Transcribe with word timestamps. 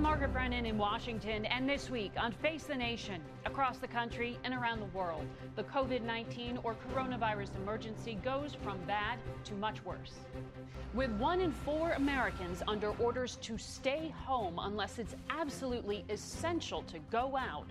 I'm 0.00 0.04
Margaret 0.04 0.32
Brennan 0.32 0.64
in 0.64 0.78
Washington, 0.78 1.44
and 1.44 1.68
this 1.68 1.90
week 1.90 2.12
on 2.16 2.32
Face 2.32 2.62
the 2.62 2.74
Nation, 2.74 3.20
across 3.44 3.76
the 3.76 3.86
country 3.86 4.38
and 4.44 4.54
around 4.54 4.80
the 4.80 4.86
world, 4.96 5.26
the 5.56 5.64
COVID 5.64 6.00
19 6.00 6.58
or 6.62 6.74
coronavirus 6.88 7.54
emergency 7.56 8.18
goes 8.24 8.54
from 8.54 8.78
bad 8.86 9.18
to 9.44 9.52
much 9.56 9.84
worse. 9.84 10.14
With 10.94 11.10
one 11.18 11.42
in 11.42 11.52
four 11.52 11.90
Americans 11.90 12.62
under 12.66 12.92
orders 12.92 13.36
to 13.42 13.58
stay 13.58 14.14
home 14.24 14.58
unless 14.62 14.98
it's 14.98 15.16
absolutely 15.28 16.06
essential 16.08 16.80
to 16.84 16.98
go 17.10 17.36
out, 17.36 17.66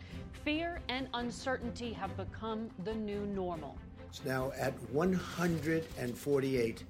fear 0.45 0.81
and 0.87 1.07
uncertainty 1.15 1.91
have 1.93 2.15
become 2.15 2.69
the 2.83 2.93
new 2.93 3.25
normal. 3.25 3.75
It's 4.07 4.23
now 4.23 4.51
at 4.55 4.79
148 4.91 6.83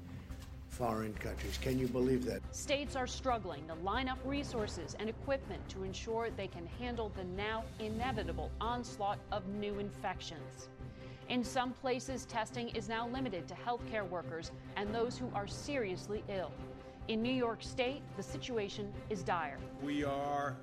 foreign 0.69 1.13
countries. 1.15 1.57
Can 1.61 1.77
you 1.77 1.87
believe 1.87 2.23
that? 2.25 2.41
States 2.55 2.95
are 2.95 3.07
struggling 3.07 3.67
to 3.67 3.73
line 3.75 4.07
up 4.07 4.19
resources 4.23 4.95
and 4.99 5.09
equipment 5.09 5.67
to 5.69 5.83
ensure 5.83 6.29
they 6.29 6.47
can 6.47 6.65
handle 6.79 7.11
the 7.17 7.23
now 7.23 7.63
inevitable 7.79 8.49
onslaught 8.61 9.19
of 9.31 9.47
new 9.47 9.79
infections. 9.79 10.69
In 11.27 11.43
some 11.43 11.73
places, 11.73 12.25
testing 12.25 12.69
is 12.69 12.89
now 12.89 13.07
limited 13.09 13.47
to 13.49 13.53
healthcare 13.53 14.07
workers 14.07 14.51
and 14.77 14.93
those 14.93 15.17
who 15.17 15.29
are 15.35 15.47
seriously 15.47 16.23
ill. 16.29 16.51
In 17.07 17.21
New 17.21 17.33
York 17.33 17.61
State, 17.61 18.01
the 18.17 18.23
situation 18.23 18.91
is 19.09 19.21
dire. 19.23 19.57
We 19.83 20.03
are 20.03 20.55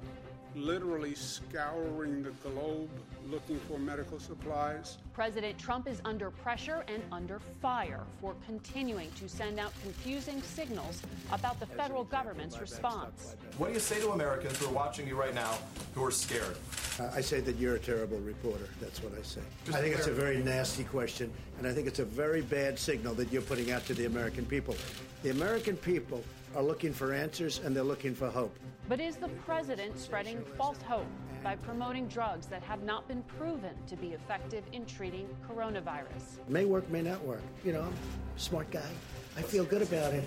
literally 0.54 1.14
scouring 1.14 2.22
the 2.22 2.30
globe 2.48 2.90
looking 3.30 3.58
for 3.60 3.78
medical 3.78 4.18
supplies. 4.18 4.98
President 5.12 5.58
Trump 5.58 5.88
is 5.88 6.00
under 6.04 6.30
pressure 6.30 6.84
and 6.88 7.02
under 7.10 7.38
fire 7.60 8.02
for 8.20 8.34
continuing 8.46 9.10
to 9.12 9.28
send 9.28 9.58
out 9.58 9.72
confusing 9.82 10.40
signals 10.42 11.02
about 11.32 11.58
the 11.58 11.66
federal 11.66 12.04
government's 12.04 12.60
response. 12.60 13.36
What 13.58 13.68
do 13.68 13.74
you 13.74 13.80
say 13.80 14.00
to 14.00 14.10
Americans 14.10 14.58
who 14.58 14.66
are 14.66 14.72
watching 14.72 15.06
you 15.06 15.16
right 15.16 15.34
now 15.34 15.58
who 15.94 16.04
are 16.04 16.10
scared? 16.10 16.56
Uh, 16.98 17.10
I 17.14 17.20
say 17.20 17.40
that 17.40 17.56
you're 17.56 17.76
a 17.76 17.80
terrible 17.80 18.18
reporter. 18.18 18.68
That's 18.80 19.02
what 19.02 19.12
I 19.18 19.22
say. 19.22 19.40
I 19.68 19.80
think 19.80 19.94
it's 19.94 20.06
a 20.06 20.12
very 20.12 20.42
nasty 20.42 20.84
question, 20.84 21.30
and 21.58 21.66
I 21.66 21.72
think 21.72 21.86
it's 21.86 21.98
a 21.98 22.04
very 22.04 22.42
bad 22.42 22.78
signal 22.78 23.14
that 23.14 23.32
you're 23.32 23.42
putting 23.42 23.70
out 23.70 23.84
to 23.86 23.94
the 23.94 24.06
American 24.06 24.46
people. 24.46 24.74
The 25.22 25.30
American 25.30 25.76
people 25.76 26.22
are 26.54 26.62
looking 26.62 26.92
for 26.92 27.12
answers 27.12 27.60
and 27.64 27.76
they're 27.76 27.84
looking 27.84 28.14
for 28.14 28.30
hope. 28.30 28.56
But 28.88 29.00
is 29.00 29.16
the 29.16 29.28
president 29.44 29.98
spreading 29.98 30.44
false 30.56 30.80
hope 30.82 31.08
by 31.42 31.56
promoting 31.56 32.06
drugs 32.06 32.46
that 32.46 32.62
have 32.62 32.84
not 32.84 33.08
been 33.08 33.22
proven 33.36 33.74
to 33.88 33.96
be 33.96 34.12
effective 34.12 34.62
in 34.72 34.86
treating 34.86 35.28
coronavirus? 35.48 36.38
May 36.48 36.66
work, 36.66 36.88
may 36.88 37.02
not 37.02 37.20
work. 37.24 37.42
You 37.64 37.72
know, 37.72 37.82
I'm 37.82 37.94
a 38.36 38.38
smart 38.38 38.70
guy. 38.70 38.88
I 39.36 39.42
feel 39.42 39.64
good 39.64 39.82
about 39.82 40.14
it. 40.14 40.22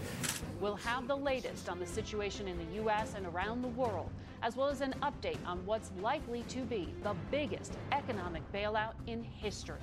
We'll 0.59 0.75
have 0.75 1.08
the 1.08 1.16
latest 1.16 1.69
on 1.69 1.80
the 1.80 1.86
situation 1.86 2.50
in 2.50 2.58
the 2.58 2.75
U.S. 2.81 3.14
and 3.16 3.25
around 3.28 3.62
the 3.62 3.69
world, 3.69 4.09
as 4.44 4.58
well 4.58 4.68
as 4.68 4.81
an 4.81 4.94
update 5.03 5.40
on 5.46 5.66
what's 5.66 5.92
likely 6.02 6.44
to 6.50 6.59
be 6.64 6.94
the 7.02 7.16
biggest 7.31 7.72
economic 7.94 8.44
bailout 8.52 8.92
in 9.08 9.24
history. 9.24 9.80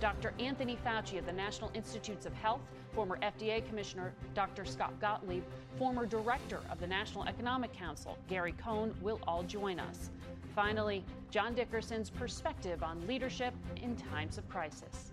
Dr. 0.00 0.34
Anthony 0.40 0.76
Fauci 0.84 1.20
of 1.20 1.26
the 1.26 1.32
National 1.32 1.70
Institutes 1.72 2.26
of 2.26 2.34
Health, 2.34 2.62
former 2.94 3.18
FDA 3.22 3.66
Commissioner 3.66 4.12
Dr. 4.34 4.64
Scott 4.64 4.98
Gottlieb, 5.00 5.42
former 5.78 6.06
Director 6.06 6.60
of 6.70 6.78
the 6.78 6.86
National 6.86 7.24
Economic 7.24 7.72
Council, 7.72 8.18
Gary 8.28 8.52
Cohn, 8.52 8.94
will 9.00 9.18
all 9.26 9.42
join 9.42 9.80
us. 9.80 10.10
Finally, 10.54 11.02
John 11.30 11.54
Dickerson's 11.54 12.10
perspective 12.10 12.82
on 12.82 13.06
leadership 13.06 13.54
in 13.82 13.96
times 13.96 14.36
of 14.36 14.48
crisis. 14.48 15.10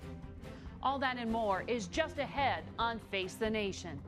All 0.83 0.99
that 0.99 1.17
and 1.17 1.31
more 1.31 1.63
is 1.67 1.87
just 1.87 2.17
ahead 2.19 2.63
on 2.77 2.99
Face 3.11 3.35
the 3.35 3.49
Nation. 3.49 3.99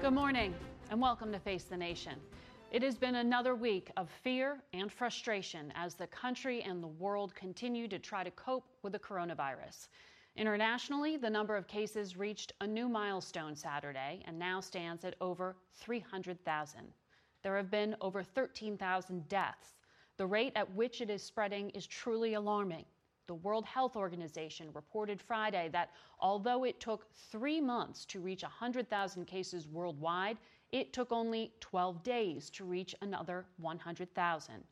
Good 0.00 0.12
morning 0.12 0.54
and 0.90 1.00
welcome 1.00 1.30
to 1.30 1.38
Face 1.38 1.62
the 1.62 1.76
Nation. 1.76 2.14
It 2.72 2.82
has 2.82 2.96
been 2.96 3.14
another 3.14 3.54
week 3.54 3.92
of 3.96 4.10
fear 4.24 4.58
and 4.72 4.90
frustration 4.90 5.72
as 5.76 5.94
the 5.94 6.08
country 6.08 6.62
and 6.62 6.82
the 6.82 6.88
world 6.88 7.32
continue 7.36 7.86
to 7.86 8.00
try 8.00 8.24
to 8.24 8.30
cope 8.32 8.64
with 8.82 8.92
the 8.92 8.98
coronavirus. 8.98 9.86
Internationally, 10.34 11.16
the 11.16 11.30
number 11.30 11.54
of 11.54 11.68
cases 11.68 12.16
reached 12.16 12.54
a 12.60 12.66
new 12.66 12.88
milestone 12.88 13.54
Saturday 13.54 14.24
and 14.26 14.36
now 14.36 14.58
stands 14.58 15.04
at 15.04 15.14
over 15.20 15.54
300,000. 15.74 16.80
There 17.44 17.56
have 17.56 17.70
been 17.70 17.94
over 18.00 18.24
13,000 18.24 19.28
deaths. 19.28 19.76
The 20.16 20.26
rate 20.26 20.52
at 20.56 20.74
which 20.74 21.00
it 21.00 21.08
is 21.08 21.22
spreading 21.22 21.70
is 21.70 21.86
truly 21.86 22.34
alarming. 22.34 22.84
The 23.28 23.34
World 23.34 23.64
Health 23.64 23.94
Organization 23.94 24.70
reported 24.74 25.20
Friday 25.20 25.68
that 25.72 25.90
although 26.18 26.64
it 26.64 26.80
took 26.80 27.06
three 27.30 27.60
months 27.60 28.04
to 28.06 28.18
reach 28.18 28.42
100,000 28.42 29.24
cases 29.24 29.68
worldwide, 29.68 30.36
it 30.72 30.92
took 30.92 31.12
only 31.12 31.52
12 31.60 32.02
days 32.02 32.50
to 32.50 32.64
reach 32.64 32.94
another 33.02 33.46
100,000. 33.58 34.64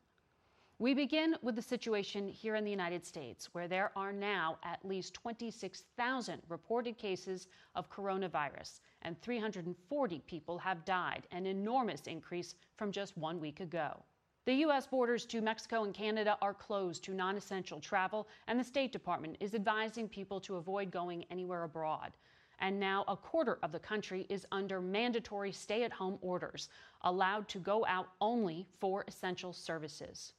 We 0.81 0.93
begin 0.93 1.35
with 1.41 1.57
the 1.57 1.61
situation 1.61 2.29
here 2.29 2.55
in 2.55 2.63
the 2.63 2.71
United 2.71 3.05
States, 3.05 3.49
where 3.53 3.67
there 3.67 3.91
are 3.97 4.13
now 4.13 4.59
at 4.63 4.85
least 4.85 5.13
26,000 5.13 6.41
reported 6.47 6.97
cases 6.97 7.47
of 7.75 7.91
coronavirus, 7.91 8.79
and 9.01 9.21
340 9.21 10.19
people 10.25 10.57
have 10.57 10.85
died, 10.85 11.27
an 11.31 11.45
enormous 11.45 12.07
increase 12.07 12.55
from 12.77 12.93
just 12.93 13.17
one 13.17 13.41
week 13.41 13.59
ago. 13.59 14.01
The 14.45 14.53
U.S. 14.65 14.87
borders 14.87 15.25
to 15.25 15.41
Mexico 15.41 15.83
and 15.83 15.93
Canada 15.93 16.37
are 16.41 16.53
closed 16.53 17.03
to 17.03 17.13
non 17.13 17.35
essential 17.35 17.81
travel, 17.81 18.29
and 18.47 18.57
the 18.57 18.63
State 18.63 18.93
Department 18.93 19.35
is 19.41 19.53
advising 19.53 20.07
people 20.07 20.39
to 20.39 20.55
avoid 20.55 20.91
going 20.91 21.25
anywhere 21.29 21.65
abroad. 21.65 22.13
And 22.59 22.79
now 22.79 23.05
a 23.07 23.15
quarter 23.15 23.57
of 23.63 23.71
the 23.71 23.79
country 23.79 24.25
is 24.29 24.45
under 24.51 24.81
mandatory 24.81 25.51
stay 25.51 25.83
at 25.83 25.91
home 25.91 26.17
orders, 26.21 26.69
allowed 27.03 27.47
to 27.49 27.59
go 27.59 27.85
out 27.85 28.09
only 28.19 28.67
for 28.79 29.05
essential 29.07 29.53
services. 29.53 30.33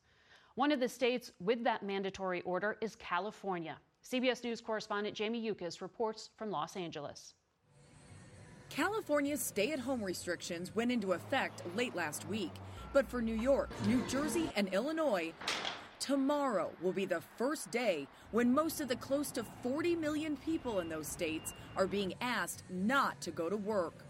One 0.54 0.72
of 0.72 0.80
the 0.80 0.88
states 0.88 1.32
with 1.40 1.64
that 1.64 1.82
mandatory 1.82 2.42
order 2.42 2.76
is 2.80 2.94
California. 2.96 3.78
CBS 4.04 4.44
News 4.44 4.60
correspondent 4.60 5.16
Jamie 5.16 5.40
Yuccas 5.40 5.80
reports 5.80 6.30
from 6.36 6.50
Los 6.50 6.76
Angeles. 6.76 7.34
California's 8.68 9.40
stay 9.40 9.72
at 9.72 9.80
home 9.80 10.02
restrictions 10.02 10.74
went 10.74 10.92
into 10.92 11.12
effect 11.12 11.62
late 11.76 11.94
last 11.96 12.28
week. 12.28 12.52
But 12.92 13.08
for 13.08 13.22
New 13.22 13.34
York, 13.34 13.70
New 13.86 14.02
Jersey, 14.06 14.50
and 14.56 14.68
Illinois, 14.74 15.32
tomorrow 16.00 16.70
will 16.80 16.92
be 16.92 17.04
the 17.04 17.20
first 17.36 17.70
day 17.70 18.08
when 18.32 18.52
most 18.52 18.80
of 18.80 18.88
the 18.88 18.96
close 18.96 19.30
to 19.30 19.44
40 19.62 19.94
million 19.96 20.36
people 20.38 20.80
in 20.80 20.88
those 20.88 21.06
states 21.06 21.52
are 21.76 21.86
being 21.86 22.14
asked 22.20 22.64
not 22.70 23.20
to 23.20 23.30
go 23.30 23.48
to 23.48 23.56
work. 23.56 24.04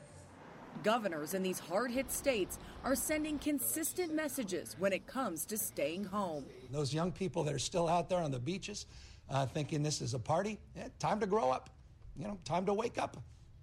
Governors 0.83 1.35
in 1.35 1.43
these 1.43 1.59
hard 1.59 1.91
hit 1.91 2.11
states 2.11 2.59
are 2.85 2.95
sending 2.95 3.39
consistent 3.39 4.15
messages 4.15 4.77
when 4.79 4.93
it 4.93 5.07
comes 5.07 5.45
to 5.47 5.59
staying 5.59 6.05
home. 6.05 6.45
Those 6.71 6.95
young 6.95 7.13
people 7.13 7.43
that 7.45 7.55
are 7.55 7.59
still 7.59 7.89
out 7.89 8.09
there 8.09 8.21
on 8.21 8.31
the 8.31 8.39
beaches 8.39 8.87
uh, 9.29 9.47
thinking 9.47 9.83
this 9.83 10.01
is 10.01 10.15
a 10.15 10.19
party, 10.19 10.59
yeah, 10.77 10.89
time 10.99 11.21
to 11.21 11.27
grow 11.27 11.51
up. 11.51 11.71
You 12.17 12.25
know, 12.25 12.39
time 12.45 12.67
to 12.67 12.75
wake 12.75 12.99
up. 12.99 13.17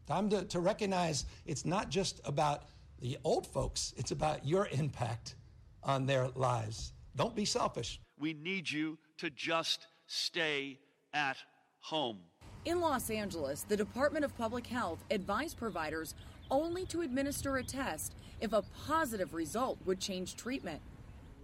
Time 0.06 0.30
to, 0.30 0.44
to 0.46 0.60
recognize 0.60 1.26
it's 1.46 1.66
not 1.66 1.90
just 1.90 2.22
about 2.24 2.64
the 3.00 3.18
old 3.24 3.46
folks, 3.46 3.94
it's 3.98 4.12
about 4.12 4.46
your 4.46 4.68
impact 4.72 5.36
on 5.84 6.06
their 6.06 6.30
lives. 6.30 6.94
Don't 7.16 7.36
be 7.36 7.46
selfish. 7.46 8.00
We 8.20 8.34
need 8.34 8.70
you 8.70 8.98
to 9.18 9.30
just 9.30 9.88
stay 10.08 10.80
at 11.14 11.38
home. 11.80 12.20
In 12.66 12.82
Los 12.82 13.10
Angeles, 13.10 13.64
the 13.64 13.78
Department 13.78 14.26
of 14.26 14.36
Public 14.38 14.66
Health 14.66 15.04
advised 15.12 15.58
providers 15.58 16.16
only 16.50 16.86
to 16.88 17.02
administer 17.02 17.58
a 17.58 17.64
test 17.64 18.16
if 18.42 18.54
a 18.54 18.64
positive 18.86 19.34
result 19.34 19.78
would 19.86 20.00
change 20.00 20.36
treatment. 20.36 20.82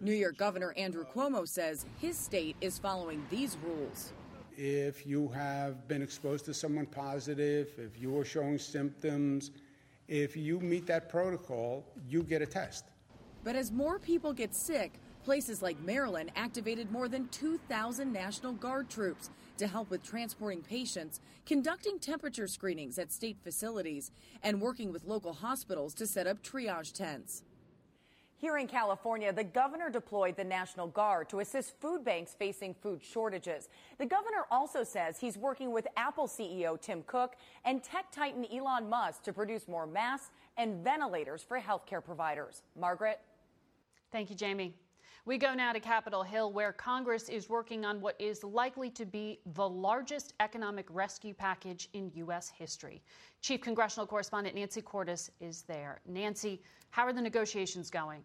New 0.02 0.14
York 0.14 0.38
Governor 0.38 0.74
Andrew 0.76 1.06
Cuomo 1.06 1.48
says 1.48 1.86
his 2.02 2.18
state 2.18 2.56
is 2.60 2.78
following 2.80 3.26
these 3.30 3.58
rules. 3.64 4.12
If 4.58 5.06
you 5.08 5.30
have 5.30 5.88
been 5.88 6.02
exposed 6.02 6.46
to 6.46 6.54
someone 6.54 6.86
positive, 6.86 7.70
if 7.78 8.00
you 8.02 8.18
are 8.18 8.26
showing 8.26 8.58
symptoms, 8.58 9.52
if 10.08 10.36
you 10.36 10.60
meet 10.60 10.86
that 10.88 11.10
protocol, 11.10 11.86
you 12.08 12.24
get 12.24 12.42
a 12.42 12.46
test. 12.46 12.86
But 13.44 13.56
as 13.56 13.72
more 13.72 14.00
people 14.00 14.34
get 14.34 14.54
sick, 14.54 15.00
places 15.24 15.62
like 15.62 15.80
Maryland 15.82 16.32
activated 16.36 16.92
more 16.92 17.08
than 17.08 17.28
2,000 17.30 18.12
National 18.12 18.54
Guard 18.54 18.90
troops 18.90 19.30
to 19.58 19.68
help 19.68 19.90
with 19.90 20.04
transporting 20.04 20.62
patients, 20.62 21.22
conducting 21.46 22.00
temperature 22.00 22.48
screenings 22.48 23.00
at 23.00 23.12
state 23.12 23.38
facilities, 23.44 24.12
and 24.44 24.60
working 24.60 24.92
with 24.92 25.06
local 25.06 25.34
hospitals 25.34 25.94
to 25.94 26.06
set 26.06 26.28
up 26.28 26.44
triage 26.44 26.92
tents. 26.92 27.44
Here 28.36 28.58
in 28.58 28.68
California, 28.68 29.32
the 29.32 29.46
governor 29.46 29.90
deployed 29.90 30.36
the 30.36 30.44
National 30.44 30.88
Guard 30.88 31.30
to 31.30 31.40
assist 31.40 31.80
food 31.80 32.04
banks 32.04 32.36
facing 32.38 32.74
food 32.74 33.02
shortages. 33.02 33.70
The 34.00 34.06
governor 34.06 34.46
also 34.52 34.84
says 34.84 35.18
he's 35.18 35.38
working 35.38 35.72
with 35.72 35.88
Apple 35.96 36.28
CEO 36.28 36.80
Tim 36.82 37.04
Cook 37.08 37.38
and 37.64 37.82
tech 37.82 38.12
titan 38.12 38.46
Elon 38.54 38.90
Musk 38.90 39.24
to 39.24 39.32
produce 39.32 39.70
more 39.70 39.88
masks 39.88 40.32
and 40.58 40.84
ventilators 40.84 41.42
for 41.42 41.58
healthcare 41.58 42.04
providers. 42.04 42.64
Margaret? 42.78 43.22
Thank 44.12 44.30
you, 44.30 44.36
Jamie. 44.36 44.74
We 45.26 45.38
go 45.38 45.54
now 45.54 45.72
to 45.72 45.80
Capitol 45.80 46.22
Hill, 46.22 46.52
where 46.52 46.74
Congress 46.74 47.30
is 47.30 47.48
working 47.48 47.86
on 47.86 48.02
what 48.02 48.20
is 48.20 48.44
likely 48.44 48.90
to 48.90 49.06
be 49.06 49.40
the 49.54 49.68
largest 49.68 50.34
economic 50.42 50.86
rescue 50.90 51.34
package 51.34 51.88
in 51.94 52.12
U.S. 52.16 52.50
history. 52.50 53.02
Chief 53.40 53.62
Congressional 53.62 54.06
Correspondent 54.06 54.54
Nancy 54.54 54.82
Cordes 54.82 55.32
is 55.40 55.62
there. 55.62 56.02
Nancy, 56.06 56.62
how 56.90 57.06
are 57.06 57.14
the 57.14 57.22
negotiations 57.22 57.90
going? 57.90 58.22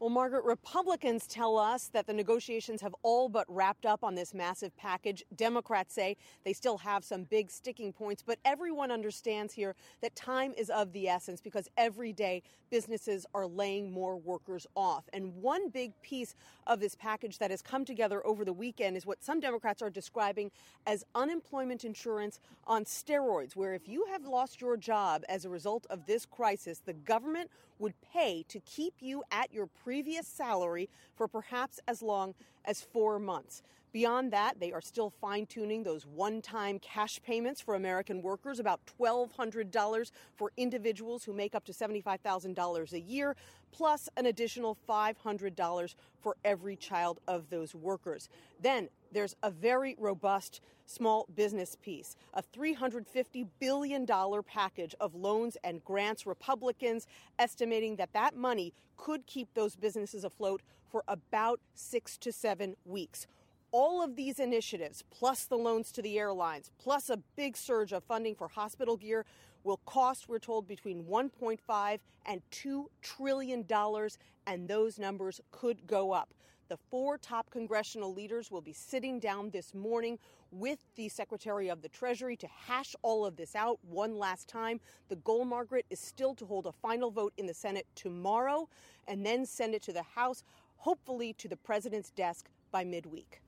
Well, 0.00 0.08
Margaret, 0.08 0.44
Republicans 0.44 1.26
tell 1.26 1.58
us 1.58 1.88
that 1.88 2.06
the 2.06 2.14
negotiations 2.14 2.80
have 2.80 2.94
all 3.02 3.28
but 3.28 3.44
wrapped 3.50 3.84
up 3.84 4.02
on 4.02 4.14
this 4.14 4.32
massive 4.32 4.74
package. 4.74 5.22
Democrats 5.36 5.94
say 5.94 6.16
they 6.42 6.54
still 6.54 6.78
have 6.78 7.04
some 7.04 7.24
big 7.24 7.50
sticking 7.50 7.92
points, 7.92 8.22
but 8.22 8.38
everyone 8.46 8.90
understands 8.90 9.52
here 9.52 9.74
that 10.00 10.16
time 10.16 10.54
is 10.56 10.70
of 10.70 10.94
the 10.94 11.06
essence 11.06 11.42
because 11.42 11.68
every 11.76 12.14
day 12.14 12.42
businesses 12.70 13.26
are 13.34 13.46
laying 13.46 13.92
more 13.92 14.16
workers 14.16 14.66
off. 14.74 15.04
And 15.12 15.34
one 15.34 15.68
big 15.68 15.92
piece 16.00 16.34
of 16.66 16.80
this 16.80 16.94
package 16.94 17.36
that 17.36 17.50
has 17.50 17.60
come 17.60 17.84
together 17.84 18.26
over 18.26 18.46
the 18.46 18.54
weekend 18.54 18.96
is 18.96 19.04
what 19.04 19.22
some 19.22 19.38
Democrats 19.38 19.82
are 19.82 19.90
describing 19.90 20.50
as 20.86 21.04
unemployment 21.14 21.84
insurance 21.84 22.40
on 22.66 22.86
steroids, 22.86 23.54
where 23.54 23.74
if 23.74 23.86
you 23.86 24.06
have 24.10 24.24
lost 24.24 24.62
your 24.62 24.78
job 24.78 25.24
as 25.28 25.44
a 25.44 25.50
result 25.50 25.86
of 25.90 26.06
this 26.06 26.24
crisis, 26.24 26.78
the 26.78 26.94
government 26.94 27.50
would 27.80 27.94
pay 28.12 28.44
to 28.48 28.60
keep 28.60 28.94
you 29.00 29.24
at 29.30 29.52
your 29.52 29.66
previous 29.66 30.26
salary 30.26 30.88
for 31.16 31.26
perhaps 31.26 31.80
as 31.88 32.02
long 32.02 32.34
as 32.64 32.82
four 32.82 33.18
months. 33.18 33.62
Beyond 33.92 34.32
that, 34.32 34.60
they 34.60 34.70
are 34.70 34.80
still 34.80 35.10
fine 35.10 35.46
tuning 35.46 35.82
those 35.82 36.06
one 36.06 36.40
time 36.42 36.78
cash 36.78 37.20
payments 37.22 37.60
for 37.60 37.74
American 37.74 38.22
workers, 38.22 38.60
about 38.60 38.80
$1,200 39.00 40.10
for 40.36 40.52
individuals 40.56 41.24
who 41.24 41.32
make 41.32 41.56
up 41.56 41.64
to 41.64 41.72
$75,000 41.72 42.92
a 42.92 43.00
year, 43.00 43.34
plus 43.72 44.08
an 44.16 44.26
additional 44.26 44.76
$500 44.88 45.94
for 46.20 46.36
every 46.44 46.76
child 46.76 47.18
of 47.26 47.50
those 47.50 47.74
workers. 47.74 48.28
Then 48.60 48.88
there's 49.12 49.34
a 49.42 49.50
very 49.50 49.96
robust 49.98 50.60
small 50.86 51.26
business 51.34 51.76
piece, 51.82 52.16
a 52.34 52.42
$350 52.42 53.46
billion 53.58 54.06
package 54.06 54.94
of 55.00 55.16
loans 55.16 55.56
and 55.64 55.84
grants. 55.84 56.26
Republicans 56.26 57.08
estimating 57.40 57.96
that 57.96 58.12
that 58.12 58.36
money 58.36 58.72
could 58.96 59.26
keep 59.26 59.52
those 59.54 59.74
businesses 59.74 60.22
afloat 60.22 60.62
for 60.88 61.02
about 61.08 61.60
six 61.74 62.16
to 62.18 62.32
seven 62.32 62.76
weeks 62.84 63.26
all 63.72 64.02
of 64.02 64.16
these 64.16 64.38
initiatives, 64.38 65.04
plus 65.10 65.44
the 65.44 65.56
loans 65.56 65.92
to 65.92 66.02
the 66.02 66.18
airlines, 66.18 66.70
plus 66.78 67.10
a 67.10 67.18
big 67.36 67.56
surge 67.56 67.92
of 67.92 68.04
funding 68.04 68.34
for 68.34 68.48
hospital 68.48 68.96
gear, 68.96 69.24
will 69.64 69.80
cost, 69.86 70.28
we're 70.28 70.38
told, 70.38 70.66
between 70.66 71.04
1.5 71.04 71.98
and 72.26 72.42
2 72.50 72.90
trillion 73.02 73.64
dollars, 73.64 74.18
and 74.46 74.68
those 74.68 74.98
numbers 74.98 75.40
could 75.50 75.86
go 75.86 76.12
up. 76.12 76.32
The 76.68 76.78
four 76.88 77.18
top 77.18 77.50
congressional 77.50 78.14
leaders 78.14 78.50
will 78.50 78.60
be 78.60 78.72
sitting 78.72 79.18
down 79.18 79.50
this 79.50 79.74
morning 79.74 80.20
with 80.52 80.78
the 80.94 81.08
Secretary 81.08 81.68
of 81.68 81.82
the 81.82 81.88
Treasury 81.88 82.36
to 82.36 82.46
hash 82.46 82.94
all 83.02 83.26
of 83.26 83.36
this 83.36 83.56
out 83.56 83.80
one 83.82 84.16
last 84.16 84.48
time. 84.48 84.80
The 85.08 85.16
goal, 85.16 85.44
Margaret, 85.44 85.84
is 85.90 85.98
still 85.98 86.32
to 86.36 86.46
hold 86.46 86.66
a 86.66 86.72
final 86.72 87.10
vote 87.10 87.32
in 87.36 87.46
the 87.46 87.54
Senate 87.54 87.86
tomorrow 87.96 88.68
and 89.08 89.26
then 89.26 89.46
send 89.46 89.74
it 89.74 89.82
to 89.82 89.92
the 89.92 90.04
House, 90.04 90.44
hopefully 90.76 91.32
to 91.38 91.48
the 91.48 91.56
president's 91.56 92.10
desk 92.10 92.48
by 92.70 92.84
midweek. 92.84 93.40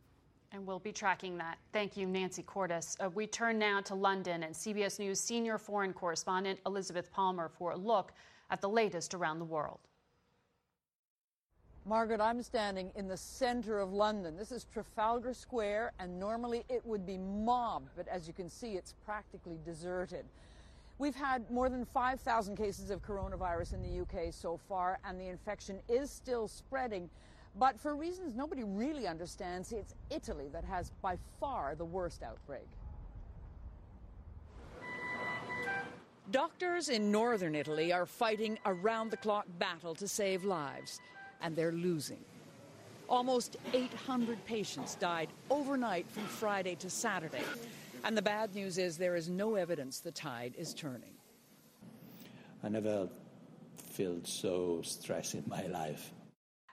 And 0.54 0.66
we'll 0.66 0.78
be 0.78 0.93
tracking 0.93 1.38
that. 1.38 1.56
Thank 1.72 1.96
you, 1.96 2.06
Nancy 2.06 2.43
Cordes. 2.43 2.96
Uh, 3.00 3.08
we 3.08 3.26
turn 3.26 3.58
now 3.58 3.81
to 3.81 3.94
London 3.94 4.43
and 4.43 4.54
CBS 4.54 4.99
News 4.99 5.19
senior 5.19 5.56
foreign 5.56 5.94
correspondent 5.94 6.60
Elizabeth 6.66 7.10
Palmer 7.10 7.49
for 7.49 7.72
a 7.72 7.76
look 7.76 8.12
at 8.50 8.60
the 8.60 8.69
latest 8.69 9.14
around 9.14 9.38
the 9.38 9.46
world. 9.46 9.78
Margaret, 11.86 12.20
I'm 12.20 12.43
standing 12.43 12.93
in 12.94 13.08
the 13.08 13.17
center 13.17 13.81
of 13.81 13.93
London. 13.93 14.36
This 14.36 14.53
is 14.53 14.67
Trafalgar 14.72 15.32
Square, 15.32 15.93
and 15.98 16.20
normally 16.20 16.65
it 16.69 16.84
would 16.84 17.06
be 17.06 17.17
mobbed, 17.17 17.88
but 17.96 18.06
as 18.06 18.29
you 18.29 18.34
can 18.34 18.48
see, 18.48 18.74
it's 18.74 18.94
practically 19.05 19.58
deserted. 19.65 20.27
We've 20.98 21.15
had 21.15 21.50
more 21.50 21.69
than 21.69 21.84
5,000 21.86 22.56
cases 22.56 22.91
of 22.91 23.03
coronavirus 23.03 23.72
in 23.72 23.82
the 23.82 24.03
UK 24.03 24.32
so 24.32 24.60
far, 24.69 25.00
and 25.05 25.19
the 25.19 25.27
infection 25.27 25.81
is 25.88 26.10
still 26.10 26.46
spreading. 26.46 27.10
But 27.59 27.79
for 27.79 27.94
reasons 27.94 28.35
nobody 28.35 28.65
really 28.65 29.06
understands, 29.06 29.73
it's 29.73 29.94
Italy 30.11 30.49
that 30.53 30.65
has 30.65 30.91
by 31.03 31.19
far 31.39 31.75
the 31.75 31.85
worst 31.85 32.23
outbreak. 32.23 32.67
Doctors 36.31 36.89
in 36.89 37.13
northern 37.13 37.55
Italy 37.55 37.93
are 37.93 38.06
fighting 38.06 38.59
a 38.65 38.73
round 38.73 39.11
the 39.11 39.17
clock 39.17 39.44
battle 39.59 39.94
to 39.97 40.09
save 40.09 40.44
lives, 40.44 41.01
and 41.43 41.55
they're 41.55 41.73
losing. 41.73 42.25
Almost 43.09 43.59
800 43.75 44.43
patients 44.47 44.94
died 44.94 45.29
overnight 45.51 46.09
from 46.11 46.23
Friday 46.25 46.75
to 46.77 46.89
Saturday. 46.89 47.44
And 48.05 48.17
the 48.17 48.23
bad 48.23 48.55
news 48.55 48.79
is 48.79 48.97
there 48.97 49.17
is 49.17 49.29
no 49.29 49.56
evidence 49.56 50.01
the 50.01 50.11
tide 50.11 50.55
is 50.56 50.73
turning. 50.73 51.13
I 52.65 52.71
never 52.71 53.09
felt 53.77 54.27
so 54.27 54.81
stressed 54.82 55.35
in 55.35 55.44
my 55.47 55.67
life. 55.67 56.13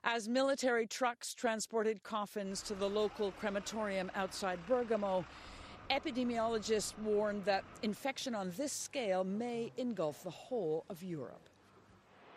As 0.04 0.30
military 0.30 0.88
trucks 0.88 1.34
transported 1.34 2.04
coffins 2.04 2.62
to 2.64 2.74
the 2.74 2.88
local 2.88 3.32
crematorium 3.34 4.10
outside 4.16 4.60
Bergamo, 4.66 5.26
epidemiologists 5.90 6.98
warned 7.00 7.44
that 7.46 7.66
infection 7.84 8.34
on 8.34 8.52
this 8.56 8.72
scale 8.72 9.26
may 9.26 9.72
engulf 9.76 10.24
the 10.24 10.30
whole 10.30 10.86
of 10.90 11.04
Europe. 11.04 11.50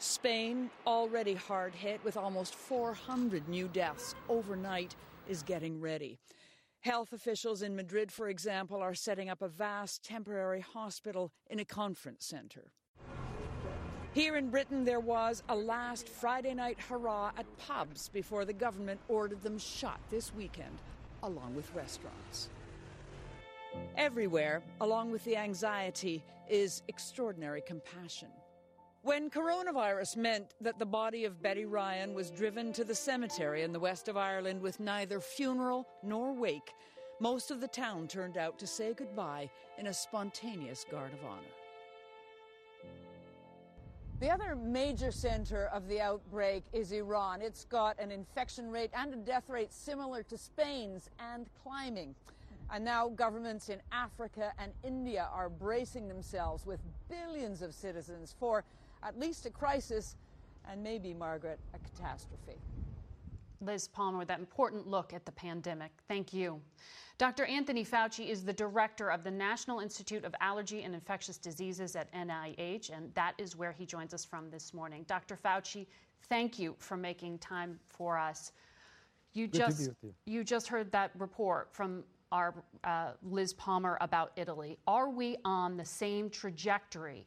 Spain, 0.00 0.70
already 0.88 1.34
hard 1.34 1.72
hit 1.72 2.02
with 2.02 2.16
almost 2.16 2.56
400 2.56 3.48
new 3.48 3.68
deaths 3.68 4.16
overnight, 4.28 4.96
is 5.28 5.44
getting 5.44 5.80
ready. 5.80 6.18
Health 6.80 7.12
officials 7.12 7.62
in 7.62 7.76
Madrid, 7.76 8.10
for 8.10 8.28
example, 8.28 8.78
are 8.78 8.94
setting 8.94 9.30
up 9.30 9.40
a 9.40 9.48
vast 9.48 10.02
temporary 10.02 10.60
hospital 10.60 11.30
in 11.48 11.60
a 11.60 11.64
conference 11.64 12.26
center. 12.26 12.72
Here 14.14 14.36
in 14.36 14.50
Britain, 14.50 14.84
there 14.84 15.00
was 15.00 15.42
a 15.48 15.56
last 15.56 16.06
Friday 16.06 16.52
night 16.52 16.78
hurrah 16.78 17.32
at 17.38 17.46
pubs 17.56 18.10
before 18.10 18.44
the 18.44 18.52
government 18.52 19.00
ordered 19.08 19.42
them 19.42 19.56
shut 19.56 19.98
this 20.10 20.34
weekend, 20.34 20.78
along 21.22 21.54
with 21.54 21.74
restaurants. 21.74 22.50
Everywhere, 23.96 24.62
along 24.82 25.12
with 25.12 25.24
the 25.24 25.38
anxiety, 25.38 26.22
is 26.46 26.82
extraordinary 26.88 27.62
compassion. 27.62 28.28
When 29.00 29.30
coronavirus 29.30 30.18
meant 30.18 30.52
that 30.60 30.78
the 30.78 30.84
body 30.84 31.24
of 31.24 31.42
Betty 31.42 31.64
Ryan 31.64 32.12
was 32.12 32.30
driven 32.30 32.70
to 32.74 32.84
the 32.84 32.94
cemetery 32.94 33.62
in 33.62 33.72
the 33.72 33.80
west 33.80 34.08
of 34.08 34.18
Ireland 34.18 34.60
with 34.60 34.78
neither 34.78 35.20
funeral 35.20 35.88
nor 36.02 36.34
wake, 36.34 36.74
most 37.18 37.50
of 37.50 37.62
the 37.62 37.68
town 37.68 38.08
turned 38.08 38.36
out 38.36 38.58
to 38.58 38.66
say 38.66 38.92
goodbye 38.92 39.48
in 39.78 39.86
a 39.86 39.94
spontaneous 39.94 40.84
guard 40.90 41.14
of 41.14 41.24
honor. 41.24 41.61
The 44.22 44.30
other 44.30 44.54
major 44.54 45.10
center 45.10 45.66
of 45.74 45.88
the 45.88 46.00
outbreak 46.00 46.62
is 46.72 46.92
Iran. 46.92 47.42
It's 47.42 47.64
got 47.64 47.98
an 47.98 48.12
infection 48.12 48.70
rate 48.70 48.92
and 48.96 49.12
a 49.12 49.16
death 49.16 49.48
rate 49.48 49.72
similar 49.72 50.22
to 50.22 50.38
Spain's 50.38 51.10
and 51.18 51.48
climbing. 51.64 52.14
And 52.72 52.84
now 52.84 53.08
governments 53.08 53.68
in 53.68 53.80
Africa 53.90 54.52
and 54.60 54.70
India 54.84 55.28
are 55.34 55.48
bracing 55.48 56.06
themselves 56.06 56.64
with 56.64 56.78
billions 57.08 57.62
of 57.62 57.74
citizens 57.74 58.36
for 58.38 58.62
at 59.02 59.18
least 59.18 59.44
a 59.46 59.50
crisis 59.50 60.14
and 60.70 60.84
maybe, 60.84 61.12
Margaret, 61.14 61.58
a 61.74 61.78
catastrophe. 61.80 62.60
Liz 63.62 63.88
Palmer 63.88 64.18
with 64.18 64.28
that 64.28 64.40
important 64.40 64.86
look 64.86 65.12
at 65.12 65.24
the 65.24 65.32
pandemic. 65.32 65.92
Thank 66.08 66.32
you. 66.32 66.60
Dr. 67.18 67.44
Anthony 67.44 67.84
Fauci 67.84 68.28
is 68.28 68.44
the 68.44 68.52
director 68.52 69.10
of 69.10 69.22
the 69.22 69.30
National 69.30 69.80
Institute 69.80 70.24
of 70.24 70.34
Allergy 70.40 70.82
and 70.82 70.94
Infectious 70.94 71.38
Diseases 71.38 71.94
at 71.94 72.12
NIH, 72.12 72.90
and 72.90 73.14
that 73.14 73.34
is 73.38 73.54
where 73.54 73.72
he 73.72 73.86
joins 73.86 74.12
us 74.12 74.24
from 74.24 74.50
this 74.50 74.74
morning. 74.74 75.04
Dr. 75.06 75.36
Fauci, 75.36 75.86
thank 76.28 76.58
you 76.58 76.74
for 76.78 76.96
making 76.96 77.38
time 77.38 77.78
for 77.88 78.18
us. 78.18 78.52
You 79.34 79.46
Good 79.46 79.58
just 79.58 79.90
you. 80.02 80.14
you 80.26 80.44
just 80.44 80.66
heard 80.66 80.90
that 80.92 81.12
report 81.16 81.68
from 81.72 82.04
our 82.32 82.54
uh, 82.84 83.12
Liz 83.22 83.52
Palmer 83.52 83.98
about 84.00 84.32
Italy. 84.36 84.78
Are 84.86 85.10
we 85.10 85.36
on 85.44 85.76
the 85.76 85.84
same 85.84 86.28
trajectory 86.28 87.26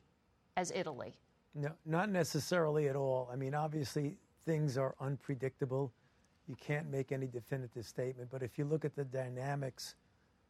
as 0.58 0.72
Italy? 0.76 1.16
No, 1.54 1.72
not 1.86 2.10
necessarily 2.10 2.90
at 2.90 2.96
all. 2.96 3.30
I 3.32 3.36
mean, 3.36 3.56
obviously, 3.56 4.18
things 4.46 4.78
are 4.78 4.94
unpredictable. 5.00 5.94
You 6.48 6.56
can't 6.56 6.90
make 6.90 7.12
any 7.12 7.28
definitive 7.28 7.86
statement. 7.86 8.30
But 8.32 8.44
if 8.44 8.58
you 8.58 8.66
look 8.66 8.86
at 8.86 8.96
the 8.96 9.06
dynamics 9.06 9.96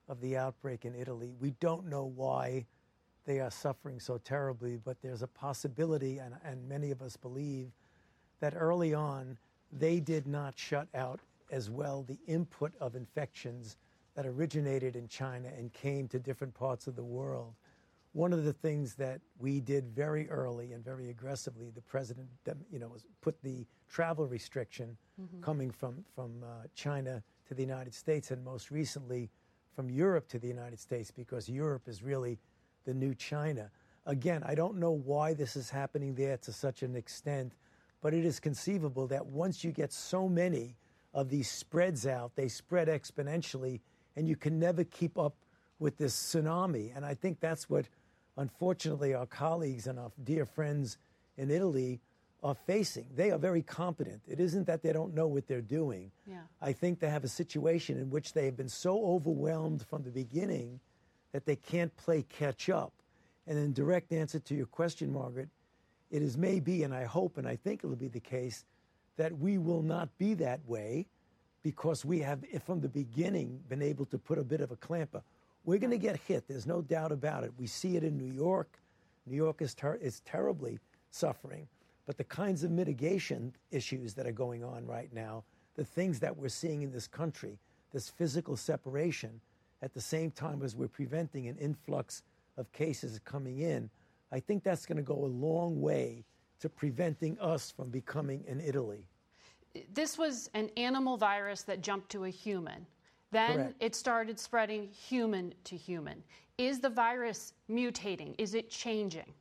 of 0.07 0.19
the 0.21 0.37
outbreak 0.37 0.85
in 0.85 0.93
Italy, 0.95 1.33
we 1.39 1.51
don't 1.59 1.87
know 1.87 2.11
why 2.15 2.65
they 3.25 3.39
are 3.39 3.51
suffering 3.51 3.99
so 3.99 4.19
terribly, 4.19 4.77
but 4.77 4.97
there's 5.01 5.23
a 5.23 5.27
possibility, 5.27 6.19
and, 6.19 6.35
and 6.43 6.67
many 6.69 6.91
of 6.91 7.01
us 7.01 7.17
believe, 7.17 7.71
that 8.39 8.53
early 8.55 8.93
on 8.93 9.37
they 9.71 9.99
did 9.99 10.27
not 10.27 10.57
shut 10.57 10.87
out 10.93 11.19
as 11.51 11.69
well 11.69 12.03
the 12.03 12.19
input 12.27 12.71
of 12.79 12.95
infections 12.95 13.77
that 14.15 14.25
originated 14.25 14.95
in 14.95 15.07
China 15.07 15.49
and 15.57 15.73
came 15.73 16.07
to 16.07 16.19
different 16.19 16.53
parts 16.53 16.87
of 16.87 16.95
the 16.95 17.03
world. 17.03 17.53
One 18.15 18.31
of 18.31 18.45
the 18.45 18.53
things 18.53 18.95
that 18.95 19.19
we 19.39 19.59
did 19.59 19.89
very 19.89 20.29
early 20.29 20.71
and 20.71 20.81
very 20.81 21.09
aggressively, 21.09 21.69
the 21.69 21.81
president, 21.81 22.29
you 22.71 22.79
know, 22.79 22.87
was 22.87 23.05
put 23.19 23.41
the 23.41 23.67
travel 23.89 24.25
restriction 24.25 24.97
Mhm. 25.19 25.41
coming 25.41 25.69
from 25.69 26.05
from 26.15 26.41
uh, 26.41 26.67
China 26.73 27.21
to 27.47 27.53
the 27.53 27.61
United 27.61 27.93
States, 27.93 28.31
and 28.31 28.41
most 28.41 28.71
recently 28.71 29.29
from 29.73 29.89
Europe 29.89 30.29
to 30.29 30.39
the 30.39 30.47
United 30.47 30.79
States, 30.79 31.11
because 31.11 31.49
Europe 31.49 31.89
is 31.89 32.03
really 32.03 32.39
the 32.85 32.93
new 32.93 33.13
China. 33.13 33.69
Again, 34.05 34.43
I 34.43 34.55
don't 34.55 34.77
know 34.77 34.93
why 34.93 35.33
this 35.33 35.57
is 35.57 35.69
happening 35.69 36.15
there 36.15 36.37
to 36.37 36.53
such 36.53 36.83
an 36.83 36.95
extent, 36.95 37.57
but 37.99 38.13
it 38.13 38.23
is 38.23 38.39
conceivable 38.39 39.07
that 39.07 39.25
once 39.25 39.61
you 39.65 39.73
get 39.73 39.91
so 39.91 40.29
many 40.29 40.77
of 41.13 41.27
these 41.27 41.51
spreads 41.51 42.07
out, 42.07 42.35
they 42.35 42.47
spread 42.47 42.87
exponentially, 42.87 43.81
and 44.15 44.25
you 44.25 44.37
can 44.37 44.57
never 44.57 44.85
keep 44.85 45.17
up 45.17 45.35
with 45.79 45.97
this 45.97 46.15
tsunami. 46.15 46.95
And 46.95 47.05
I 47.05 47.13
think 47.13 47.41
that's 47.41 47.69
what, 47.69 47.89
unfortunately, 48.37 49.13
our 49.13 49.25
colleagues 49.25 49.87
and 49.87 49.99
our 49.99 50.11
dear 50.23 50.45
friends 50.45 50.97
in 51.37 51.51
Italy 51.51 51.99
are 52.43 52.55
facing. 52.55 53.07
They 53.15 53.31
are 53.31 53.39
very 53.39 53.61
competent. 53.63 54.21
It 54.27 54.39
isn't 54.39 54.67
that 54.67 54.83
they 54.83 54.93
don't 54.93 55.15
know 55.15 55.27
what 55.27 55.47
they're 55.47 55.61
doing. 55.61 56.11
Yeah. 56.27 56.41
I 56.61 56.73
think 56.73 56.99
they 56.99 57.09
have 57.09 57.23
a 57.23 57.29
situation 57.29 57.97
in 57.97 58.09
which 58.09 58.33
they 58.33 58.45
have 58.45 58.55
been 58.55 58.69
so 58.69 59.03
overwhelmed 59.05 59.83
from 59.87 60.03
the 60.03 60.11
beginning 60.11 60.79
that 61.31 61.45
they 61.45 61.55
can't 61.55 61.95
play 61.97 62.23
catch 62.23 62.69
up. 62.69 62.93
And 63.47 63.57
in 63.57 63.73
direct 63.73 64.11
answer 64.11 64.39
to 64.39 64.55
your 64.55 64.67
question, 64.67 65.11
Margaret, 65.11 65.49
it 66.11 66.21
is 66.21 66.37
maybe, 66.37 66.83
and 66.83 66.93
I 66.93 67.05
hope 67.05 67.37
and 67.37 67.47
I 67.47 67.55
think 67.55 67.83
it'll 67.83 67.95
be 67.95 68.07
the 68.07 68.19
case, 68.19 68.63
that 69.17 69.37
we 69.37 69.57
will 69.57 69.81
not 69.81 70.09
be 70.17 70.33
that 70.35 70.59
way 70.67 71.07
because 71.63 72.05
we 72.05 72.19
have, 72.19 72.43
from 72.63 72.81
the 72.81 72.87
beginning, 72.87 73.59
been 73.67 73.81
able 73.81 74.05
to 74.05 74.19
put 74.19 74.37
a 74.37 74.43
bit 74.43 74.61
of 74.61 74.71
a 74.71 74.75
clamper. 74.75 75.23
We're 75.65 75.79
going 75.79 75.91
to 75.91 75.97
get 75.97 76.19
hit. 76.27 76.47
There's 76.47 76.67
no 76.67 76.81
doubt 76.81 77.11
about 77.11 77.43
it. 77.43 77.51
We 77.57 77.65
see 77.65 77.97
it 77.97 78.03
in 78.03 78.17
New 78.17 78.31
York. 78.31 78.79
New 79.25 79.35
York 79.35 79.61
is, 79.61 79.73
ter- 79.73 79.95
is 79.95 80.19
terribly 80.21 80.79
suffering. 81.09 81.67
But 82.05 82.17
the 82.17 82.23
kinds 82.23 82.63
of 82.63 82.69
mitigation 82.69 83.53
issues 83.71 84.13
that 84.13 84.27
are 84.27 84.31
going 84.31 84.63
on 84.63 84.85
right 84.85 85.11
now, 85.11 85.43
the 85.75 85.83
things 85.83 86.19
that 86.19 86.37
we're 86.37 86.49
seeing 86.49 86.83
in 86.83 86.91
this 86.91 87.07
country, 87.07 87.57
this 87.91 88.09
physical 88.09 88.55
separation, 88.55 89.41
at 89.81 89.93
the 89.93 90.01
same 90.01 90.31
time 90.31 90.61
as 90.61 90.75
we're 90.75 90.87
preventing 90.87 91.47
an 91.47 91.57
influx 91.57 92.21
of 92.57 92.71
cases 92.71 93.19
coming 93.25 93.59
in, 93.59 93.89
I 94.31 94.39
think 94.39 94.63
that's 94.63 94.85
going 94.85 94.97
to 94.97 95.03
go 95.03 95.15
a 95.15 95.25
long 95.25 95.81
way 95.81 96.23
to 96.59 96.69
preventing 96.69 97.39
us 97.39 97.71
from 97.71 97.89
becoming 97.89 98.43
an 98.47 98.61
Italy. 98.61 99.07
This 99.93 100.17
was 100.17 100.49
an 100.53 100.69
animal 100.77 101.17
virus 101.17 101.63
that 101.63 101.81
jumped 101.81 102.09
to 102.11 102.23
a 102.23 102.29
human. 102.29 102.85
Then 103.35 103.53
Correct. 103.57 103.75
it 103.81 103.95
started 103.95 104.39
spreading 104.39 104.87
human 104.87 105.53
to 105.65 105.75
human. 105.75 106.23
Is 106.57 106.79
the 106.79 106.89
virus 106.89 107.51
mutating? 107.69 108.33
Is 108.37 108.53
it 108.53 108.69
changing? 108.69 109.33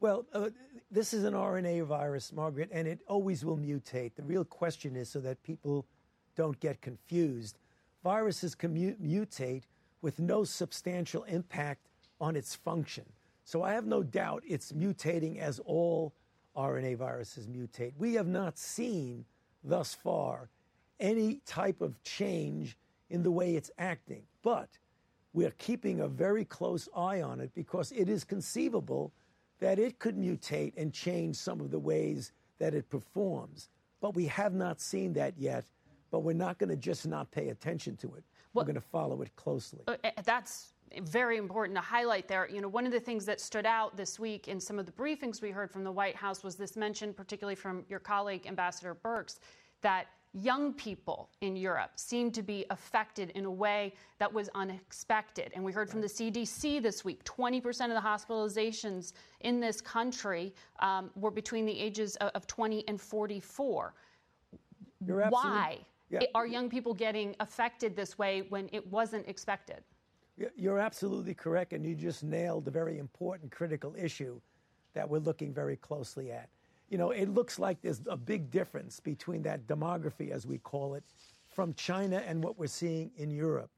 Well, 0.00 0.26
uh, 0.34 0.50
this 0.90 1.14
is 1.14 1.24
an 1.24 1.32
RNA 1.32 1.86
virus, 1.86 2.34
Margaret, 2.34 2.68
and 2.70 2.86
it 2.86 2.98
always 3.08 3.42
will 3.42 3.56
mutate. 3.56 4.14
The 4.14 4.24
real 4.24 4.44
question 4.44 4.94
is 4.94 5.08
so 5.08 5.20
that 5.20 5.42
people 5.42 5.86
don't 6.36 6.60
get 6.60 6.82
confused. 6.82 7.58
Viruses 8.04 8.54
can 8.54 8.74
mu- 8.74 8.96
mutate 8.96 9.62
with 10.02 10.18
no 10.18 10.44
substantial 10.44 11.22
impact 11.22 11.88
on 12.20 12.36
its 12.36 12.54
function. 12.54 13.06
So 13.44 13.62
I 13.62 13.72
have 13.72 13.86
no 13.86 14.02
doubt 14.02 14.42
it's 14.46 14.72
mutating 14.72 15.38
as 15.38 15.60
all 15.60 16.12
RNA 16.54 16.98
viruses 16.98 17.46
mutate. 17.46 17.92
We 17.96 18.12
have 18.14 18.28
not 18.28 18.58
seen 18.58 19.24
thus 19.64 19.94
far 19.94 20.50
any 20.98 21.40
type 21.46 21.80
of 21.80 22.02
change 22.02 22.76
in 23.10 23.22
the 23.22 23.30
way 23.30 23.56
it's 23.56 23.70
acting, 23.78 24.22
but 24.42 24.68
we're 25.32 25.52
keeping 25.52 26.00
a 26.00 26.08
very 26.08 26.44
close 26.44 26.88
eye 26.96 27.22
on 27.22 27.40
it 27.40 27.50
because 27.54 27.92
it 27.92 28.08
is 28.08 28.24
conceivable 28.24 29.12
that 29.60 29.78
it 29.78 29.98
could 29.98 30.16
mutate 30.16 30.72
and 30.76 30.92
change 30.92 31.36
some 31.36 31.60
of 31.60 31.70
the 31.70 31.78
ways 31.78 32.32
that 32.58 32.74
it 32.74 32.88
performs. 32.88 33.68
But 34.00 34.14
we 34.14 34.26
have 34.26 34.54
not 34.54 34.80
seen 34.80 35.12
that 35.14 35.34
yet, 35.36 35.66
but 36.10 36.20
we're 36.20 36.32
not 36.32 36.58
going 36.58 36.70
to 36.70 36.76
just 36.76 37.06
not 37.06 37.30
pay 37.30 37.48
attention 37.50 37.96
to 37.98 38.14
it. 38.14 38.24
we're 38.54 38.64
going 38.64 38.74
to 38.74 38.80
follow 38.80 39.22
it 39.22 39.34
closely. 39.36 39.80
Uh, 39.86 39.96
uh, 40.02 40.10
That's 40.24 40.72
very 41.02 41.36
important 41.36 41.76
to 41.76 41.82
highlight 41.82 42.26
there. 42.26 42.48
You 42.48 42.60
know, 42.60 42.68
one 42.68 42.86
of 42.86 42.92
the 42.92 42.98
things 42.98 43.24
that 43.26 43.40
stood 43.40 43.66
out 43.66 43.96
this 43.96 44.18
week 44.18 44.48
in 44.48 44.58
some 44.58 44.78
of 44.78 44.86
the 44.86 44.92
briefings 44.92 45.40
we 45.40 45.50
heard 45.50 45.70
from 45.70 45.84
the 45.84 45.92
White 45.92 46.16
House 46.16 46.42
was 46.42 46.56
this 46.56 46.76
mention, 46.76 47.12
particularly 47.12 47.54
from 47.54 47.84
your 47.88 48.00
colleague, 48.00 48.46
Ambassador 48.46 48.96
Birx, 48.96 49.38
that 49.82 50.06
young 50.32 50.72
people 50.72 51.28
in 51.40 51.56
Europe 51.56 51.92
seem 51.96 52.30
to 52.30 52.42
be 52.42 52.64
affected 52.70 53.30
in 53.30 53.44
a 53.44 53.50
way 53.50 53.92
that 54.18 54.32
was 54.32 54.48
unexpected. 54.54 55.50
And 55.54 55.64
we 55.64 55.72
heard 55.72 55.90
from 55.90 56.00
the 56.00 56.06
CDC 56.06 56.80
this 56.82 57.04
week 57.04 57.24
20% 57.24 57.66
of 57.66 57.90
the 57.90 58.00
hospitalizations 58.00 59.12
in 59.40 59.60
this 59.60 59.80
country 59.80 60.54
um, 60.78 61.10
were 61.16 61.30
between 61.30 61.66
the 61.66 61.78
ages 61.78 62.16
of, 62.16 62.30
of 62.34 62.46
20 62.46 62.86
and 62.86 63.00
44. 63.00 63.94
You're 65.04 65.28
Why 65.28 65.78
Yeah. 66.10 66.20
are 66.34 66.46
young 66.46 66.68
people 66.68 66.94
getting 66.94 67.34
affected 67.40 67.96
this 67.96 68.18
way 68.18 68.42
when 68.42 68.68
it 68.72 68.86
wasn't 68.86 69.26
expected? 69.26 69.82
You're 70.56 70.78
absolutely 70.78 71.34
correct, 71.34 71.74
and 71.74 71.84
you 71.84 71.94
just 71.94 72.24
nailed 72.24 72.66
a 72.66 72.70
very 72.70 72.98
important 72.98 73.50
critical 73.52 73.94
issue 73.94 74.40
that 74.94 75.08
we're 75.08 75.18
looking 75.18 75.52
very 75.52 75.76
closely 75.76 76.32
at. 76.32 76.48
You 76.90 76.98
know, 76.98 77.12
it 77.12 77.28
looks 77.28 77.58
like 77.60 77.80
there's 77.80 78.02
a 78.08 78.16
big 78.16 78.50
difference 78.50 78.98
between 78.98 79.42
that 79.42 79.66
demography, 79.68 80.30
as 80.30 80.44
we 80.44 80.58
call 80.58 80.94
it, 80.94 81.04
from 81.48 81.72
China 81.74 82.22
and 82.26 82.42
what 82.42 82.58
we're 82.58 82.66
seeing 82.66 83.12
in 83.16 83.30
Europe. 83.30 83.70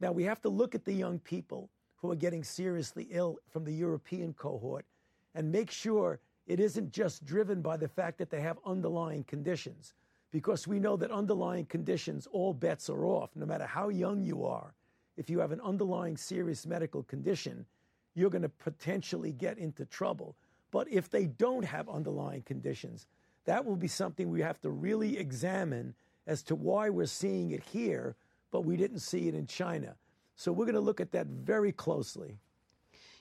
Now, 0.00 0.12
we 0.12 0.24
have 0.24 0.40
to 0.42 0.48
look 0.48 0.74
at 0.74 0.84
the 0.84 0.92
young 0.92 1.18
people 1.18 1.68
who 1.96 2.10
are 2.10 2.16
getting 2.16 2.42
seriously 2.42 3.06
ill 3.10 3.38
from 3.50 3.64
the 3.64 3.72
European 3.72 4.32
cohort 4.32 4.86
and 5.34 5.52
make 5.52 5.70
sure 5.70 6.20
it 6.46 6.58
isn't 6.58 6.90
just 6.90 7.24
driven 7.24 7.60
by 7.60 7.76
the 7.76 7.88
fact 7.88 8.18
that 8.18 8.30
they 8.30 8.40
have 8.40 8.58
underlying 8.64 9.24
conditions, 9.24 9.92
because 10.30 10.66
we 10.66 10.78
know 10.78 10.96
that 10.96 11.10
underlying 11.10 11.66
conditions, 11.66 12.26
all 12.32 12.52
bets 12.52 12.90
are 12.90 13.04
off, 13.04 13.30
no 13.34 13.46
matter 13.46 13.66
how 13.66 13.88
young 13.88 14.22
you 14.22 14.44
are. 14.44 14.74
If 15.16 15.30
you 15.30 15.38
have 15.38 15.52
an 15.52 15.60
underlying 15.60 16.16
serious 16.16 16.66
medical 16.66 17.02
condition, 17.04 17.64
you're 18.14 18.30
going 18.30 18.42
to 18.42 18.48
potentially 18.48 19.32
get 19.32 19.58
into 19.58 19.84
trouble. 19.84 20.34
But 20.74 20.90
if 20.90 21.08
they 21.08 21.26
don't 21.26 21.64
have 21.64 21.88
underlying 21.88 22.42
conditions, 22.42 23.06
that 23.44 23.64
will 23.64 23.76
be 23.76 23.86
something 23.86 24.28
we 24.28 24.40
have 24.40 24.60
to 24.62 24.70
really 24.70 25.16
examine 25.16 25.94
as 26.26 26.42
to 26.42 26.56
why 26.56 26.90
we're 26.90 27.06
seeing 27.06 27.52
it 27.52 27.62
here, 27.62 28.16
but 28.50 28.62
we 28.62 28.76
didn't 28.76 28.98
see 28.98 29.28
it 29.28 29.36
in 29.36 29.46
China. 29.46 29.94
So 30.34 30.50
we're 30.50 30.64
going 30.64 30.74
to 30.74 30.80
look 30.80 31.00
at 31.00 31.12
that 31.12 31.28
very 31.28 31.70
closely. 31.70 32.40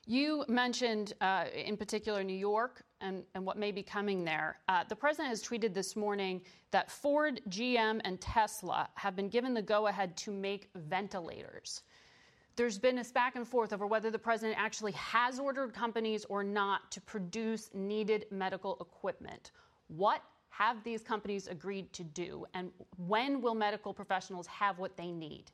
You 0.07 0.45
mentioned, 0.48 1.13
uh, 1.22 1.45
in 1.53 1.77
particular, 1.77 2.24
New 2.24 2.33
York 2.33 2.81
and, 3.01 3.22
and, 3.36 3.45
what 3.45 3.60
may 3.60 3.72
be 3.72 3.83
coming 3.83 4.25
there. 4.25 4.57
Uh, 4.67 4.83
the 4.89 4.95
president 4.95 5.29
has 5.29 5.43
tweeted 5.43 5.75
this 5.75 5.95
morning 5.95 6.41
that 6.72 6.89
Ford, 6.89 7.39
GM, 7.50 8.01
and 8.03 8.19
Tesla 8.19 8.89
have 8.95 9.15
been 9.15 9.29
given 9.29 9.53
the 9.53 9.62
go 9.62 9.88
ahead 9.88 10.17
to 10.17 10.31
make 10.31 10.72
ventilators. 10.74 11.83
There's 12.55 12.77
been 12.77 12.95
this 12.95 13.12
back 13.12 13.36
and 13.36 13.48
forth 13.48 13.74
over 13.74 13.88
whether 13.88 14.12
the 14.12 14.19
president 14.19 14.60
actually 14.60 14.91
has 14.93 15.39
ordered 15.39 15.74
companies 15.74 16.25
or 16.25 16.43
not 16.43 16.91
to 16.91 17.01
produce 17.01 17.69
needed 17.74 18.25
medical 18.29 18.77
equipment. 18.79 19.51
What 19.88 20.22
have 20.50 20.83
these 20.83 21.01
companies 21.01 21.48
agreed 21.48 21.91
to 21.93 22.03
do, 22.03 22.45
and 22.53 22.72
when 23.07 23.41
will 23.41 23.55
medical 23.55 23.91
professionals 23.91 24.45
have 24.45 24.77
what 24.77 24.95
they 24.95 25.12
need? 25.12 25.45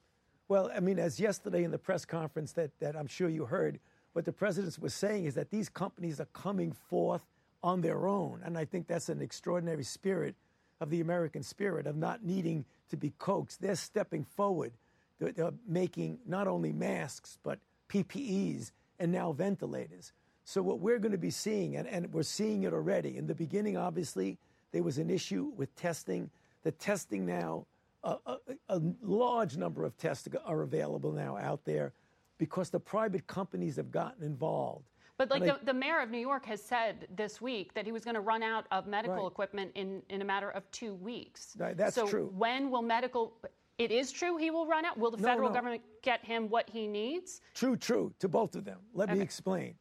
Well, 0.50 0.70
I 0.76 0.82
mean, 0.82 1.00
as 1.00 1.20
yesterday 1.20 1.64
in 1.64 1.72
the 1.72 1.78
press 1.78 2.04
conference 2.04 2.52
that, 2.54 2.72
that 2.80 2.98
I'm 2.98 3.08
sure 3.08 3.30
you 3.30 3.46
heard, 3.46 3.80
what 4.14 4.26
the 4.26 4.34
president 4.34 4.78
was 4.80 4.94
saying 4.94 5.26
is 5.26 5.36
that 5.36 5.52
these 5.52 5.70
companies 5.70 6.20
are 6.20 6.28
coming 6.34 6.72
forth 6.72 7.24
on 7.64 7.82
their 7.82 8.08
own. 8.08 8.42
And 8.44 8.58
I 8.58 8.66
think 8.66 8.88
that's 8.88 9.10
an 9.10 9.22
extraordinary 9.22 9.84
spirit 9.84 10.36
of 10.82 10.90
the 10.90 11.02
American 11.02 11.44
spirit 11.44 11.88
of 11.88 11.96
not 11.96 12.26
needing 12.26 12.66
to 12.90 12.98
be 12.98 13.14
coaxed. 13.20 13.62
They're 13.62 13.76
stepping 13.76 14.24
forward. 14.24 14.74
They're, 15.20 15.32
they're 15.32 15.54
making 15.68 16.20
not 16.26 16.48
only 16.48 16.72
masks, 16.72 17.38
but 17.44 17.60
PPEs 17.90 18.72
and 19.00 19.12
now 19.12 19.32
ventilators. 19.32 20.14
So, 20.44 20.62
what 20.62 20.80
we're 20.80 21.00
going 21.00 21.12
to 21.12 21.18
be 21.18 21.30
seeing, 21.30 21.76
and, 21.76 21.88
and 21.88 22.12
we're 22.12 22.24
seeing 22.24 22.64
it 22.64 22.74
already, 22.74 23.18
in 23.18 23.28
the 23.28 23.36
beginning, 23.36 23.78
obviously, 23.78 24.38
there 24.72 24.84
was 24.84 24.98
an 24.98 25.10
issue 25.10 25.52
with 25.56 25.76
testing. 25.76 26.30
The 26.64 26.72
testing 26.72 27.26
now, 27.26 27.66
a, 28.04 28.18
a, 28.26 28.38
a 28.70 28.82
large 29.02 29.58
number 29.58 29.86
of 29.86 29.98
tests 29.98 30.28
are 30.46 30.62
available 30.62 31.12
now 31.12 31.38
out 31.38 31.64
there 31.66 31.94
because 32.38 32.70
the 32.70 32.80
private 32.80 33.28
companies 33.28 33.76
have 33.76 33.92
gotten 33.92 34.24
involved. 34.24 34.90
But 35.20 35.30
like 35.32 35.44
the, 35.44 35.60
the, 35.66 35.74
mayor 35.74 36.00
of 36.00 36.10
New 36.10 36.20
York 36.20 36.46
has 36.46 36.64
said 36.64 37.06
this 37.14 37.42
week 37.42 37.74
that 37.74 37.86
he 37.86 37.92
was 37.92 38.06
going 38.06 38.16
to 38.16 38.22
run 38.22 38.42
out 38.42 38.66
of 38.72 38.88
medical 38.88 39.24
right. 39.24 39.28
equipment 39.28 39.72
in, 39.76 40.02
in 40.08 40.22
a 40.22 40.26
matter 40.26 40.50
of 40.50 40.70
two 40.72 40.94
weeks. 40.94 41.58
That's 41.58 41.94
so 41.94 42.08
true. 42.08 42.32
when 42.38 42.72
will 42.72 42.82
medical? 42.82 43.34
It 43.80 43.92
is 43.92 44.12
true 44.12 44.36
he 44.36 44.52
will 44.52 44.68
run 44.68 44.84
out. 44.84 44.98
Will 44.98 45.10
the 45.10 45.18
no, 45.18 45.28
federal 45.28 45.50
no. 45.50 45.56
government 45.56 45.82
get 46.04 46.24
him 46.24 46.50
what 46.50 46.70
he 46.70 46.86
needs? 46.86 47.40
True, 47.56 47.78
true. 47.78 48.14
To 48.20 48.28
both 48.28 48.56
of 48.56 48.66
them. 48.66 48.80
Let 48.94 49.10
okay. 49.10 49.18
me 49.18 49.24
explain. 49.24 49.76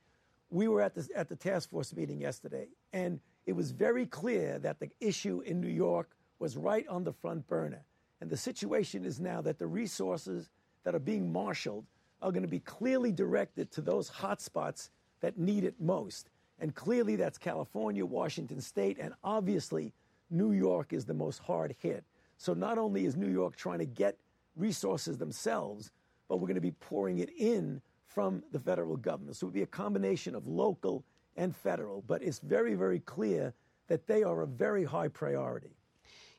We 0.51 0.69
were 0.69 0.81
at 0.81 0.95
the 0.95 1.07
at 1.15 1.29
the 1.29 1.37
task 1.37 1.69
force 1.69 1.95
meeting 1.95 2.21
yesterday, 2.21 2.69
and 2.93 3.21
it 3.45 3.53
was 3.53 3.73
very 3.73 4.07
clear 4.07 4.59
that 4.61 4.79
the 4.79 4.89
issue 5.01 5.41
in 5.41 5.61
New 5.61 5.69
York 5.69 6.17
was 6.39 6.57
right 6.57 6.87
on 6.89 7.03
the 7.03 7.13
front 7.13 7.47
burner. 7.49 7.85
And 8.21 8.31
the 8.31 8.37
situation 8.37 9.05
is 9.05 9.21
now 9.21 9.41
that 9.43 9.59
the 9.59 9.67
resources 9.67 10.49
that 10.85 10.95
are 10.95 11.01
being 11.01 11.33
marshaled 11.33 11.85
are 12.23 12.31
going 12.31 12.43
to 12.43 12.49
be 12.49 12.61
clearly 12.61 13.13
directed 13.13 13.71
to 13.73 13.81
those 13.81 14.11
hotspots 14.11 14.91
that 15.21 15.39
need 15.39 15.65
it 15.65 15.75
most. 15.81 16.31
And 16.61 16.75
clearly 16.75 17.17
that's 17.17 17.39
California, 17.39 18.05
Washington 18.05 18.61
State, 18.61 18.99
and 19.01 19.13
obviously 19.23 19.93
New 20.31 20.53
York 20.53 20.93
is 20.93 21.05
the 21.05 21.15
most 21.15 21.39
hard 21.39 21.75
hit. 21.79 22.05
So 22.39 22.55
not 22.55 22.79
only 22.79 23.05
is 23.05 23.17
New 23.17 23.31
York 23.31 23.57
trying 23.57 23.81
to 23.81 23.85
get 23.85 24.17
resources 24.57 25.19
themselves, 25.19 25.91
but 26.29 26.37
we're 26.37 26.47
going 26.47 26.55
to 26.55 26.61
be 26.61 26.73
pouring 26.73 27.19
it 27.19 27.31
in 27.37 27.83
from 28.07 28.43
the 28.53 28.59
federal 28.59 28.97
government. 28.97 29.37
So 29.37 29.45
it 29.45 29.49
would 29.49 29.55
be 29.55 29.63
a 29.63 29.67
combination 29.67 30.35
of 30.35 30.47
local 30.47 31.05
and 31.37 31.55
federal, 31.55 32.03
but 32.07 32.23
it's 32.23 32.39
very, 32.39 32.75
very 32.75 33.01
clear 33.01 33.53
that 33.89 34.07
they 34.07 34.23
are 34.23 34.43
a 34.43 34.47
very 34.47 34.85
high 34.85 35.09
priority. 35.09 35.77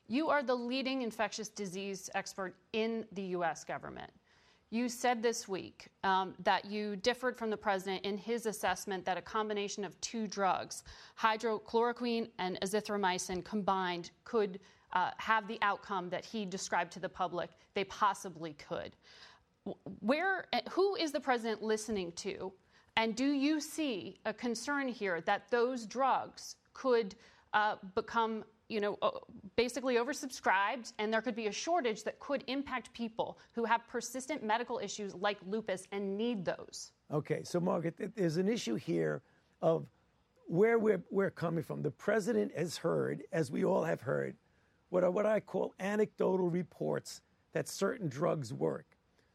You 0.08 0.28
are 0.28 0.42
the 0.42 0.54
leading 0.54 1.02
infectious 1.02 1.48
disease 1.48 2.10
expert 2.14 2.56
in 2.72 3.06
the 3.12 3.22
U.S. 3.22 3.62
government. 3.62 4.10
You 4.70 4.88
said 4.88 5.22
this 5.22 5.48
week 5.48 5.88
um, 6.04 6.34
that 6.44 6.64
you 6.64 6.96
differed 6.96 7.36
from 7.36 7.50
the 7.50 7.56
president 7.56 8.04
in 8.04 8.16
his 8.16 8.46
assessment 8.46 9.04
that 9.04 9.16
a 9.16 9.22
combination 9.22 9.84
of 9.84 10.00
two 10.00 10.26
drugs, 10.28 10.84
hydrochloroquine 11.18 12.28
and 12.38 12.58
azithromycin 12.60 13.44
combined, 13.44 14.10
could 14.24 14.60
uh, 14.92 15.10
have 15.18 15.46
the 15.48 15.58
outcome 15.62 16.08
that 16.10 16.24
he 16.24 16.44
described 16.44 16.92
to 16.92 17.00
the 17.00 17.08
public 17.08 17.50
they 17.74 17.84
possibly 17.84 18.54
could. 18.54 18.92
Where, 20.00 20.46
who 20.70 20.96
is 20.96 21.12
the 21.12 21.20
president 21.20 21.62
listening 21.62 22.12
to? 22.12 22.52
And 22.96 23.14
do 23.14 23.26
you 23.26 23.60
see 23.60 24.18
a 24.24 24.32
concern 24.32 24.88
here 24.88 25.20
that 25.22 25.50
those 25.50 25.86
drugs 25.86 26.56
could 26.72 27.14
uh, 27.52 27.76
become 27.94 28.44
you 28.70 28.80
know, 28.80 28.96
basically 29.56 29.96
oversubscribed, 29.96 30.92
and 30.98 31.12
there 31.12 31.20
could 31.20 31.34
be 31.34 31.48
a 31.48 31.52
shortage 31.52 32.04
that 32.04 32.18
could 32.20 32.44
impact 32.46 32.92
people 32.92 33.36
who 33.52 33.64
have 33.64 33.86
persistent 33.88 34.44
medical 34.44 34.78
issues 34.78 35.12
like 35.16 35.38
lupus 35.48 35.88
and 35.90 36.16
need 36.16 36.44
those. 36.44 36.92
Okay, 37.12 37.40
so 37.42 37.58
Margaret, 37.58 37.96
there's 38.14 38.36
an 38.36 38.48
issue 38.48 38.76
here 38.76 39.22
of 39.60 39.86
where 40.46 40.78
we're, 40.78 41.02
we're 41.10 41.30
coming 41.30 41.64
from. 41.64 41.82
The 41.82 41.90
president 41.90 42.52
has 42.56 42.76
heard, 42.76 43.24
as 43.32 43.50
we 43.50 43.64
all 43.64 43.82
have 43.82 44.00
heard, 44.00 44.36
what 44.90 45.04
are 45.04 45.10
what 45.10 45.26
I 45.26 45.40
call 45.40 45.74
anecdotal 45.80 46.50
reports 46.50 47.20
that 47.52 47.68
certain 47.68 48.08
drugs 48.08 48.52
work. 48.52 48.86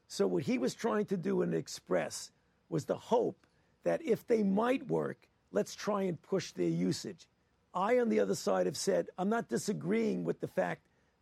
So 0.07 0.27
what 0.27 0.43
he 0.43 0.57
was 0.57 0.73
trying 0.75 1.05
to 1.07 1.17
do 1.17 1.41
and 1.41 1.53
express 1.53 2.31
was 2.69 2.85
the 2.85 2.95
hope 2.95 3.45
that 3.83 4.01
if 4.03 4.25
they 4.27 4.43
might 4.43 4.87
work, 4.87 5.17
let's 5.51 5.75
try 5.75 6.03
and 6.03 6.21
push 6.21 6.51
their 6.51 6.69
usage. 6.69 7.27
I, 7.73 7.99
on 7.99 8.09
the 8.09 8.19
other 8.19 8.35
side, 8.35 8.67
have 8.67 8.77
said 8.77 9.07
I'm 9.17 9.29
not 9.29 9.49
disagreeing 9.49 10.23
with 10.23 10.39
the 10.39 10.47
fact 10.47 10.81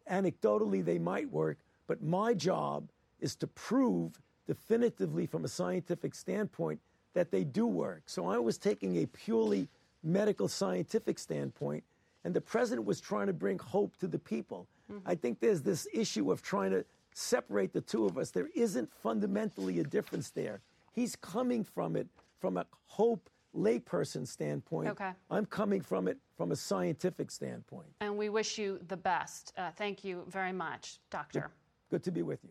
anecdotally 0.09 0.83
they 0.83 0.99
might 0.99 1.31
work, 1.31 1.57
but 1.87 2.03
my 2.03 2.33
job 2.33 2.89
is 3.19 3.35
to 3.37 3.47
prove 3.47 4.19
definitively 4.47 5.25
from 5.25 5.45
a 5.45 5.47
scientific 5.47 6.13
standpoint 6.13 6.79
that 7.13 7.31
they 7.31 7.43
do 7.43 7.65
work. 7.65 8.03
So 8.07 8.27
I 8.27 8.37
was 8.37 8.57
taking 8.57 8.97
a 8.97 9.05
purely 9.07 9.69
medical 10.03 10.47
scientific 10.47 11.17
standpoint, 11.17 11.83
and 12.23 12.33
the 12.33 12.41
president 12.41 12.85
was 12.85 13.01
trying 13.01 13.27
to 13.27 13.33
bring 13.33 13.59
hope 13.59 13.95
to 13.97 14.07
the 14.07 14.19
people. 14.19 14.67
Mm-hmm. 14.91 15.07
I 15.07 15.15
think 15.15 15.39
there's 15.39 15.61
this 15.61 15.87
issue 15.93 16.31
of 16.31 16.41
trying 16.41 16.71
to 16.71 16.85
separate 17.13 17.73
the 17.73 17.81
two 17.81 18.05
of 18.05 18.17
us. 18.17 18.31
There 18.31 18.49
isn't 18.55 18.91
fundamentally 18.91 19.79
a 19.79 19.83
difference 19.83 20.29
there. 20.29 20.61
He's 20.93 21.15
coming 21.15 21.63
from 21.63 21.95
it 21.95 22.07
from 22.39 22.57
a 22.57 22.65
hope 22.85 23.29
layperson 23.55 24.27
standpoint. 24.27 24.89
Okay. 24.89 25.11
I'm 25.29 25.45
coming 25.45 25.81
from 25.81 26.07
it 26.07 26.17
from 26.35 26.51
a 26.51 26.55
scientific 26.55 27.29
standpoint. 27.29 27.87
And 28.01 28.17
we 28.17 28.29
wish 28.29 28.57
you 28.57 28.79
the 28.87 28.97
best. 28.97 29.53
Uh, 29.57 29.69
thank 29.75 30.03
you 30.03 30.23
very 30.27 30.53
much, 30.53 30.99
Doctor. 31.11 31.51
Good, 31.89 31.97
good 31.97 32.03
to 32.03 32.11
be 32.11 32.21
with 32.23 32.43
you. 32.43 32.49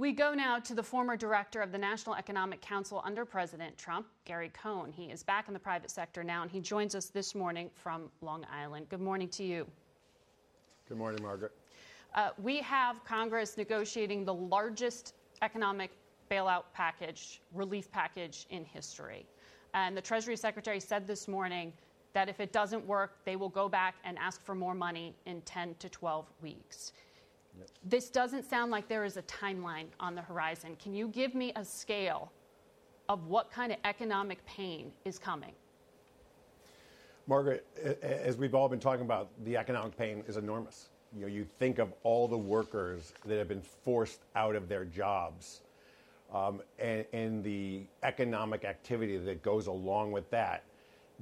We 0.00 0.12
go 0.12 0.32
now 0.32 0.58
to 0.60 0.74
the 0.74 0.82
former 0.82 1.14
director 1.14 1.60
of 1.60 1.72
the 1.72 1.78
National 1.78 2.14
Economic 2.14 2.62
Council 2.62 3.02
under 3.04 3.26
President 3.26 3.76
Trump, 3.76 4.06
Gary 4.24 4.50
Cohn. 4.54 4.94
He 4.96 5.10
is 5.10 5.22
back 5.22 5.46
in 5.46 5.52
the 5.52 5.60
private 5.60 5.90
sector 5.90 6.24
now, 6.24 6.40
and 6.40 6.50
he 6.50 6.58
joins 6.58 6.94
us 6.94 7.10
this 7.10 7.34
morning 7.34 7.68
from 7.74 8.08
Long 8.22 8.46
Island. 8.50 8.88
Good 8.88 9.02
morning 9.02 9.28
to 9.28 9.44
you. 9.44 9.66
Good 10.88 10.96
morning, 10.96 11.22
Margaret. 11.22 11.52
Uh, 12.14 12.30
we 12.42 12.62
have 12.62 13.04
Congress 13.04 13.58
negotiating 13.58 14.24
the 14.24 14.32
largest 14.32 15.12
economic 15.42 15.90
bailout 16.30 16.64
package, 16.72 17.42
relief 17.52 17.92
package 17.92 18.46
in 18.48 18.64
history. 18.64 19.26
And 19.74 19.94
the 19.94 20.00
Treasury 20.00 20.38
Secretary 20.38 20.80
said 20.80 21.06
this 21.06 21.28
morning 21.28 21.74
that 22.14 22.30
if 22.30 22.40
it 22.40 22.54
doesn't 22.54 22.86
work, 22.86 23.18
they 23.26 23.36
will 23.36 23.50
go 23.50 23.68
back 23.68 23.96
and 24.04 24.16
ask 24.16 24.42
for 24.42 24.54
more 24.54 24.74
money 24.74 25.14
in 25.26 25.42
10 25.42 25.74
to 25.78 25.90
12 25.90 26.24
weeks. 26.40 26.92
Yep. 27.58 27.68
This 27.84 28.10
doesn't 28.10 28.48
sound 28.48 28.70
like 28.70 28.88
there 28.88 29.04
is 29.04 29.16
a 29.16 29.22
timeline 29.22 29.86
on 29.98 30.14
the 30.14 30.22
horizon. 30.22 30.76
Can 30.82 30.94
you 30.94 31.08
give 31.08 31.34
me 31.34 31.52
a 31.56 31.64
scale 31.64 32.32
of 33.08 33.26
what 33.26 33.50
kind 33.50 33.72
of 33.72 33.78
economic 33.84 34.44
pain 34.46 34.92
is 35.04 35.18
coming? 35.18 35.52
Margaret, 37.26 37.66
as 38.02 38.36
we've 38.36 38.54
all 38.54 38.68
been 38.68 38.80
talking 38.80 39.04
about, 39.04 39.28
the 39.44 39.56
economic 39.56 39.96
pain 39.96 40.24
is 40.26 40.36
enormous. 40.36 40.88
You 41.14 41.22
know, 41.22 41.26
you 41.26 41.44
think 41.58 41.78
of 41.78 41.92
all 42.02 42.28
the 42.28 42.38
workers 42.38 43.12
that 43.26 43.36
have 43.38 43.48
been 43.48 43.62
forced 43.62 44.20
out 44.36 44.54
of 44.54 44.68
their 44.68 44.84
jobs 44.84 45.62
um, 46.32 46.62
and, 46.78 47.04
and 47.12 47.42
the 47.44 47.82
economic 48.02 48.64
activity 48.64 49.16
that 49.18 49.42
goes 49.42 49.66
along 49.66 50.12
with 50.12 50.30
that, 50.30 50.62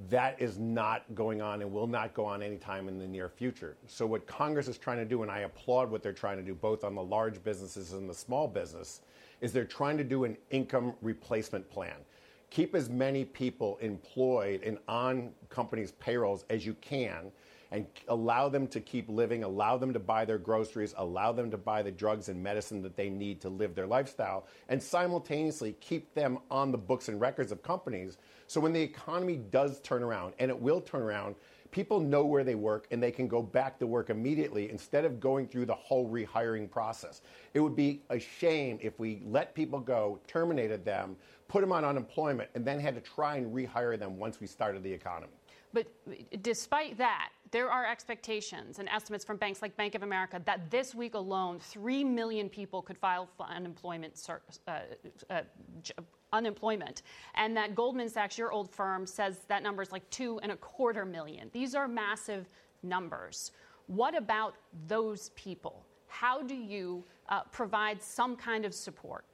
that 0.07 0.41
is 0.41 0.57
not 0.57 1.03
going 1.13 1.41
on 1.41 1.61
and 1.61 1.71
will 1.71 1.87
not 1.87 2.13
go 2.13 2.23
on 2.23 2.41
anytime 2.41 2.87
in 2.87 2.97
the 2.97 3.07
near 3.07 3.27
future. 3.27 3.75
So, 3.87 4.05
what 4.05 4.25
Congress 4.25 4.69
is 4.69 4.77
trying 4.77 4.97
to 4.97 5.05
do, 5.05 5.23
and 5.23 5.31
I 5.31 5.39
applaud 5.39 5.91
what 5.91 6.01
they're 6.01 6.13
trying 6.13 6.37
to 6.37 6.43
do, 6.43 6.55
both 6.55 6.85
on 6.85 6.95
the 6.95 7.03
large 7.03 7.43
businesses 7.43 7.91
and 7.91 8.09
the 8.09 8.13
small 8.13 8.47
business, 8.47 9.01
is 9.41 9.51
they're 9.51 9.65
trying 9.65 9.97
to 9.97 10.03
do 10.05 10.23
an 10.23 10.37
income 10.51 10.93
replacement 11.01 11.69
plan. 11.69 11.95
Keep 12.49 12.75
as 12.75 12.89
many 12.89 13.25
people 13.25 13.77
employed 13.81 14.61
and 14.63 14.77
on 14.87 15.31
companies' 15.49 15.91
payrolls 15.93 16.45
as 16.49 16.65
you 16.65 16.73
can 16.75 17.31
and 17.71 17.85
allow 18.07 18.49
them 18.49 18.67
to 18.67 18.79
keep 18.79 19.09
living, 19.09 19.43
allow 19.43 19.77
them 19.77 19.93
to 19.93 19.99
buy 19.99 20.25
their 20.25 20.37
groceries, 20.37 20.93
allow 20.97 21.31
them 21.31 21.51
to 21.51 21.57
buy 21.57 21.81
the 21.81 21.91
drugs 21.91 22.29
and 22.29 22.41
medicine 22.41 22.81
that 22.81 22.95
they 22.95 23.09
need 23.09 23.41
to 23.41 23.49
live 23.49 23.75
their 23.75 23.87
lifestyle, 23.87 24.47
and 24.69 24.81
simultaneously 24.81 25.73
keep 25.79 26.13
them 26.13 26.39
on 26.49 26.71
the 26.71 26.77
books 26.77 27.09
and 27.09 27.21
records 27.21 27.51
of 27.51 27.61
companies. 27.61 28.17
So 28.47 28.59
when 28.59 28.73
the 28.73 28.81
economy 28.81 29.37
does 29.37 29.79
turn 29.81 30.03
around, 30.03 30.33
and 30.39 30.49
it 30.49 30.59
will 30.59 30.81
turn 30.81 31.01
around, 31.01 31.35
People 31.71 31.99
know 31.99 32.25
where 32.25 32.43
they 32.43 32.55
work 32.55 32.87
and 32.89 33.01
they 33.01 33.11
can 33.11 33.27
go 33.27 33.43
back 33.43 33.77
to 33.79 33.85
work 33.85 34.09
immediately 34.09 34.71
instead 34.71 35.05
of 35.05 35.19
going 35.19 35.47
through 35.47 35.67
the 35.67 35.75
whole 35.75 36.09
rehiring 36.09 36.69
process. 36.69 37.21
It 37.53 37.59
would 37.59 37.75
be 37.75 38.01
a 38.09 38.17
shame 38.19 38.79
if 38.81 38.97
we 38.99 39.21
let 39.25 39.53
people 39.53 39.79
go, 39.79 40.19
terminated 40.27 40.83
them, 40.83 41.15
put 41.47 41.61
them 41.61 41.71
on 41.71 41.85
unemployment, 41.85 42.49
and 42.55 42.65
then 42.65 42.79
had 42.79 42.95
to 42.95 43.01
try 43.01 43.35
and 43.35 43.53
rehire 43.53 43.99
them 43.99 44.17
once 44.17 44.39
we 44.39 44.47
started 44.47 44.81
the 44.81 44.91
economy. 44.91 45.33
But 45.71 45.85
uh, 46.09 46.13
despite 46.41 46.97
that, 46.97 47.29
there 47.51 47.69
are 47.69 47.85
expectations 47.85 48.79
and 48.79 48.87
estimates 48.89 49.25
from 49.25 49.37
banks 49.37 49.61
like 49.61 49.75
Bank 49.75 49.95
of 49.95 50.03
America 50.03 50.41
that 50.45 50.69
this 50.69 50.93
week 50.93 51.15
alone, 51.15 51.59
3 51.59 52.03
million 52.03 52.49
people 52.49 52.81
could 52.81 52.97
file 52.97 53.27
for 53.37 53.45
unemployment, 53.47 54.27
uh, 54.67 54.79
uh, 55.29 55.41
unemployment. 56.31 57.01
And 57.35 57.55
that 57.57 57.75
Goldman 57.75 58.09
Sachs, 58.09 58.37
your 58.37 58.51
old 58.51 58.69
firm, 58.69 59.05
says 59.05 59.39
that 59.47 59.63
number 59.63 59.81
is 59.81 59.91
like 59.91 60.07
two 60.09 60.39
and 60.41 60.51
a 60.51 60.57
quarter 60.57 61.05
million. 61.05 61.49
These 61.53 61.75
are 61.75 61.87
massive 61.87 62.47
numbers. 62.83 63.51
What 63.87 64.15
about 64.15 64.55
those 64.87 65.29
people? 65.29 65.83
How 66.07 66.41
do 66.41 66.55
you 66.55 67.03
uh, 67.29 67.41
provide 67.51 68.01
some 68.01 68.35
kind 68.35 68.65
of 68.65 68.73
support? 68.73 69.25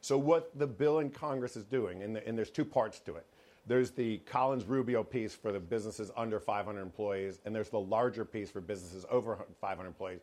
So, 0.00 0.16
what 0.16 0.58
the 0.58 0.66
bill 0.66 1.00
in 1.00 1.10
Congress 1.10 1.56
is 1.56 1.64
doing, 1.64 2.02
and, 2.02 2.16
the, 2.16 2.26
and 2.26 2.36
there's 2.36 2.50
two 2.50 2.64
parts 2.64 3.00
to 3.00 3.16
it. 3.16 3.26
There's 3.70 3.92
the 3.92 4.18
Collins 4.26 4.64
Rubio 4.64 5.04
piece 5.04 5.32
for 5.32 5.52
the 5.52 5.60
businesses 5.60 6.10
under 6.16 6.40
500 6.40 6.80
employees, 6.80 7.38
and 7.44 7.54
there's 7.54 7.68
the 7.68 7.78
larger 7.78 8.24
piece 8.24 8.50
for 8.50 8.60
businesses 8.60 9.06
over 9.08 9.46
500 9.60 9.86
employees. 9.86 10.18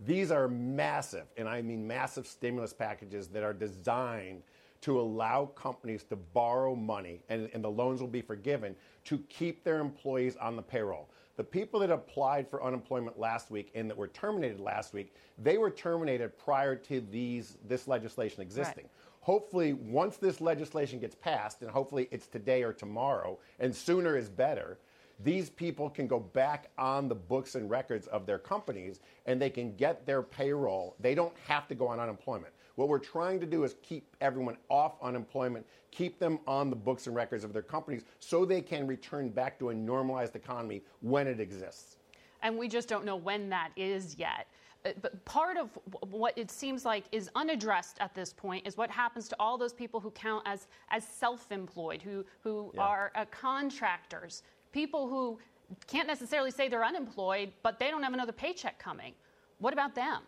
These 0.00 0.30
are 0.30 0.48
massive, 0.48 1.24
and 1.38 1.48
I 1.48 1.62
mean 1.62 1.86
massive 1.86 2.26
stimulus 2.26 2.74
packages 2.74 3.28
that 3.28 3.42
are 3.42 3.54
designed 3.54 4.42
to 4.82 5.00
allow 5.00 5.46
companies 5.46 6.02
to 6.10 6.16
borrow 6.16 6.74
money, 6.74 7.22
and, 7.30 7.48
and 7.54 7.64
the 7.64 7.70
loans 7.70 8.02
will 8.02 8.08
be 8.08 8.20
forgiven, 8.20 8.76
to 9.04 9.16
keep 9.30 9.64
their 9.64 9.78
employees 9.78 10.36
on 10.36 10.54
the 10.54 10.62
payroll. 10.62 11.08
The 11.38 11.44
people 11.44 11.80
that 11.80 11.90
applied 11.90 12.50
for 12.50 12.62
unemployment 12.62 13.18
last 13.18 13.50
week 13.50 13.70
and 13.74 13.88
that 13.88 13.96
were 13.96 14.08
terminated 14.08 14.60
last 14.60 14.92
week, 14.92 15.14
they 15.38 15.56
were 15.56 15.70
terminated 15.70 16.38
prior 16.38 16.76
to 16.76 17.00
these, 17.00 17.56
this 17.66 17.88
legislation 17.88 18.42
existing. 18.42 18.84
Right. 18.84 18.92
Hopefully, 19.20 19.74
once 19.74 20.16
this 20.16 20.40
legislation 20.40 20.98
gets 20.98 21.14
passed, 21.14 21.62
and 21.62 21.70
hopefully 21.70 22.08
it's 22.10 22.26
today 22.26 22.62
or 22.62 22.72
tomorrow, 22.72 23.38
and 23.58 23.74
sooner 23.74 24.16
is 24.16 24.28
better, 24.28 24.78
these 25.22 25.50
people 25.50 25.90
can 25.90 26.06
go 26.06 26.18
back 26.18 26.70
on 26.78 27.08
the 27.08 27.14
books 27.14 27.54
and 27.54 27.68
records 27.68 28.06
of 28.06 28.24
their 28.24 28.38
companies 28.38 29.00
and 29.26 29.40
they 29.40 29.50
can 29.50 29.76
get 29.76 30.06
their 30.06 30.22
payroll. 30.22 30.96
They 30.98 31.14
don't 31.14 31.34
have 31.46 31.68
to 31.68 31.74
go 31.74 31.86
on 31.88 32.00
unemployment. 32.00 32.54
What 32.76 32.88
we're 32.88 32.98
trying 32.98 33.40
to 33.40 33.46
do 33.46 33.64
is 33.64 33.76
keep 33.82 34.16
everyone 34.22 34.56
off 34.70 34.94
unemployment, 35.02 35.66
keep 35.90 36.18
them 36.18 36.38
on 36.46 36.70
the 36.70 36.76
books 36.76 37.06
and 37.06 37.14
records 37.14 37.44
of 37.44 37.52
their 37.52 37.60
companies 37.60 38.04
so 38.18 38.46
they 38.46 38.62
can 38.62 38.86
return 38.86 39.28
back 39.28 39.58
to 39.58 39.68
a 39.68 39.74
normalized 39.74 40.36
economy 40.36 40.82
when 41.02 41.26
it 41.26 41.40
exists. 41.40 41.96
And 42.42 42.56
we 42.56 42.68
just 42.68 42.88
don't 42.88 43.04
know 43.04 43.16
when 43.16 43.50
that 43.50 43.72
is 43.76 44.16
yet. 44.16 44.46
Uh, 44.84 44.90
but 45.02 45.24
part 45.24 45.56
of 45.56 45.70
what 46.10 46.36
it 46.38 46.50
seems 46.50 46.84
like 46.84 47.04
is 47.12 47.30
unaddressed 47.34 47.98
at 48.00 48.14
this 48.14 48.32
point 48.32 48.66
is 48.66 48.76
what 48.76 48.90
happens 48.90 49.28
to 49.28 49.36
all 49.38 49.58
those 49.58 49.74
people 49.74 50.00
who 50.00 50.10
count 50.12 50.42
as, 50.46 50.68
as 50.90 51.06
self 51.06 51.52
employed, 51.52 52.00
who, 52.00 52.24
who 52.42 52.70
yeah. 52.74 52.80
are 52.80 53.12
uh, 53.14 53.24
contractors, 53.30 54.42
people 54.72 55.08
who 55.08 55.38
can't 55.86 56.08
necessarily 56.08 56.50
say 56.50 56.68
they're 56.68 56.84
unemployed, 56.84 57.52
but 57.62 57.78
they 57.78 57.90
don't 57.90 58.02
have 58.02 58.14
another 58.14 58.32
paycheck 58.32 58.78
coming. 58.78 59.12
What 59.58 59.72
about 59.72 59.94
them? 59.94 60.22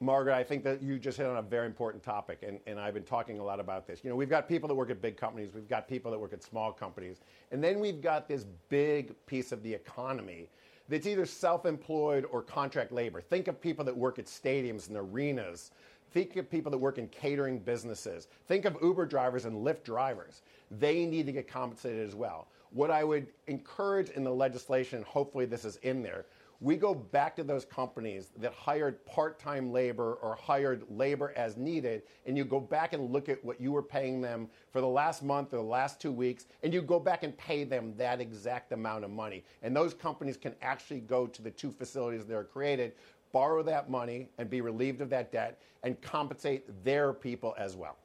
Margaret, 0.00 0.34
I 0.34 0.42
think 0.42 0.64
that 0.64 0.82
you 0.82 0.98
just 0.98 1.16
hit 1.16 1.26
on 1.26 1.36
a 1.36 1.42
very 1.42 1.66
important 1.66 2.02
topic, 2.02 2.42
and, 2.46 2.58
and 2.66 2.78
I've 2.78 2.92
been 2.92 3.04
talking 3.04 3.38
a 3.38 3.44
lot 3.44 3.60
about 3.60 3.86
this. 3.86 4.00
You 4.02 4.10
know, 4.10 4.16
we've 4.16 4.28
got 4.28 4.48
people 4.48 4.68
that 4.68 4.74
work 4.74 4.90
at 4.90 5.00
big 5.00 5.16
companies, 5.16 5.50
we've 5.54 5.68
got 5.68 5.88
people 5.88 6.10
that 6.10 6.18
work 6.18 6.32
at 6.32 6.42
small 6.42 6.72
companies, 6.72 7.20
and 7.52 7.62
then 7.62 7.78
we've 7.78 8.00
got 8.00 8.28
this 8.28 8.44
big 8.68 9.14
piece 9.26 9.52
of 9.52 9.62
the 9.62 9.72
economy 9.72 10.48
that's 10.88 11.06
either 11.06 11.26
self 11.26 11.66
employed 11.66 12.26
or 12.30 12.42
contract 12.42 12.92
labor. 12.92 13.20
Think 13.20 13.48
of 13.48 13.60
people 13.60 13.84
that 13.84 13.96
work 13.96 14.18
at 14.18 14.26
stadiums 14.26 14.88
and 14.88 14.96
arenas. 14.96 15.70
Think 16.12 16.36
of 16.36 16.50
people 16.50 16.70
that 16.70 16.78
work 16.78 16.98
in 16.98 17.08
catering 17.08 17.58
businesses. 17.58 18.28
Think 18.46 18.66
of 18.66 18.76
Uber 18.82 19.06
drivers 19.06 19.46
and 19.46 19.64
Lyft 19.64 19.84
drivers. 19.84 20.42
They 20.70 21.06
need 21.06 21.26
to 21.26 21.32
get 21.32 21.48
compensated 21.48 22.06
as 22.06 22.14
well. 22.14 22.48
What 22.70 22.90
I 22.90 23.04
would 23.04 23.26
encourage 23.46 24.10
in 24.10 24.24
the 24.24 24.32
legislation, 24.32 25.02
hopefully 25.02 25.46
this 25.46 25.64
is 25.64 25.76
in 25.76 26.02
there, 26.02 26.26
we 26.62 26.76
go 26.76 26.94
back 26.94 27.34
to 27.34 27.42
those 27.42 27.64
companies 27.64 28.30
that 28.38 28.52
hired 28.52 29.04
part 29.04 29.40
time 29.40 29.72
labor 29.72 30.14
or 30.22 30.36
hired 30.36 30.84
labor 30.88 31.32
as 31.34 31.56
needed, 31.56 32.02
and 32.24 32.38
you 32.38 32.44
go 32.44 32.60
back 32.60 32.92
and 32.92 33.12
look 33.12 33.28
at 33.28 33.44
what 33.44 33.60
you 33.60 33.72
were 33.72 33.82
paying 33.82 34.20
them 34.20 34.48
for 34.70 34.80
the 34.80 34.86
last 34.86 35.24
month 35.24 35.52
or 35.52 35.56
the 35.56 35.62
last 35.62 36.00
two 36.00 36.12
weeks, 36.12 36.46
and 36.62 36.72
you 36.72 36.80
go 36.80 37.00
back 37.00 37.24
and 37.24 37.36
pay 37.36 37.64
them 37.64 37.92
that 37.96 38.20
exact 38.20 38.70
amount 38.70 39.04
of 39.04 39.10
money. 39.10 39.42
And 39.62 39.74
those 39.74 39.92
companies 39.92 40.36
can 40.36 40.54
actually 40.62 41.00
go 41.00 41.26
to 41.26 41.42
the 41.42 41.50
two 41.50 41.72
facilities 41.72 42.24
that 42.26 42.36
are 42.36 42.44
created, 42.44 42.92
borrow 43.32 43.64
that 43.64 43.90
money, 43.90 44.28
and 44.38 44.48
be 44.48 44.60
relieved 44.60 45.00
of 45.00 45.10
that 45.10 45.32
debt, 45.32 45.60
and 45.82 46.00
compensate 46.00 46.84
their 46.84 47.12
people 47.12 47.56
as 47.58 47.74
well. 47.74 47.96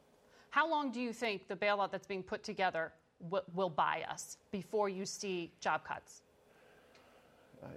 How 0.50 0.68
long 0.68 0.92
do 0.92 1.00
you 1.00 1.14
think 1.14 1.48
the 1.48 1.56
bailout 1.56 1.92
that's 1.92 2.08
being 2.08 2.24
put 2.24 2.42
together 2.42 2.92
will 3.54 3.70
buy 3.70 4.04
us 4.10 4.38
before 4.50 4.90
you 4.90 5.06
see 5.06 5.52
job 5.60 5.84
cuts? 5.84 6.24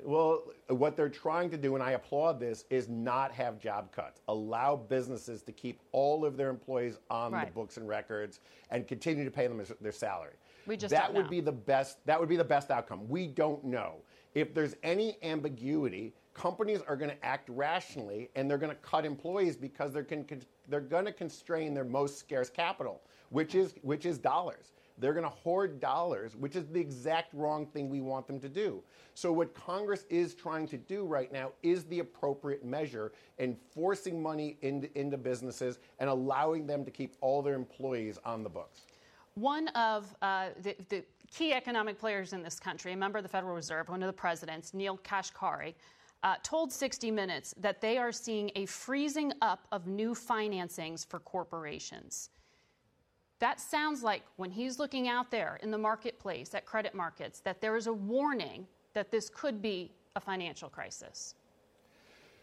Well, 0.02 0.44
what 0.68 0.96
they're 0.96 1.08
trying 1.08 1.50
to 1.50 1.56
do, 1.56 1.74
and 1.74 1.82
I 1.82 1.92
applaud 1.92 2.40
this, 2.40 2.64
is 2.70 2.88
not 2.88 3.32
have 3.32 3.58
job 3.58 3.92
cuts. 3.92 4.20
Allow 4.28 4.76
businesses 4.76 5.42
to 5.42 5.52
keep 5.52 5.80
all 5.92 6.24
of 6.24 6.36
their 6.36 6.50
employees 6.50 6.98
on 7.10 7.32
right. 7.32 7.46
the 7.46 7.52
books 7.52 7.76
and 7.76 7.88
records 7.88 8.40
and 8.70 8.86
continue 8.86 9.24
to 9.24 9.30
pay 9.30 9.46
them 9.46 9.62
their 9.80 9.92
salary. 9.92 10.34
We 10.66 10.76
just 10.76 10.90
that 10.90 11.12
would 11.12 11.24
know. 11.24 11.30
be 11.30 11.40
the 11.40 11.52
best. 11.52 12.04
That 12.06 12.20
would 12.20 12.28
be 12.28 12.36
the 12.36 12.44
best 12.44 12.70
outcome. 12.70 13.08
We 13.08 13.26
don't 13.26 13.64
know 13.64 13.96
if 14.34 14.54
there's 14.54 14.76
any 14.82 15.16
ambiguity. 15.22 16.14
Companies 16.34 16.80
are 16.86 16.96
going 16.96 17.10
to 17.10 17.24
act 17.24 17.48
rationally 17.48 18.30
and 18.36 18.48
they're 18.48 18.58
going 18.58 18.70
to 18.74 18.82
cut 18.82 19.04
employees 19.04 19.56
because 19.56 19.92
they're, 19.92 20.04
con- 20.04 20.26
they're 20.68 20.80
going 20.80 21.04
to 21.04 21.12
constrain 21.12 21.74
their 21.74 21.84
most 21.84 22.18
scarce 22.18 22.48
capital, 22.48 23.02
which 23.30 23.54
is 23.54 23.74
which 23.82 24.06
is 24.06 24.18
dollars. 24.18 24.72
They're 25.00 25.12
going 25.12 25.24
to 25.24 25.30
hoard 25.30 25.80
dollars, 25.80 26.36
which 26.36 26.56
is 26.56 26.66
the 26.66 26.80
exact 26.80 27.32
wrong 27.34 27.66
thing 27.66 27.88
we 27.88 28.00
want 28.00 28.26
them 28.26 28.38
to 28.40 28.48
do. 28.48 28.82
So, 29.14 29.32
what 29.32 29.54
Congress 29.54 30.04
is 30.10 30.34
trying 30.34 30.66
to 30.68 30.76
do 30.76 31.04
right 31.04 31.32
now 31.32 31.52
is 31.62 31.84
the 31.84 32.00
appropriate 32.00 32.64
measure 32.64 33.12
in 33.38 33.56
forcing 33.74 34.22
money 34.22 34.56
into, 34.62 34.96
into 34.98 35.16
businesses 35.16 35.78
and 35.98 36.08
allowing 36.08 36.66
them 36.66 36.84
to 36.84 36.90
keep 36.90 37.16
all 37.20 37.42
their 37.42 37.54
employees 37.54 38.18
on 38.24 38.42
the 38.42 38.50
books. 38.50 38.82
One 39.34 39.68
of 39.68 40.14
uh, 40.22 40.48
the, 40.62 40.76
the 40.88 41.04
key 41.32 41.52
economic 41.52 41.98
players 41.98 42.32
in 42.32 42.42
this 42.42 42.58
country, 42.58 42.92
a 42.92 42.96
member 42.96 43.18
of 43.18 43.22
the 43.22 43.28
Federal 43.28 43.54
Reserve, 43.54 43.88
one 43.88 44.02
of 44.02 44.08
the 44.08 44.12
presidents, 44.12 44.74
Neel 44.74 44.98
Kashkari, 44.98 45.74
uh, 46.22 46.34
told 46.42 46.72
60 46.72 47.10
Minutes 47.10 47.54
that 47.58 47.80
they 47.80 47.96
are 47.96 48.12
seeing 48.12 48.50
a 48.56 48.66
freezing 48.66 49.32
up 49.40 49.66
of 49.72 49.86
new 49.86 50.14
financings 50.14 51.06
for 51.06 51.20
corporations. 51.20 52.30
That 53.40 53.58
sounds 53.58 54.02
like 54.02 54.22
when 54.36 54.50
he's 54.50 54.78
looking 54.78 55.08
out 55.08 55.30
there 55.30 55.58
in 55.62 55.70
the 55.70 55.78
marketplace 55.78 56.54
at 56.54 56.66
credit 56.66 56.94
markets 56.94 57.40
that 57.40 57.60
there 57.60 57.76
is 57.76 57.86
a 57.86 57.92
warning 57.92 58.66
that 58.92 59.10
this 59.10 59.30
could 59.30 59.62
be 59.62 59.92
a 60.14 60.20
financial 60.20 60.68
crisis. 60.68 61.34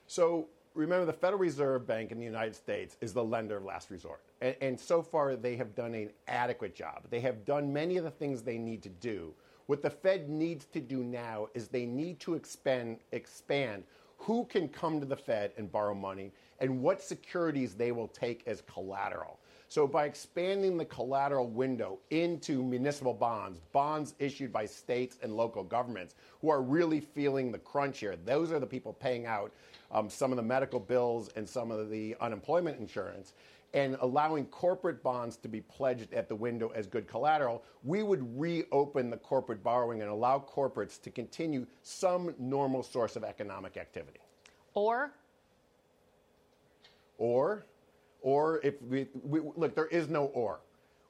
So 0.07 0.47
remember, 0.73 1.05
the 1.05 1.13
Federal 1.13 1.39
Reserve 1.39 1.85
Bank 1.85 2.11
in 2.11 2.17
the 2.17 2.25
United 2.25 2.55
States 2.55 2.97
is 2.99 3.13
the 3.13 3.23
lender 3.23 3.57
of 3.57 3.63
last 3.63 3.91
resort. 3.91 4.21
And, 4.41 4.55
and, 4.59 4.79
so 4.79 5.03
far, 5.03 5.35
they 5.35 5.55
have 5.55 5.75
done 5.75 5.93
an 5.93 6.09
adequate 6.27 6.75
job. 6.75 7.03
They 7.09 7.19
have 7.19 7.45
done 7.45 7.71
many 7.71 7.97
of 7.97 8.03
the 8.03 8.11
things 8.11 8.41
they 8.41 8.57
need 8.57 8.81
to 8.83 8.89
do. 8.89 9.33
What 9.67 9.81
the 9.83 9.89
Fed 9.89 10.29
needs 10.29 10.65
to 10.65 10.79
do 10.79 11.03
now 11.03 11.49
is 11.53 11.67
they 11.67 11.85
need 11.85 12.19
to 12.21 12.33
expand, 12.33 12.99
expand 13.11 13.83
who 14.17 14.45
can 14.45 14.67
come 14.67 14.99
to 14.99 15.05
the 15.05 15.15
Fed 15.15 15.51
and 15.57 15.71
borrow 15.71 15.93
money 15.93 16.31
and 16.59 16.81
what 16.81 17.01
securities 17.01 17.75
they 17.75 17.91
will 17.91 18.07
take 18.07 18.43
as 18.47 18.61
collateral. 18.61 19.39
So 19.69 19.85
by 19.85 20.05
expanding 20.05 20.77
the 20.77 20.85
collateral 20.85 21.47
window 21.47 21.99
into 22.09 22.63
municipal 22.63 23.13
bonds, 23.13 23.59
bonds 23.73 24.15
issued 24.17 24.51
by 24.53 24.65
states 24.65 25.17
and 25.21 25.35
local 25.35 25.63
governments 25.63 26.15
who 26.41 26.49
are 26.49 26.61
really 26.61 27.01
feeling 27.01 27.51
the 27.51 27.59
crunch 27.59 27.99
here, 27.99 28.15
those 28.25 28.51
are 28.51 28.59
the 28.59 28.67
people 28.67 28.93
paying 28.93 29.25
out 29.25 29.51
um, 29.91 30.09
some 30.09 30.31
of 30.31 30.37
the 30.37 30.43
medical 30.43 30.79
bills 30.79 31.29
and 31.35 31.47
some 31.47 31.71
of 31.71 31.89
the 31.89 32.15
unemployment 32.21 32.79
insurance 32.79 33.33
and 33.73 33.97
allowing 33.99 34.45
corporate 34.45 35.03
bonds 35.03 35.35
to 35.37 35.49
be 35.49 35.61
pledged 35.61 36.13
at 36.13 36.29
the 36.29 36.35
window 36.35 36.71
as 36.73 36.87
good 36.87 37.07
collateral, 37.07 37.63
we 37.83 38.01
would 38.01 38.39
reopen 38.39 39.09
the 39.09 39.17
corporate 39.17 39.61
borrowing 39.61 40.01
and 40.01 40.09
allow 40.09 40.39
corporates 40.39 41.01
to 41.01 41.11
continue 41.11 41.67
some 41.83 42.33
normal 42.39 42.81
source 42.81 43.15
of 43.17 43.23
economic 43.25 43.75
activity. 43.75 44.19
Or? 44.73 45.11
Or 47.17 47.65
or 48.27 48.59
if 48.61 48.81
we, 48.81 49.07
we, 49.23 49.39
look, 49.55 49.73
there 49.73 49.85
is 49.87 50.09
no 50.09 50.25
or. 50.25 50.59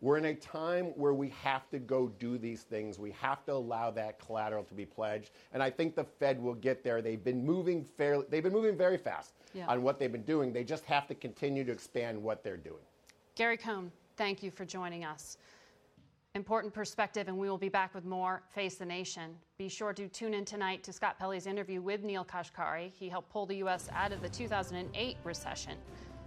We're 0.01 0.17
in 0.17 0.25
a 0.25 0.36
time 0.36 0.86
where 0.95 1.15
we 1.15 1.30
have 1.41 1.67
to 1.71 1.80
go 1.80 2.10
do 2.19 2.38
these 2.38 2.62
things. 2.62 2.99
We 2.99 3.10
have 3.19 3.43
to 3.45 3.53
allow 3.53 3.89
that 3.89 4.23
collateral 4.23 4.63
to 4.65 4.75
be 4.75 4.86
pledged, 4.86 5.32
and 5.51 5.63
I 5.63 5.71
think 5.71 5.95
the 5.95 6.03
Fed 6.03 6.39
will 6.39 6.53
get 6.53 6.84
there. 6.84 7.01
They've 7.01 7.23
been 7.23 7.43
moving 7.43 7.84
fairly. 7.84 8.27
They've 8.30 8.43
been 8.43 8.53
moving 8.53 8.77
very 8.77 8.99
fast 8.99 9.34
yeah. 9.56 9.65
on 9.65 9.82
what 9.82 9.97
they've 9.97 10.12
been 10.12 10.21
doing. 10.25 10.53
They 10.53 10.63
just 10.63 10.86
have 10.86 11.08
to 11.08 11.15
continue 11.15 11.63
to 11.63 11.71
expand 11.71 12.21
what 12.21 12.43
they're 12.43 12.56
doing. 12.56 12.84
Gary 13.34 13.58
Cohn, 13.58 13.91
thank 14.15 14.43
you 14.43 14.51
for 14.51 14.63
joining 14.63 15.03
us. 15.03 15.39
Important 16.36 16.71
perspective, 16.71 17.30
and 17.30 17.36
we 17.36 17.49
will 17.49 17.58
be 17.58 17.69
back 17.69 17.95
with 17.95 18.06
more 18.06 18.43
Face 18.53 18.75
the 18.75 18.86
Nation. 18.86 19.32
Be 19.58 19.67
sure 19.67 19.91
to 19.91 20.08
tune 20.08 20.36
in 20.36 20.45
tonight 20.45 20.84
to 20.84 20.93
Scott 20.93 21.17
Pelley's 21.17 21.47
interview 21.47 21.82
with 21.82 22.03
Neel 22.03 22.23
Kashkari. 22.23 22.91
He 22.93 23.10
helped 23.10 23.32
pull 23.32 23.47
the 23.47 23.56
U.S. 23.56 23.89
out 23.91 24.12
of 24.12 24.21
the 24.21 24.30
2008 24.30 25.17
recession. 25.23 25.73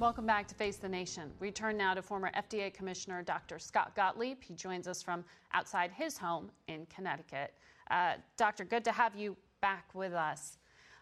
Welcome 0.00 0.26
back 0.26 0.46
to 0.46 0.54
Face 0.54 0.76
the 0.76 0.88
Nation. 0.88 1.32
We 1.40 1.50
turn 1.50 1.76
now 1.76 1.92
to 1.92 2.02
former 2.02 2.30
FDA 2.36 2.72
Commissioner 2.72 3.20
Dr. 3.20 3.58
Scott 3.58 3.96
Gottlieb. 3.96 4.40
He 4.40 4.54
joins 4.54 4.86
us 4.86 5.02
from 5.02 5.24
outside 5.52 5.90
his 5.90 6.16
home 6.16 6.52
in 6.68 6.86
Connecticut. 6.86 7.52
Uh, 7.90 8.12
doctor, 8.36 8.64
good 8.64 8.84
to 8.84 8.92
have 8.92 9.16
you 9.16 9.36
back 9.60 9.92
with 9.94 10.12
us. 10.12 10.58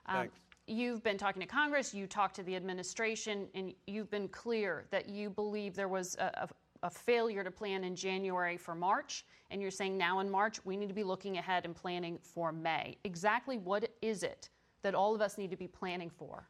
Um, 0.06 0.30
you've 0.66 1.02
been 1.02 1.18
talking 1.18 1.42
to 1.42 1.46
Congress, 1.46 1.92
you 1.92 2.06
talked 2.06 2.36
to 2.36 2.42
the 2.42 2.56
administration, 2.56 3.48
and 3.54 3.74
you've 3.86 4.10
been 4.10 4.28
clear 4.28 4.86
that 4.90 5.10
you 5.10 5.28
believe 5.28 5.74
there 5.74 5.88
was 5.88 6.16
a, 6.18 6.48
a, 6.82 6.86
a 6.86 6.90
failure 6.90 7.44
to 7.44 7.50
plan 7.50 7.84
in 7.84 7.94
January 7.94 8.56
for 8.56 8.74
March, 8.74 9.26
and 9.50 9.60
you're 9.60 9.70
saying 9.70 9.98
now 9.98 10.20
in 10.20 10.30
March 10.30 10.64
we 10.64 10.74
need 10.74 10.88
to 10.88 10.94
be 10.94 11.04
looking 11.04 11.36
ahead 11.36 11.66
and 11.66 11.76
planning 11.76 12.18
for 12.22 12.50
May. 12.50 12.96
Exactly 13.04 13.58
what 13.58 13.90
is 14.00 14.22
it 14.22 14.48
that 14.80 14.94
all 14.94 15.14
of 15.14 15.20
us 15.20 15.36
need 15.36 15.50
to 15.50 15.56
be 15.56 15.68
planning 15.68 16.08
for? 16.08 16.48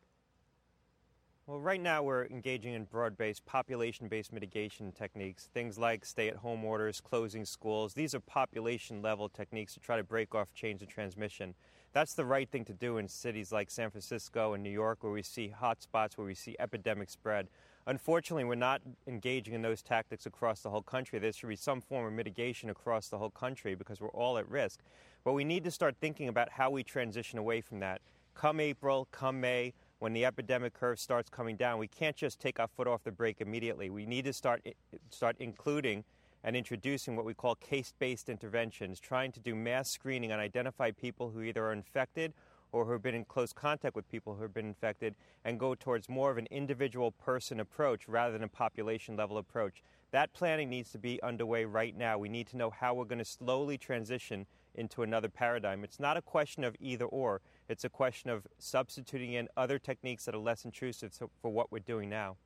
Well, 1.49 1.61
right 1.61 1.81
now 1.81 2.03
we're 2.03 2.25
engaging 2.25 2.75
in 2.75 2.87
broad 2.87 3.17
based, 3.17 3.47
population 3.47 4.09
based 4.09 4.33
mitigation 4.33 4.91
techniques, 4.91 5.49
things 5.55 5.79
like 5.79 6.05
stay 6.05 6.27
at 6.27 6.35
home 6.35 6.65
orders, 6.65 7.01
closing 7.01 7.45
schools. 7.45 7.95
These 7.95 8.17
are 8.17 8.21
population 8.21 9.01
level 9.01 9.29
techniques 9.29 9.73
to 9.75 9.81
try 9.81 9.97
to 9.97 10.03
break 10.03 10.35
off 10.35 10.53
chains 10.55 10.83
of 10.83 10.89
transmission. 10.89 11.55
That's 11.93 12.15
the 12.15 12.25
right 12.25 12.51
thing 12.51 12.65
to 12.65 12.73
do 12.73 12.99
in 12.99 13.07
cities 13.07 13.53
like 13.53 13.71
San 13.71 13.91
Francisco 13.91 14.55
and 14.55 14.63
New 14.65 14.71
York, 14.71 15.05
where 15.05 15.13
we 15.13 15.23
see 15.23 15.55
hotspots, 15.63 16.19
where 16.19 16.27
we 16.27 16.35
see 16.35 16.57
epidemic 16.59 17.11
spread. 17.11 17.47
Unfortunately, 17.87 18.43
we're 18.43 18.57
not 18.57 18.83
engaging 19.07 19.55
in 19.55 19.63
those 19.63 19.83
tactics 19.83 20.27
across 20.27 20.63
the 20.63 20.71
whole 20.71 20.83
country. 20.83 21.21
There 21.21 21.33
should 21.33 21.49
be 21.49 21.55
some 21.55 21.81
form 21.81 22.07
of 22.07 22.13
mitigation 22.13 22.71
across 22.71 23.07
the 23.07 23.19
whole 23.19 23.31
country 23.31 23.77
because 23.77 24.01
we're 24.01 24.09
all 24.09 24.37
at 24.37 24.49
risk. 24.49 24.81
But 25.23 25.35
we 25.35 25.45
need 25.45 25.63
to 25.63 25.71
start 25.71 25.95
thinking 26.01 26.27
about 26.27 26.51
how 26.51 26.71
we 26.71 26.83
transition 26.83 27.39
away 27.39 27.61
from 27.61 27.79
that. 27.79 28.01
Come 28.35 28.59
April, 28.59 29.07
come 29.13 29.41
May, 29.41 29.73
when 29.99 30.13
the 30.13 30.25
epidemic 30.25 30.75
curve 30.75 30.99
starts 30.99 31.31
coming 31.31 31.57
down, 31.57 31.79
we 31.79 31.89
can't 31.89 32.17
just 32.17 32.39
take 32.39 32.61
our 32.61 32.69
foot 32.69 32.87
off 32.87 33.03
the 33.05 33.13
brake 33.13 33.41
immediately. 33.41 33.91
We 33.91 34.07
need 34.07 34.25
to 34.27 34.33
start 34.33 34.63
eh, 34.67 34.73
start 35.11 35.37
including 35.39 36.05
and 36.45 36.55
introducing 36.55 37.17
what 37.17 37.25
we 37.25 37.35
call 37.35 37.57
case-based 37.57 38.29
interventions, 38.29 39.01
trying 39.01 39.33
to 39.33 39.41
do 39.41 39.55
mass 39.55 39.91
screening 39.91 40.31
and 40.31 40.41
identify 40.41 40.93
people 40.93 41.31
who 41.31 41.43
either 41.43 41.65
are 41.65 41.73
infected 41.73 42.33
or 42.71 42.85
who 42.85 42.93
have 42.93 43.03
been 43.03 43.15
in 43.15 43.25
close 43.25 43.53
contact 43.53 43.97
with 43.97 44.09
people 44.09 44.35
who 44.35 44.43
have 44.43 44.55
been 44.55 44.67
infected 44.67 45.15
and 45.45 45.59
go 45.59 45.75
towards 45.75 46.09
more 46.09 46.31
of 46.31 46.39
an 46.39 46.47
individual 46.51 47.11
person 47.11 47.59
approach 47.59 48.07
rather 48.07 48.33
than 48.33 48.43
a 48.43 48.49
population 48.49 49.17
level 49.17 49.39
approach. 49.39 49.83
That 50.13 50.33
planning 50.35 50.69
needs 50.69 50.93
to 50.93 50.99
be 50.99 51.21
underway 51.23 51.65
right 51.65 51.97
now. 51.97 52.19
We 52.19 52.29
need 52.29 52.47
to 52.49 52.57
know 52.57 52.71
how 52.71 52.95
we're 52.95 53.05
going 53.05 53.19
to 53.19 53.25
slowly 53.25 53.79
transition 53.79 54.47
into 54.75 55.03
another 55.03 55.29
paradigm. 55.29 55.83
It's 55.85 55.99
not 55.99 56.17
a 56.17 56.23
question 56.23 56.65
of 56.65 56.77
either 56.79 57.07
or. 57.07 57.41
It's 57.69 57.85
a 57.85 57.89
question 57.89 58.31
of 58.31 58.47
substituting 58.59 59.33
in 59.33 59.49
other 59.57 59.79
techniques 59.79 60.25
that 60.25 60.35
are 60.35 60.39
less 60.39 60.65
intrusive 60.65 61.13
for 61.41 61.51
what 61.51 61.73
we're 61.73 61.81
doing 61.81 62.09
now. 62.09 62.37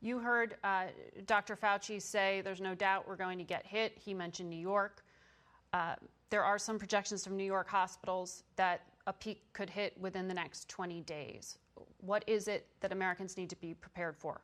You 0.00 0.18
heard 0.18 0.56
uh, 0.62 0.84
Dr. 1.26 1.56
Fauci 1.56 2.00
say 2.00 2.40
there's 2.42 2.60
no 2.60 2.74
doubt 2.74 3.08
we're 3.08 3.16
going 3.16 3.38
to 3.38 3.44
get 3.44 3.66
hit. 3.66 3.98
He 3.98 4.14
mentioned 4.14 4.48
New 4.48 4.56
York. 4.56 5.04
Uh, 5.72 5.96
there 6.30 6.44
are 6.44 6.58
some 6.58 6.78
projections 6.78 7.24
from 7.24 7.36
New 7.36 7.44
York 7.44 7.68
hospitals 7.68 8.44
that 8.56 8.82
a 9.08 9.12
peak 9.12 9.42
could 9.52 9.68
hit 9.68 9.98
within 9.98 10.28
the 10.28 10.34
next 10.34 10.68
20 10.68 11.00
days. 11.02 11.58
What 12.00 12.22
is 12.28 12.46
it 12.46 12.66
that 12.80 12.92
Americans 12.92 13.36
need 13.36 13.50
to 13.50 13.56
be 13.56 13.74
prepared 13.74 14.16
for? 14.16 14.40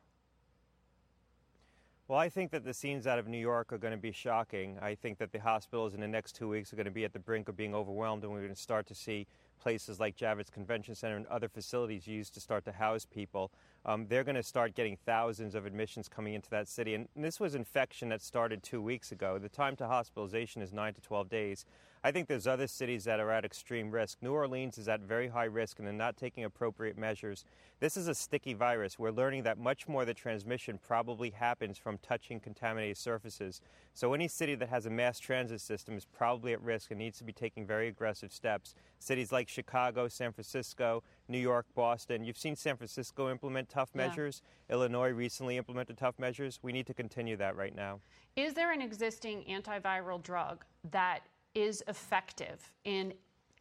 Well, 2.07 2.19
I 2.19 2.29
think 2.29 2.51
that 2.51 2.63
the 2.63 2.73
scenes 2.73 3.07
out 3.07 3.17
of 3.17 3.27
New 3.27 3.37
York 3.37 3.73
are 3.73 3.77
going 3.77 3.93
to 3.93 3.97
be 3.97 4.11
shocking. 4.11 4.77
I 4.79 4.93
think 4.93 5.17
that 5.19 5.31
the 5.31 5.39
hospitals 5.39 5.95
in 5.95 6.01
the 6.01 6.07
next 6.07 6.35
two 6.35 6.47
weeks 6.47 6.71
are 6.71 6.75
going 6.75 6.85
to 6.85 6.91
be 6.91 7.03
at 7.05 7.13
the 7.13 7.19
brink 7.19 7.49
of 7.49 7.57
being 7.57 7.73
overwhelmed, 7.73 8.23
and 8.23 8.31
we're 8.31 8.41
going 8.41 8.53
to 8.53 8.61
start 8.61 8.85
to 8.87 8.95
see 8.95 9.25
places 9.59 9.99
like 9.99 10.15
Javits 10.17 10.51
Convention 10.51 10.95
Center 10.95 11.15
and 11.15 11.25
other 11.27 11.47
facilities 11.47 12.07
used 12.07 12.33
to 12.33 12.39
start 12.39 12.65
to 12.65 12.71
house 12.71 13.05
people. 13.05 13.51
Um, 13.85 14.07
they're 14.07 14.23
going 14.23 14.35
to 14.35 14.43
start 14.43 14.75
getting 14.75 14.97
thousands 15.05 15.55
of 15.55 15.65
admissions 15.65 16.07
coming 16.07 16.33
into 16.33 16.49
that 16.49 16.67
city. 16.67 16.95
And 16.95 17.07
this 17.15 17.39
was 17.39 17.55
infection 17.55 18.09
that 18.09 18.21
started 18.21 18.63
two 18.63 18.81
weeks 18.81 19.11
ago. 19.11 19.37
The 19.37 19.49
time 19.49 19.75
to 19.77 19.87
hospitalization 19.87 20.61
is 20.61 20.73
9 20.73 20.93
to 20.95 21.01
12 21.01 21.29
days. 21.29 21.65
I 22.05 22.11
think 22.11 22.27
there's 22.27 22.45
other 22.45 22.67
cities 22.67 23.05
that 23.05 23.19
are 23.19 23.31
at 23.31 23.45
extreme 23.45 23.89
risk. 23.89 24.19
New 24.21 24.31
Orleans 24.31 24.77
is 24.77 24.87
at 24.87 25.01
very 25.01 25.27
high 25.27 25.45
risk 25.45 25.79
and 25.79 25.87
they're 25.87 25.91
not 25.91 26.17
taking 26.17 26.43
appropriate 26.43 26.99
measures. 26.99 27.45
This 27.79 27.97
is 27.97 28.07
a 28.07 28.13
sticky 28.13 28.53
virus. 28.53 28.99
We're 28.99 29.09
learning 29.09 29.41
that 29.41 29.57
much 29.57 29.87
more 29.87 30.01
of 30.01 30.07
the 30.07 30.13
transmission 30.13 30.77
probably 30.87 31.31
happens 31.31 31.79
from 31.79 31.97
touching 32.03 32.39
contaminated 32.39 32.97
surfaces. 32.97 33.59
So 33.95 34.13
any 34.13 34.27
city 34.27 34.53
that 34.53 34.69
has 34.69 34.85
a 34.85 34.91
mass 34.91 35.17
transit 35.17 35.61
system 35.61 35.97
is 35.97 36.05
probably 36.05 36.53
at 36.53 36.61
risk 36.61 36.91
and 36.91 36.99
needs 36.99 37.17
to 37.17 37.23
be 37.23 37.33
taking 37.33 37.65
very 37.65 37.87
aggressive 37.87 38.31
steps. 38.31 38.75
Cities 38.99 39.31
like 39.31 39.49
Chicago, 39.49 40.07
San 40.07 40.31
Francisco, 40.31 41.01
New 41.27 41.39
York, 41.39 41.65
Boston. 41.73 42.23
You've 42.23 42.37
seen 42.37 42.55
San 42.55 42.77
Francisco 42.77 43.31
implement 43.31 43.67
tough 43.67 43.89
yeah. 43.95 44.05
measures. 44.05 44.43
Illinois 44.69 45.09
recently 45.09 45.57
implemented 45.57 45.97
tough 45.97 46.19
measures. 46.19 46.59
We 46.61 46.71
need 46.71 46.85
to 46.85 46.93
continue 46.93 47.35
that 47.37 47.55
right 47.55 47.75
now. 47.75 48.01
Is 48.35 48.53
there 48.53 48.71
an 48.71 48.81
existing 48.83 49.43
antiviral 49.49 50.21
drug 50.21 50.65
that 50.91 51.21
is 51.55 51.83
effective 51.87 52.71
in 52.83 53.13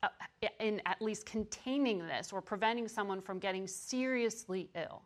uh, 0.03 0.09
in 0.61 0.83
at 0.85 1.01
least 1.01 1.25
containing 1.25 2.07
this 2.07 2.33
or 2.33 2.43
preventing 2.43 2.89
someone 2.89 3.23
from 3.23 3.39
getting 3.39 3.67
seriously 3.67 4.69
ill? 4.75 5.03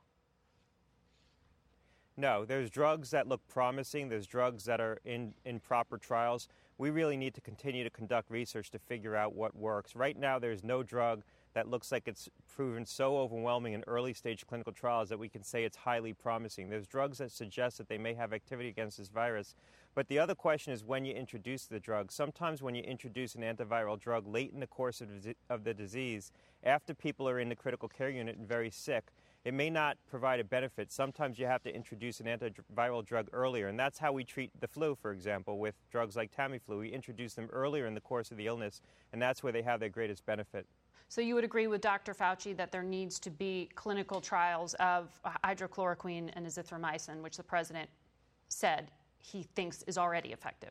No, 2.16 2.44
there's 2.44 2.68
drugs 2.68 3.11
that 3.12 3.29
look 3.29 3.46
promising. 3.46 4.09
There's 4.09 4.27
drugs 4.27 4.64
that 4.64 4.81
are 4.81 4.98
in, 5.05 5.35
in 5.44 5.61
proper 5.61 5.98
trials. 5.98 6.48
We 6.77 6.90
really 6.90 7.16
need 7.16 7.33
to 7.35 7.40
continue 7.40 7.85
to 7.85 7.90
conduct 7.90 8.29
research 8.29 8.70
to 8.72 8.79
figure 8.81 9.14
out 9.14 9.37
what 9.37 9.55
works. 9.55 9.94
Right 9.94 10.18
now, 10.18 10.40
there's 10.40 10.64
no 10.64 10.83
drug 10.83 11.22
that 11.55 11.68
looks 11.68 11.92
like 11.92 12.09
it's 12.09 12.29
proven 12.53 12.85
so 12.85 13.16
overwhelming 13.18 13.72
in 13.72 13.85
early 13.87 14.14
stage 14.14 14.44
clinical 14.48 14.72
trials 14.72 15.09
that 15.11 15.18
we 15.18 15.29
can 15.29 15.44
say 15.44 15.62
it's 15.62 15.77
highly 15.77 16.12
promising. 16.12 16.68
There's 16.68 16.88
drugs 16.88 17.18
that 17.18 17.31
suggest 17.31 17.79
that 17.79 17.88
they 17.88 17.98
may 17.98 18.14
have 18.14 18.33
activity 18.33 18.68
against 18.68 18.98
this 18.98 19.09
virus, 19.09 19.55
but 19.99 20.07
the 20.07 20.21
other 20.21 20.37
question 20.37 20.73
is 20.73 20.85
when 20.85 21.05
you 21.05 21.13
introduce 21.13 21.65
the 21.65 21.81
drug. 21.81 22.13
Sometimes 22.13 22.63
when 22.63 22.77
you 22.77 22.85
introduce 22.85 23.35
an 23.35 23.43
antiviral 23.43 23.99
drug 23.99 24.29
late 24.29 24.53
in 24.55 24.61
the 24.61 24.67
course 24.69 25.01
of, 25.01 25.09
of 25.51 25.65
the 25.65 25.75
disease, 25.75 26.31
after 26.63 26.95
people 26.95 27.29
are 27.29 27.41
in 27.41 27.49
the 27.49 27.57
critical 27.57 27.89
care 27.89 28.09
unit 28.09 28.37
and 28.37 28.47
very 28.47 28.71
sick, 28.71 29.09
it 29.45 29.55
may 29.55 29.69
not 29.69 29.99
provide 30.09 30.39
a 30.39 30.45
benefit. 30.45 30.93
Sometimes 30.93 31.37
you 31.37 31.47
have 31.47 31.65
to 31.65 31.75
introduce 31.75 32.21
an 32.21 32.27
antiviral 32.27 33.05
drug 33.05 33.27
earlier, 33.33 33.67
and 33.67 33.77
that's 33.77 33.99
how 33.99 34.13
we 34.13 34.23
treat 34.23 34.53
the 34.61 34.69
flu, 34.69 34.95
for 34.95 35.11
example, 35.11 35.59
with 35.59 35.75
drugs 35.91 36.15
like 36.15 36.31
Tamiflu. 36.31 36.79
We 36.79 36.91
introduce 36.91 37.35
them 37.35 37.49
earlier 37.53 37.87
in 37.87 37.95
the 37.95 38.01
course 38.01 38.31
of 38.31 38.37
the 38.37 38.47
illness, 38.47 38.83
and 39.13 39.21
that's 39.21 39.43
where 39.43 39.53
they 39.53 39.63
have 39.63 39.81
their 39.81 39.89
greatest 39.89 40.25
benefit. 40.25 40.65
So 41.09 41.21
you 41.21 41.35
would 41.35 41.43
agree 41.43 41.67
with 41.67 41.81
Dr. 41.81 42.15
Fauci 42.15 42.57
that 42.57 42.71
there 42.71 42.85
needs 42.85 43.19
to 43.19 43.31
be 43.31 43.69
clinical 43.75 44.21
trials 44.21 44.75
of 44.75 45.11
hydrochloroquine 45.45 46.31
and 46.35 46.47
azithromycin, 46.47 47.21
which 47.21 47.37
the 47.37 47.43
president 47.43 47.91
said 48.47 48.93
he 49.20 49.42
thinks 49.54 49.83
is 49.85 49.98
already 49.98 50.33
effective. 50.33 50.70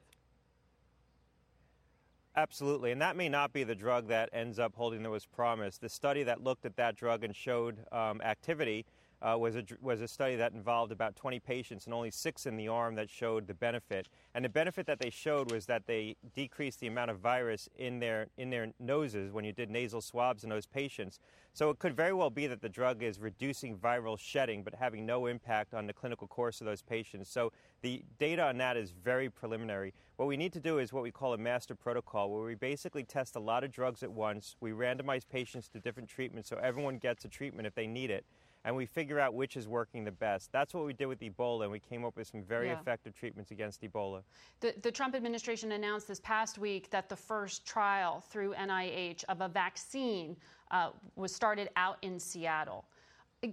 Absolutely, 2.36 2.92
and 2.92 3.02
that 3.02 3.16
may 3.16 3.28
not 3.28 3.52
be 3.52 3.64
the 3.64 3.74
drug 3.74 4.08
that 4.10 4.30
ends 4.32 4.60
up 4.60 4.76
holding 4.76 5.02
that 5.02 5.10
was 5.10 5.26
promised. 5.26 5.82
The 5.82 5.90
study 5.90 6.22
that 6.24 6.44
looked 6.44 6.66
at 6.66 6.76
that 6.76 6.96
drug 6.96 7.24
and 7.24 7.36
showed 7.36 7.78
um, 7.92 8.22
activity 8.22 8.86
uh, 9.22 9.36
was, 9.38 9.56
a, 9.56 9.64
was 9.82 10.02
a 10.02 10.08
study 10.08 10.36
that 10.36 10.54
involved 10.54 10.92
about 10.92 11.16
20 11.16 11.40
patients 11.40 11.86
and 11.86 11.94
only 11.94 12.12
six 12.12 12.46
in 12.46 12.56
the 12.56 12.68
arm 12.68 12.96
that 12.96 13.10
showed 13.10 13.48
the 13.48 13.54
benefit. 13.54 14.08
And 14.36 14.46
the 14.46 14.50
benefit 14.50 14.86
that 14.86 15.00
they 15.00 15.10
showed 15.10 15.52
was 15.52 15.66
that 15.66 15.88
they 15.88 16.16
decreased 16.36 16.80
the 16.80 16.88
amount 16.88 17.10
of 17.12 17.20
virus 17.20 17.68
in 17.78 18.00
their, 18.00 18.28
in 18.38 18.50
their 18.50 18.72
noses 18.80 19.32
when 19.32 19.44
you 19.44 19.54
did 19.54 19.70
nasal 19.70 20.02
swabs 20.02 20.44
in 20.44 20.50
those 20.50 20.68
patients. 20.68 21.20
So 21.54 21.72
it 21.72 21.80
could 21.80 21.96
very 21.96 22.14
well 22.14 22.30
be 22.30 22.46
that 22.46 22.62
the 22.62 22.70
drug 22.70 23.02
is 23.02 23.20
reducing 23.20 23.78
viral 23.78 24.20
shedding 24.20 24.62
but 24.62 24.76
having 24.76 25.08
no 25.08 25.26
impact 25.26 25.74
on 25.74 25.88
the 25.88 25.94
clinical 25.94 26.28
course 26.28 26.62
of 26.62 26.66
those 26.66 26.84
patients. 26.84 27.30
So 27.30 27.52
the 27.82 28.04
data 28.20 28.44
on 28.44 28.58
that 28.60 28.78
is 28.78 28.92
very 28.92 29.30
preliminary. 29.30 29.94
What 30.18 30.28
we 30.28 30.38
need 30.38 30.54
to 30.54 30.60
do 30.60 30.78
is 30.78 30.94
what 30.94 31.02
we 31.02 31.12
call 31.12 31.34
a 31.34 31.38
master 31.38 31.74
protocol, 31.74 32.30
where 32.30 32.44
we 32.44 32.56
basically 32.56 33.04
test 33.04 33.36
a 33.36 33.40
lot 33.40 33.64
of 33.64 33.72
drugs 33.72 34.04
at 34.04 34.12
once. 34.12 34.56
We 34.60 34.72
randomize 34.72 35.24
patients 35.28 35.68
to 35.70 35.80
different 35.80 36.10
treatments 36.10 36.50
so 36.50 36.58
everyone 36.58 36.98
gets 36.98 37.26
a 37.26 37.28
treatment 37.28 37.66
if 37.66 37.74
they 37.74 37.88
need 37.88 38.12
it 38.12 38.24
and 38.68 38.76
we 38.76 38.86
figure 38.86 39.18
out 39.18 39.34
which 39.34 39.56
is 39.56 39.66
working 39.66 40.04
the 40.04 40.12
best. 40.12 40.52
That's 40.52 40.74
what 40.74 40.86
we 40.86 40.92
did 40.92 41.06
with 41.06 41.22
Ebola, 41.22 41.64
and 41.64 41.72
we 41.72 41.80
came 41.80 42.04
up 42.04 42.18
with 42.18 42.28
some 42.28 42.44
very 42.44 42.68
yeah. 42.68 42.78
effective 42.78 43.16
treatments 43.16 43.52
against 43.52 43.82
Ebola. 43.82 44.24
The, 44.60 44.74
the 44.84 44.92
Trump 44.92 45.16
administration 45.16 45.72
announced 45.72 46.10
this 46.10 46.20
past 46.20 46.58
week 46.58 46.90
that 46.90 47.08
the 47.08 47.16
first 47.16 47.66
trial 47.66 48.26
through 48.30 48.54
NIH 48.56 49.24
of 49.30 49.40
a 49.40 49.48
vaccine 49.48 50.36
uh, 50.72 50.90
was 51.16 51.34
started 51.34 51.70
out 51.78 51.98
in 52.02 52.20
Seattle. 52.20 52.84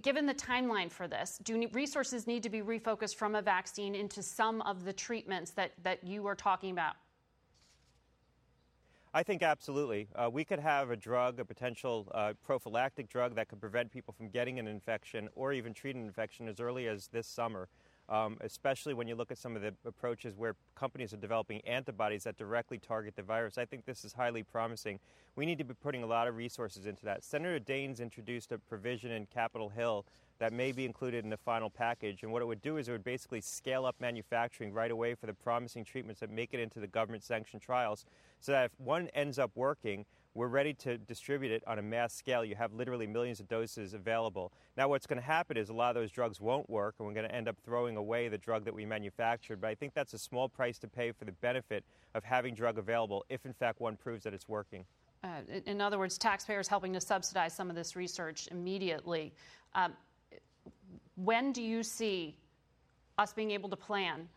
Given 0.01 0.25
the 0.25 0.33
timeline 0.33 0.91
for 0.91 1.07
this, 1.07 1.39
do 1.45 1.65
resources 1.71 2.27
need 2.27 2.43
to 2.43 2.49
be 2.49 2.61
refocused 2.61 3.15
from 3.15 3.35
a 3.35 3.41
vaccine 3.41 3.95
into 3.95 4.21
some 4.21 4.61
of 4.63 4.83
the 4.83 4.91
treatments 4.91 5.51
that, 5.51 5.71
that 5.83 6.03
you 6.03 6.27
are 6.27 6.35
talking 6.35 6.71
about? 6.71 6.95
I 9.15 9.23
think 9.23 9.43
absolutely. 9.43 10.09
Uh, 10.13 10.29
we 10.29 10.43
could 10.43 10.59
have 10.59 10.91
a 10.91 10.97
drug, 10.97 11.39
a 11.39 11.45
potential 11.45 12.11
uh, 12.13 12.33
prophylactic 12.43 13.07
drug 13.07 13.33
that 13.35 13.47
could 13.47 13.61
prevent 13.61 13.89
people 13.89 14.13
from 14.13 14.27
getting 14.27 14.59
an 14.59 14.67
infection 14.67 15.29
or 15.35 15.53
even 15.53 15.73
treat 15.73 15.95
an 15.95 16.03
infection 16.03 16.49
as 16.49 16.59
early 16.59 16.89
as 16.89 17.07
this 17.07 17.25
summer. 17.25 17.69
Um, 18.09 18.37
especially 18.41 18.93
when 18.93 19.07
you 19.07 19.15
look 19.15 19.31
at 19.31 19.37
some 19.39 19.55
of 19.55 19.63
the 19.63 19.73
approaches 19.85 20.35
where 20.35 20.55
companies 20.75 21.11
are 21.11 21.17
developing 21.17 21.61
antibodies 21.61 22.25
that 22.25 22.37
directly 22.37 22.77
target 22.77 23.15
the 23.15 23.23
virus. 23.23 23.57
I 23.57 23.65
think 23.65 23.85
this 23.85 24.05
is 24.05 24.13
highly 24.13 24.43
promising. 24.43 24.99
We 25.35 25.45
need 25.47 25.57
to 25.57 25.63
be 25.63 25.73
putting 25.73 26.03
a 26.03 26.05
lot 26.05 26.27
of 26.27 26.35
resources 26.35 26.85
into 26.85 27.03
that. 27.05 27.23
Senator 27.23 27.59
Daines 27.59 28.01
introduced 28.01 28.51
a 28.51 28.59
provision 28.59 29.11
in 29.11 29.25
Capitol 29.27 29.69
Hill 29.69 30.05
that 30.39 30.53
may 30.53 30.71
be 30.71 30.85
included 30.85 31.23
in 31.23 31.29
the 31.29 31.37
final 31.37 31.69
package. 31.69 32.23
And 32.23 32.31
what 32.31 32.41
it 32.41 32.45
would 32.45 32.61
do 32.61 32.77
is 32.77 32.87
it 32.87 32.91
would 32.91 33.03
basically 33.03 33.41
scale 33.41 33.85
up 33.85 33.95
manufacturing 33.99 34.73
right 34.73 34.91
away 34.91 35.15
for 35.15 35.25
the 35.25 35.33
promising 35.33 35.83
treatments 35.83 36.19
that 36.19 36.29
make 36.29 36.53
it 36.53 36.59
into 36.59 36.79
the 36.79 36.87
government 36.87 37.23
sanctioned 37.23 37.61
trials 37.61 38.05
so 38.41 38.51
that 38.51 38.65
if 38.65 38.71
one 38.77 39.07
ends 39.13 39.39
up 39.39 39.51
working, 39.55 40.05
we're 40.35 40.47
ready 40.47 40.73
to 40.73 40.97
distribute 40.97 41.51
it 41.53 41.63
on 41.65 41.79
a 41.79 41.81
mass 41.81 42.13
scale. 42.13 42.43
You 42.43 42.55
have 42.55 42.73
literally 42.73 43.07
millions 43.07 43.39
of 43.39 43.47
doses 43.47 43.93
available. 43.93 44.51
Now, 44.75 44.89
what's 44.89 45.07
going 45.07 45.19
to 45.19 45.25
happen 45.25 45.55
is 45.55 45.69
a 45.69 45.73
lot 45.73 45.95
of 45.95 45.95
those 45.95 46.11
drugs 46.11 46.41
won't 46.41 46.69
work, 46.69 46.95
and 46.99 47.07
we're 47.07 47.13
going 47.13 47.27
to 47.27 47.33
end 47.33 47.47
up 47.47 47.55
throwing 47.63 47.95
away 47.95 48.27
the 48.27 48.37
drug 48.37 48.65
that 48.65 48.73
we 48.73 48.85
manufactured. 48.85 49.61
But 49.61 49.69
I 49.69 49.75
think 49.75 49.93
that's 49.93 50.13
a 50.13 50.17
small 50.17 50.49
price 50.49 50.77
to 50.79 50.89
pay 50.89 51.13
for 51.13 51.23
the 51.23 51.31
benefit 51.31 51.85
of 52.13 52.25
having 52.25 52.53
drug 52.53 52.77
available 52.77 53.23
if, 53.29 53.45
in 53.45 53.53
fact, 53.53 53.79
one 53.79 53.95
proves 53.95 54.25
that 54.25 54.33
it's 54.33 54.49
working. 54.49 54.83
Uh, 55.23 55.59
in 55.65 55.79
other 55.79 55.97
words, 55.97 56.17
taxpayers 56.17 56.67
helping 56.67 56.91
to 56.93 57.01
subsidize 57.01 57.53
some 57.55 57.69
of 57.69 57.75
this 57.75 57.95
research 57.95 58.49
immediately. 58.51 59.33
Um, 59.73 59.93
when 61.15 61.51
do 61.51 61.61
you 61.61 61.83
see 61.83 62.35
us 63.17 63.33
being 63.33 63.51
able 63.51 63.69
to 63.69 63.75
plan 63.75 64.27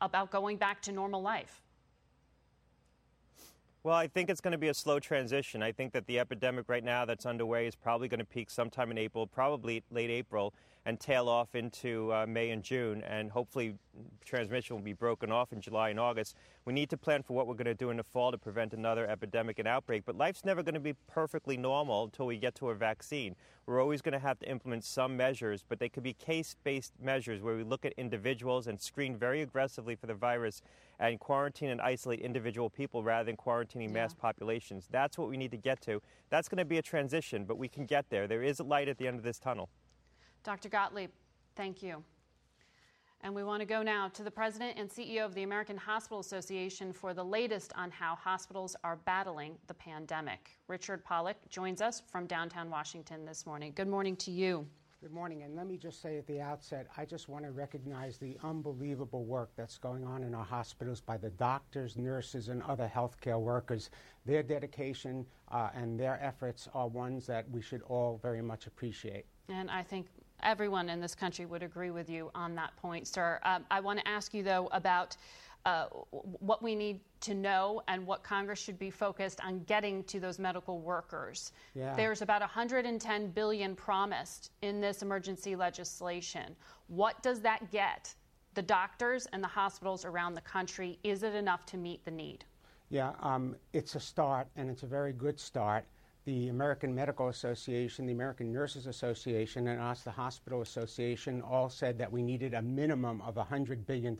about 0.00 0.30
going 0.30 0.56
back 0.56 0.82
to 0.82 0.92
normal 0.92 1.22
life? 1.22 1.62
Well, 3.84 3.96
I 3.96 4.06
think 4.06 4.30
it's 4.30 4.40
going 4.40 4.52
to 4.52 4.58
be 4.58 4.68
a 4.68 4.74
slow 4.74 5.00
transition. 5.00 5.60
I 5.60 5.72
think 5.72 5.92
that 5.92 6.06
the 6.06 6.20
epidemic 6.20 6.68
right 6.68 6.84
now 6.84 7.04
that's 7.04 7.26
underway 7.26 7.66
is 7.66 7.74
probably 7.74 8.06
going 8.06 8.20
to 8.20 8.24
peak 8.24 8.48
sometime 8.48 8.92
in 8.92 8.98
April, 8.98 9.26
probably 9.26 9.82
late 9.90 10.10
April, 10.10 10.54
and 10.86 11.00
tail 11.00 11.28
off 11.28 11.56
into 11.56 12.12
uh, 12.12 12.24
May 12.28 12.50
and 12.50 12.62
June, 12.62 13.02
and 13.02 13.28
hopefully 13.28 13.74
transmission 14.24 14.76
will 14.76 14.84
be 14.84 14.92
broken 14.92 15.32
off 15.32 15.52
in 15.52 15.60
July 15.60 15.90
and 15.90 15.98
August. 15.98 16.36
We 16.64 16.72
need 16.72 16.90
to 16.90 16.96
plan 16.96 17.24
for 17.24 17.32
what 17.32 17.48
we're 17.48 17.54
going 17.54 17.64
to 17.64 17.74
do 17.74 17.90
in 17.90 17.96
the 17.96 18.04
fall 18.04 18.30
to 18.30 18.38
prevent 18.38 18.72
another 18.72 19.04
epidemic 19.08 19.58
and 19.58 19.66
outbreak, 19.66 20.04
but 20.06 20.16
life's 20.16 20.44
never 20.44 20.62
going 20.62 20.74
to 20.74 20.80
be 20.80 20.94
perfectly 21.08 21.56
normal 21.56 22.04
until 22.04 22.26
we 22.26 22.36
get 22.36 22.54
to 22.56 22.70
a 22.70 22.74
vaccine. 22.74 23.34
We're 23.66 23.82
always 23.82 24.00
going 24.00 24.12
to 24.12 24.20
have 24.20 24.38
to 24.40 24.48
implement 24.48 24.84
some 24.84 25.16
measures, 25.16 25.64
but 25.68 25.80
they 25.80 25.88
could 25.88 26.04
be 26.04 26.12
case 26.12 26.54
based 26.62 26.92
measures 27.02 27.42
where 27.42 27.56
we 27.56 27.64
look 27.64 27.84
at 27.84 27.92
individuals 27.96 28.68
and 28.68 28.80
screen 28.80 29.16
very 29.16 29.42
aggressively 29.42 29.96
for 29.96 30.06
the 30.06 30.14
virus 30.14 30.62
and 31.00 31.18
quarantine 31.18 31.70
and 31.70 31.80
isolate 31.80 32.20
individual 32.20 32.70
people 32.70 33.02
rather 33.02 33.24
than 33.24 33.36
quarantining 33.36 33.88
yeah. 33.88 33.94
mass 33.94 34.14
populations. 34.14 34.86
That's 34.88 35.18
what 35.18 35.28
we 35.28 35.36
need 35.36 35.50
to 35.50 35.56
get 35.56 35.80
to. 35.82 36.00
That's 36.30 36.48
going 36.48 36.58
to 36.58 36.64
be 36.64 36.78
a 36.78 36.82
transition, 36.82 37.44
but 37.44 37.58
we 37.58 37.66
can 37.66 37.86
get 37.86 38.08
there. 38.08 38.28
There 38.28 38.42
is 38.42 38.60
a 38.60 38.64
light 38.64 38.88
at 38.88 38.98
the 38.98 39.08
end 39.08 39.18
of 39.18 39.24
this 39.24 39.40
tunnel. 39.40 39.68
Dr. 40.44 40.68
Gottlieb, 40.68 41.10
thank 41.56 41.82
you. 41.82 42.04
And 43.24 43.32
we 43.36 43.44
want 43.44 43.60
to 43.60 43.66
go 43.66 43.84
now 43.84 44.08
to 44.08 44.24
the 44.24 44.30
president 44.32 44.76
and 44.76 44.90
CEO 44.90 45.24
of 45.24 45.32
the 45.34 45.44
American 45.44 45.76
Hospital 45.76 46.18
Association 46.18 46.92
for 46.92 47.14
the 47.14 47.24
latest 47.24 47.72
on 47.76 47.88
how 47.92 48.16
hospitals 48.16 48.74
are 48.82 48.96
battling 48.96 49.56
the 49.68 49.74
pandemic. 49.74 50.50
Richard 50.66 51.04
Pollack 51.04 51.36
joins 51.48 51.80
us 51.80 52.02
from 52.10 52.26
downtown 52.26 52.68
Washington 52.68 53.24
this 53.24 53.46
morning. 53.46 53.72
Good 53.76 53.86
morning 53.86 54.16
to 54.16 54.32
you. 54.32 54.66
Good 55.00 55.12
morning. 55.12 55.44
And 55.44 55.54
let 55.54 55.68
me 55.68 55.76
just 55.76 56.02
say 56.02 56.18
at 56.18 56.26
the 56.26 56.40
outset, 56.40 56.88
I 56.96 57.04
just 57.04 57.28
want 57.28 57.44
to 57.44 57.52
recognize 57.52 58.18
the 58.18 58.36
unbelievable 58.42 59.24
work 59.24 59.50
that's 59.56 59.78
going 59.78 60.04
on 60.04 60.24
in 60.24 60.34
our 60.34 60.44
hospitals 60.44 61.00
by 61.00 61.16
the 61.16 61.30
doctors, 61.30 61.96
nurses, 61.96 62.48
and 62.48 62.60
other 62.64 62.90
healthcare 62.92 63.40
workers. 63.40 63.90
Their 64.26 64.42
dedication 64.42 65.26
uh, 65.50 65.70
and 65.74 65.98
their 65.98 66.20
efforts 66.20 66.68
are 66.74 66.88
ones 66.88 67.26
that 67.26 67.48
we 67.50 67.62
should 67.62 67.82
all 67.82 68.18
very 68.20 68.42
much 68.42 68.66
appreciate. 68.66 69.26
And 69.48 69.70
I 69.70 69.82
think 69.82 70.06
everyone 70.42 70.88
in 70.88 71.00
this 71.00 71.14
country 71.14 71.46
would 71.46 71.62
agree 71.62 71.90
with 71.90 72.08
you 72.10 72.30
on 72.34 72.54
that 72.56 72.76
point, 72.76 73.06
sir. 73.06 73.40
Um, 73.44 73.64
I 73.70 73.80
want 73.80 73.98
to 74.00 74.08
ask 74.08 74.34
you, 74.34 74.42
though, 74.42 74.68
about 74.72 75.16
uh, 75.64 75.86
what 76.10 76.62
we 76.62 76.74
need 76.74 77.00
to 77.20 77.34
know 77.34 77.82
and 77.86 78.04
what 78.06 78.22
Congress 78.22 78.58
should 78.58 78.78
be 78.78 78.90
focused 78.90 79.40
on 79.44 79.60
getting 79.64 80.02
to 80.04 80.18
those 80.18 80.38
medical 80.38 80.80
workers. 80.80 81.52
Yeah. 81.74 81.94
There's 81.94 82.20
about 82.20 82.40
110 82.40 83.30
billion 83.30 83.76
promised 83.76 84.50
in 84.62 84.80
this 84.80 85.02
emergency 85.02 85.54
legislation. 85.54 86.56
What 86.88 87.22
does 87.22 87.40
that 87.40 87.70
get 87.70 88.12
the 88.54 88.62
doctors 88.62 89.26
and 89.32 89.42
the 89.42 89.48
hospitals 89.48 90.04
around 90.04 90.34
the 90.34 90.40
country? 90.40 90.98
Is 91.04 91.22
it 91.22 91.34
enough 91.34 91.64
to 91.66 91.76
meet 91.76 92.04
the 92.04 92.10
need? 92.10 92.44
Yeah, 92.90 93.12
um, 93.20 93.56
it's 93.72 93.94
a 93.94 94.00
start, 94.00 94.48
and 94.56 94.68
it's 94.68 94.82
a 94.82 94.86
very 94.86 95.12
good 95.12 95.40
start 95.40 95.84
the 96.24 96.48
American 96.48 96.94
Medical 96.94 97.28
Association, 97.28 98.06
the 98.06 98.12
American 98.12 98.52
Nurses 98.52 98.86
Association, 98.86 99.66
and 99.68 99.80
us, 99.80 100.02
the 100.02 100.10
Hospital 100.10 100.62
Association, 100.62 101.42
all 101.42 101.68
said 101.68 101.98
that 101.98 102.12
we 102.12 102.22
needed 102.22 102.54
a 102.54 102.62
minimum 102.62 103.20
of 103.22 103.34
$100 103.34 103.86
billion. 103.86 104.16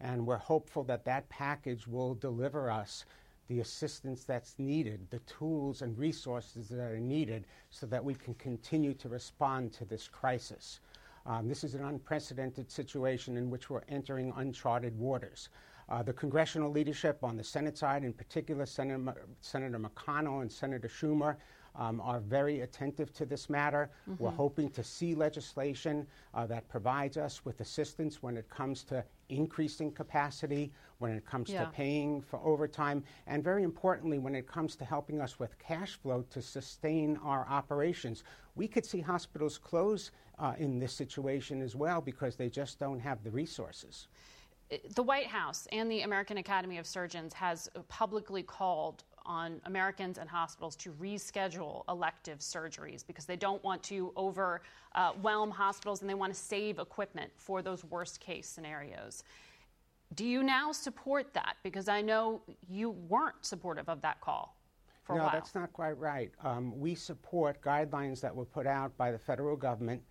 And 0.00 0.26
we're 0.26 0.36
hopeful 0.36 0.84
that 0.84 1.04
that 1.06 1.28
package 1.30 1.86
will 1.86 2.14
deliver 2.14 2.70
us 2.70 3.06
the 3.48 3.60
assistance 3.60 4.24
that's 4.24 4.58
needed, 4.58 5.06
the 5.10 5.20
tools 5.20 5.80
and 5.80 5.98
resources 5.98 6.68
that 6.68 6.80
are 6.80 7.00
needed 7.00 7.46
so 7.70 7.86
that 7.86 8.04
we 8.04 8.14
can 8.14 8.34
continue 8.34 8.92
to 8.92 9.08
respond 9.08 9.72
to 9.72 9.86
this 9.86 10.06
crisis. 10.08 10.80
Um, 11.24 11.48
this 11.48 11.64
is 11.64 11.74
an 11.74 11.84
unprecedented 11.84 12.70
situation 12.70 13.38
in 13.38 13.50
which 13.50 13.70
we're 13.70 13.82
entering 13.88 14.32
uncharted 14.36 14.98
waters. 14.98 15.48
Uh, 15.88 16.02
the 16.02 16.12
congressional 16.12 16.70
leadership 16.70 17.18
on 17.22 17.36
the 17.36 17.44
Senate 17.44 17.78
side, 17.78 18.04
in 18.04 18.12
particular, 18.12 18.66
Senator, 18.66 19.26
Senator 19.40 19.78
McConnell 19.78 20.42
and 20.42 20.52
Senator 20.52 20.88
Schumer, 20.88 21.36
um, 21.76 22.00
are 22.00 22.20
very 22.20 22.60
attentive 22.60 23.12
to 23.14 23.24
this 23.24 23.48
matter. 23.48 23.90
Mm-hmm. 24.10 24.22
We're 24.22 24.30
hoping 24.30 24.68
to 24.70 24.82
see 24.82 25.14
legislation 25.14 26.06
uh, 26.34 26.46
that 26.46 26.68
provides 26.68 27.16
us 27.16 27.44
with 27.44 27.60
assistance 27.60 28.22
when 28.22 28.36
it 28.36 28.50
comes 28.50 28.82
to 28.84 29.04
increasing 29.28 29.92
capacity, 29.92 30.72
when 30.98 31.12
it 31.12 31.24
comes 31.24 31.50
yeah. 31.50 31.64
to 31.64 31.70
paying 31.70 32.20
for 32.20 32.40
overtime, 32.40 33.04
and 33.26 33.42
very 33.44 33.62
importantly, 33.62 34.18
when 34.18 34.34
it 34.34 34.46
comes 34.46 34.76
to 34.76 34.84
helping 34.84 35.20
us 35.20 35.38
with 35.38 35.58
cash 35.58 35.98
flow 36.02 36.24
to 36.30 36.42
sustain 36.42 37.18
our 37.22 37.46
operations. 37.48 38.24
We 38.56 38.66
could 38.66 38.84
see 38.84 39.00
hospitals 39.00 39.56
close 39.56 40.10
uh, 40.38 40.54
in 40.58 40.78
this 40.78 40.92
situation 40.92 41.62
as 41.62 41.76
well 41.76 42.00
because 42.00 42.36
they 42.36 42.50
just 42.50 42.78
don't 42.78 43.00
have 43.00 43.22
the 43.22 43.30
resources 43.30 44.08
the 44.94 45.02
White 45.02 45.26
House 45.26 45.66
and 45.72 45.90
the 45.90 46.02
American 46.02 46.38
Academy 46.38 46.78
of 46.78 46.86
Surgeons 46.86 47.32
has 47.32 47.68
publicly 47.88 48.42
called 48.42 49.04
on 49.24 49.60
Americans 49.66 50.18
and 50.18 50.28
hospitals 50.28 50.74
to 50.76 50.92
reschedule 50.92 51.84
elective 51.88 52.38
surgeries 52.38 53.06
because 53.06 53.26
they 53.26 53.36
don't 53.36 53.62
want 53.62 53.82
to 53.82 54.12
overwhelm 54.16 55.50
hospitals 55.50 56.00
and 56.00 56.08
they 56.08 56.14
want 56.14 56.32
to 56.32 56.38
save 56.38 56.78
equipment 56.78 57.30
for 57.36 57.60
those 57.60 57.84
worst 57.84 58.20
case 58.20 58.48
scenarios. 58.48 59.22
Do 60.14 60.24
you 60.24 60.42
now 60.42 60.72
support 60.72 61.34
that? 61.34 61.56
Because 61.62 61.88
I 61.88 62.00
know 62.00 62.40
you 62.70 62.90
weren't 62.90 63.36
supportive 63.42 63.88
of 63.88 64.00
that 64.00 64.20
call. 64.22 64.56
no, 65.10 65.28
that's 65.32 65.54
not 65.54 65.72
quite 65.74 65.98
right. 65.98 66.30
Um, 66.42 66.78
we 66.78 66.94
support 66.94 67.60
guidelines 67.60 68.20
that 68.20 68.34
were 68.34 68.46
put 68.46 68.66
out 68.66 68.96
by 68.96 69.12
the 69.12 69.18
federal 69.18 69.56
government 69.56 70.02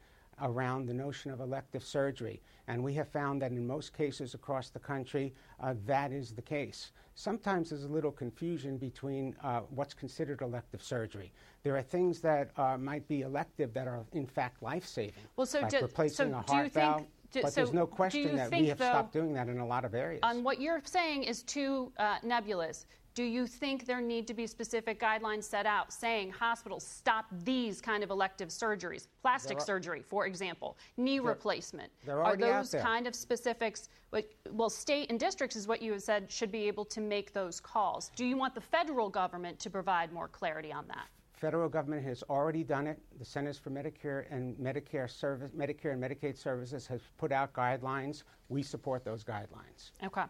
around 0.42 0.86
the 0.86 0.94
notion 0.94 1.32
of 1.32 1.40
elective 1.40 1.84
surgery. 1.84 2.42
And 2.68 2.84
we 2.84 2.94
have 2.96 3.08
found 3.08 3.42
that 3.42 3.52
in 3.52 3.66
most 3.66 3.94
cases 3.94 4.34
across 4.34 4.70
the 4.70 4.80
country, 4.80 5.34
uh, 5.60 5.74
that 5.86 6.12
is 6.12 6.32
the 6.32 6.42
case. 6.42 6.92
Sometimes 7.16 7.70
there's 7.70 7.86
a 7.86 7.88
little 7.88 8.12
confusion 8.12 8.78
between 8.78 9.36
uh, 9.44 9.62
what's 9.70 9.94
considered 9.94 10.42
elective 10.42 10.84
surgery. 10.84 11.32
There 11.64 11.76
are 11.76 11.82
things 11.82 12.20
that 12.22 12.52
uh, 12.58 12.78
might 12.78 13.08
be 13.08 13.22
elective 13.22 13.74
that 13.74 13.88
are, 13.88 14.04
in 14.14 14.28
fact, 14.28 14.62
life 14.62 14.86
saving, 14.86 15.14
well, 15.36 15.48
so 15.48 15.62
like 15.62 15.72
do, 15.72 15.80
replacing 15.82 16.32
so 16.32 16.38
a 16.38 16.52
heart 16.52 16.72
valve. 16.72 16.98
Think, 16.98 17.10
do, 17.32 17.42
but 17.42 17.54
so 17.54 17.62
there's 17.62 17.74
no 17.74 17.88
question 17.88 18.36
that 18.36 18.52
we 18.52 18.68
have 18.68 18.78
though, 18.78 18.86
stopped 18.86 19.14
doing 19.14 19.34
that 19.34 19.50
in 19.50 19.60
a 19.60 19.66
lot 19.66 19.84
of 19.84 19.96
areas. 19.96 20.20
On 20.24 20.44
what 20.44 20.62
you're 20.62 20.82
saying 20.84 21.24
is 21.24 21.44
too 21.44 21.92
uh, 21.98 22.18
nebulous. 22.24 22.86
Do 23.18 23.24
you 23.24 23.48
think 23.48 23.88
there 23.88 24.00
need 24.00 24.28
to 24.28 24.36
be 24.36 24.46
specific 24.46 25.00
guidelines 25.00 25.46
set 25.46 25.66
out 25.66 25.92
saying 25.92 26.30
hospitals 26.30 26.86
stop 26.86 27.26
these 27.44 27.82
kind 27.82 28.04
of 28.04 28.12
elective 28.12 28.50
surgeries, 28.50 29.08
plastic 29.24 29.58
are, 29.58 29.62
surgery, 29.62 30.04
for 30.04 30.28
example, 30.28 30.78
knee 30.98 31.18
they're, 31.18 31.30
replacement? 31.30 31.92
Are 32.08 32.38
those 32.38 32.76
kind 32.76 33.08
of 33.08 33.16
specifics? 33.16 33.90
Well, 34.52 34.70
state 34.70 35.10
and 35.10 35.20
districts 35.20 35.56
is 35.56 35.68
what 35.68 35.82
you 35.82 35.94
have 35.94 36.04
said 36.04 36.32
should 36.32 36.52
be 36.52 36.68
able 36.68 36.86
to 36.86 37.02
make 37.02 37.34
those 37.34 37.60
calls. 37.60 38.12
Do 38.16 38.24
you 38.24 38.38
want 38.38 38.54
the 38.54 38.62
federal 38.62 39.10
government 39.10 39.58
to 39.62 39.72
provide 39.72 40.14
more 40.14 40.28
clarity 40.28 40.72
on 40.72 40.86
that? 40.90 41.08
Federal 41.34 41.70
government 41.70 42.04
has 42.04 42.24
already 42.30 42.64
done 42.64 42.86
it. 42.86 43.00
The 43.18 43.26
Centers 43.26 43.58
for 43.58 43.72
Medicare 43.72 44.32
and 44.32 44.56
Medicare 44.58 45.10
Service, 45.10 45.50
Medicare 45.58 45.94
and 45.94 46.04
Medicaid 46.04 46.38
Services 46.38 46.86
has 46.86 47.02
put 47.18 47.32
out 47.32 47.52
guidelines. 47.52 48.22
We 48.50 48.62
support 48.62 49.04
those 49.04 49.24
guidelines. 49.24 49.90
Okay. 50.04 50.26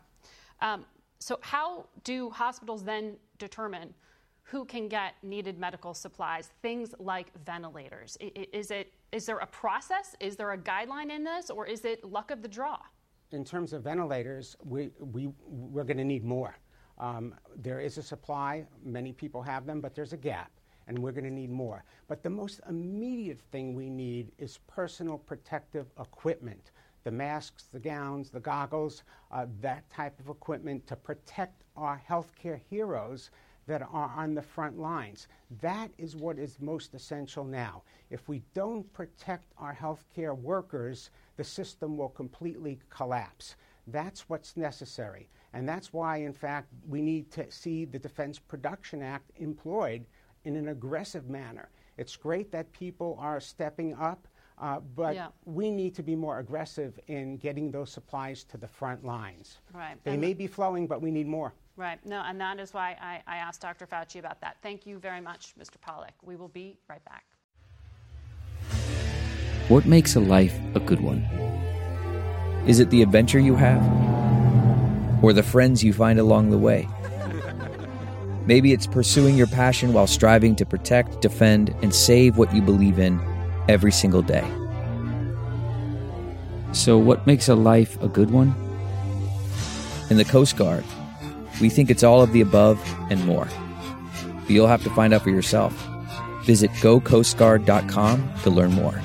Um, 0.61 0.85
so, 1.20 1.39
how 1.41 1.88
do 2.03 2.30
hospitals 2.30 2.84
then 2.84 3.18
determine 3.39 3.93
who 4.43 4.65
can 4.65 4.88
get 4.88 5.15
needed 5.24 5.59
medical 5.59 5.93
supplies, 5.93 6.51
things 6.61 6.93
like 6.99 7.28
ventilators? 7.45 8.18
Is, 8.22 8.72
it, 8.72 8.93
is 9.11 9.26
there 9.26 9.39
a 9.39 9.47
process? 9.47 10.15
Is 10.20 10.36
there 10.36 10.51
a 10.51 10.57
guideline 10.57 11.11
in 11.11 11.24
this, 11.24 11.49
or 11.49 11.65
is 11.65 11.84
it 11.86 12.03
luck 12.03 12.32
of 12.32 12.41
the 12.41 12.47
draw? 12.47 12.78
In 13.32 13.43
terms 13.43 13.74
of 13.74 13.84
ventilators, 13.84 14.55
we, 14.63 14.89
we, 14.99 15.30
we're 15.45 15.84
going 15.84 15.97
to 15.97 16.05
need 16.05 16.24
more. 16.24 16.55
Um, 16.97 17.36
there 17.57 17.80
is 17.82 17.97
a 17.97 18.03
supply, 18.03 18.65
many 18.84 19.11
people 19.11 19.41
have 19.41 19.65
them, 19.65 19.82
but 19.82 19.93
there's 19.93 20.13
a 20.13 20.18
gap, 20.18 20.51
and 20.88 20.97
we're 20.97 21.11
going 21.11 21.26
to 21.26 21.32
need 21.32 21.51
more. 21.51 21.84
But 22.07 22.24
the 22.24 22.30
most 22.30 22.61
immediate 22.70 23.41
thing 23.51 23.76
we 23.76 23.89
need 23.89 24.32
is 24.38 24.59
personal 24.68 25.18
protective 25.18 25.88
equipment 25.99 26.72
the 27.08 27.12
masks, 27.12 27.70
the 27.72 27.80
gowns, 27.80 28.30
the 28.30 28.39
goggles, 28.41 29.03
uh, 29.32 29.45
that 29.62 29.89
type 29.89 30.20
of 30.20 30.28
equipment 30.28 30.86
to 30.86 30.93
protect 30.97 31.64
our 31.78 32.01
healthcare 32.10 32.60
heroes 32.70 33.32
that 33.66 33.82
are 33.82 34.12
on 34.18 34.34
the 34.34 34.41
front 34.41 34.78
lines. 34.78 35.30
That 35.62 35.89
is 35.97 36.18
what 36.18 36.38
is 36.38 36.60
most 36.60 36.93
essential 36.93 37.45
now. 37.45 37.84
If 38.10 38.28
we 38.28 38.43
don't 38.53 38.91
protect 38.91 39.53
our 39.58 39.74
healthcare 39.74 40.38
workers, 40.38 41.10
the 41.38 41.45
system 41.45 41.95
will 41.95 42.10
completely 42.10 42.78
collapse. 42.89 43.55
That's 43.88 44.28
what's 44.28 44.58
necessary. 44.58 45.30
And 45.53 45.66
that's 45.66 45.93
why, 45.93 46.18
in 46.18 46.34
fact, 46.34 46.74
we 46.89 47.01
need 47.01 47.32
to 47.32 47.49
see 47.49 47.86
the 47.86 47.99
Defense 47.99 48.38
Production 48.38 49.01
Act 49.01 49.32
employed 49.38 50.05
in 50.43 50.58
an 50.58 50.68
aggressive 50.68 51.30
manner. 51.30 51.70
It's 51.95 52.18
great 52.18 52.51
that 52.51 52.74
people 52.74 53.18
are 53.18 53.39
stepping 53.39 53.93
up 53.93 54.28
uh, 54.60 54.80
but 54.95 55.14
yeah. 55.14 55.28
we 55.45 55.70
need 55.70 55.93
to 55.95 56.03
be 56.03 56.16
more 56.16 56.39
aggressive 56.39 56.99
in 57.08 57.38
getting 57.38 57.70
those 57.70 57.91
supplies 57.91 58.43
to 58.45 58.58
the 58.58 58.68
front 58.68 59.05
lines. 59.05 59.58
Right. 59.74 59.97
They 60.03 60.12
and 60.12 60.22
may 60.22 60.34
be 60.34 60.47
flowing, 60.47 60.88
but 60.88 61.01
we 61.01 61.12
need 61.12 61.28
more. 61.28 61.53
Right. 61.76 62.03
No, 62.05 62.24
and 62.26 62.41
that 62.41 62.60
is 62.60 62.74
why 62.74 62.97
I, 62.99 63.22
I 63.28 63.38
asked 63.38 63.62
Dr. 63.62 63.86
Fauci 63.86 64.18
about 64.18 64.41
that. 64.41 64.58
Thank 64.64 64.88
you 64.88 64.97
very 64.97 65.22
much, 65.22 65.53
Mr. 65.60 65.80
Pollack. 65.80 66.16
We 66.24 66.36
will 66.36 66.47
be 66.47 66.80
right 66.89 67.03
back. 67.05 67.26
What 69.68 69.86
makes 69.86 70.16
a 70.16 70.20
life 70.20 70.58
a 70.74 70.80
good 70.80 71.01
one? 71.01 71.22
Is 72.66 72.80
it 72.80 72.89
the 72.89 73.03
adventure 73.03 73.39
you 73.39 73.55
have? 73.55 73.84
Or 75.24 75.34
the 75.34 75.43
friends 75.43 75.84
you 75.84 75.93
find 75.93 76.20
along 76.20 76.49
the 76.49 76.58
way? 76.58 76.88
Maybe 78.47 78.74
it's 78.74 78.88
pursuing 78.88 79.36
your 79.36 79.47
passion 79.47 79.93
while 79.93 80.08
striving 80.08 80.55
to 80.55 80.66
protect, 80.66 81.22
defend, 81.22 81.76
and 81.84 81.93
save 81.93 82.38
what 82.38 82.53
you 82.55 82.62
believe 82.62 82.97
in 82.97 83.20
every 83.68 83.91
single 83.91 84.22
day. 84.22 84.45
So, 86.74 86.97
what 86.97 87.26
makes 87.26 87.49
a 87.49 87.55
life 87.55 88.01
a 88.01 88.07
good 88.07 88.32
one? 88.32 88.53
In 90.09 90.18
the 90.18 90.26
Coast 90.26 90.57
Guard, 90.57 90.84
we 91.59 91.70
think 91.70 91.89
it's 91.89 92.03
all 92.03 92.22
of 92.22 92.32
the 92.34 92.41
above 92.41 92.80
and 93.09 93.26
more. 93.26 93.47
But 94.41 94.49
you'll 94.49 94.68
have 94.68 94.84
to 94.84 94.89
find 94.91 95.13
out 95.13 95.24
for 95.24 95.32
yourself. 95.32 95.74
Visit 96.43 96.72
gocoastguard.com 96.72 98.34
to 98.43 98.49
learn 98.49 98.72
more. 98.72 99.01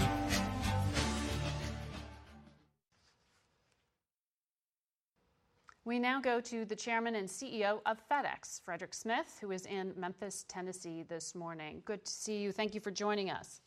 We 5.84 5.98
now 5.98 6.20
go 6.20 6.40
to 6.40 6.64
the 6.64 6.76
chairman 6.76 7.16
and 7.16 7.28
CEO 7.28 7.80
of 7.84 7.98
FedEx, 8.08 8.62
Frederick 8.64 8.94
Smith, 8.94 9.38
who 9.40 9.50
is 9.50 9.66
in 9.66 9.92
Memphis, 9.96 10.44
Tennessee 10.48 11.02
this 11.02 11.34
morning. 11.34 11.82
Good 11.84 12.04
to 12.04 12.10
see 12.10 12.38
you. 12.38 12.52
Thank 12.52 12.74
you 12.74 12.80
for 12.80 12.90
joining 12.90 13.30
us. 13.30 13.60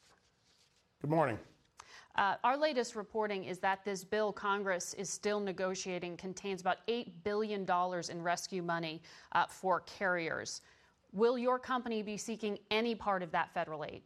Good 1.06 1.12
morning. 1.12 1.38
Uh, 2.16 2.34
our 2.44 2.58
latest 2.58 2.96
reporting 2.96 3.44
is 3.44 3.60
that 3.60 3.86
this 3.86 4.04
bill 4.04 4.34
Congress 4.34 4.96
is 4.96 5.08
still 5.08 5.40
negotiating 5.40 6.18
contains 6.18 6.62
about 6.62 6.78
$8 6.88 7.12
billion 7.24 7.64
in 8.10 8.24
rescue 8.24 8.64
money 8.64 9.04
uh, 9.34 9.46
for 9.46 9.82
carriers. 9.82 10.62
Will 11.14 11.38
your 11.38 11.60
company 11.60 12.02
be 12.02 12.18
seeking 12.18 12.58
any 12.72 12.96
part 12.96 13.22
of 13.22 13.30
that 13.34 13.54
federal 13.54 13.86
aid? 13.86 14.02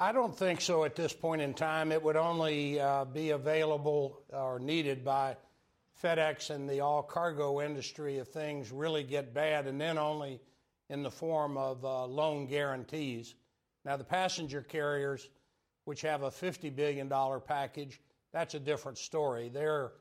I 0.00 0.10
don't 0.10 0.36
think 0.36 0.60
so 0.60 0.82
at 0.82 0.96
this 0.96 1.12
point 1.12 1.40
in 1.40 1.54
time. 1.54 1.92
It 1.92 2.02
would 2.02 2.16
only 2.16 2.80
uh, 2.80 3.04
be 3.04 3.30
available 3.30 4.20
or 4.32 4.58
needed 4.58 5.04
by 5.04 5.36
FedEx 6.02 6.50
and 6.50 6.68
the 6.68 6.80
all 6.80 7.04
cargo 7.04 7.60
industry 7.60 8.16
if 8.16 8.26
things 8.26 8.72
really 8.72 9.04
get 9.04 9.32
bad, 9.32 9.68
and 9.68 9.80
then 9.80 9.96
only 9.96 10.40
in 10.90 11.04
the 11.04 11.10
form 11.12 11.56
of 11.56 11.84
uh, 11.84 12.04
loan 12.04 12.48
guarantees. 12.48 13.36
Now, 13.84 13.96
the 13.96 14.04
passenger 14.04 14.62
carriers, 14.62 15.28
which 15.84 16.00
have 16.02 16.22
a 16.22 16.30
$50 16.30 16.74
billion 16.74 17.10
package, 17.46 18.00
that's 18.32 18.54
a 18.54 18.60
different 18.60 18.98
story. 18.98 19.48
They're 19.48 19.92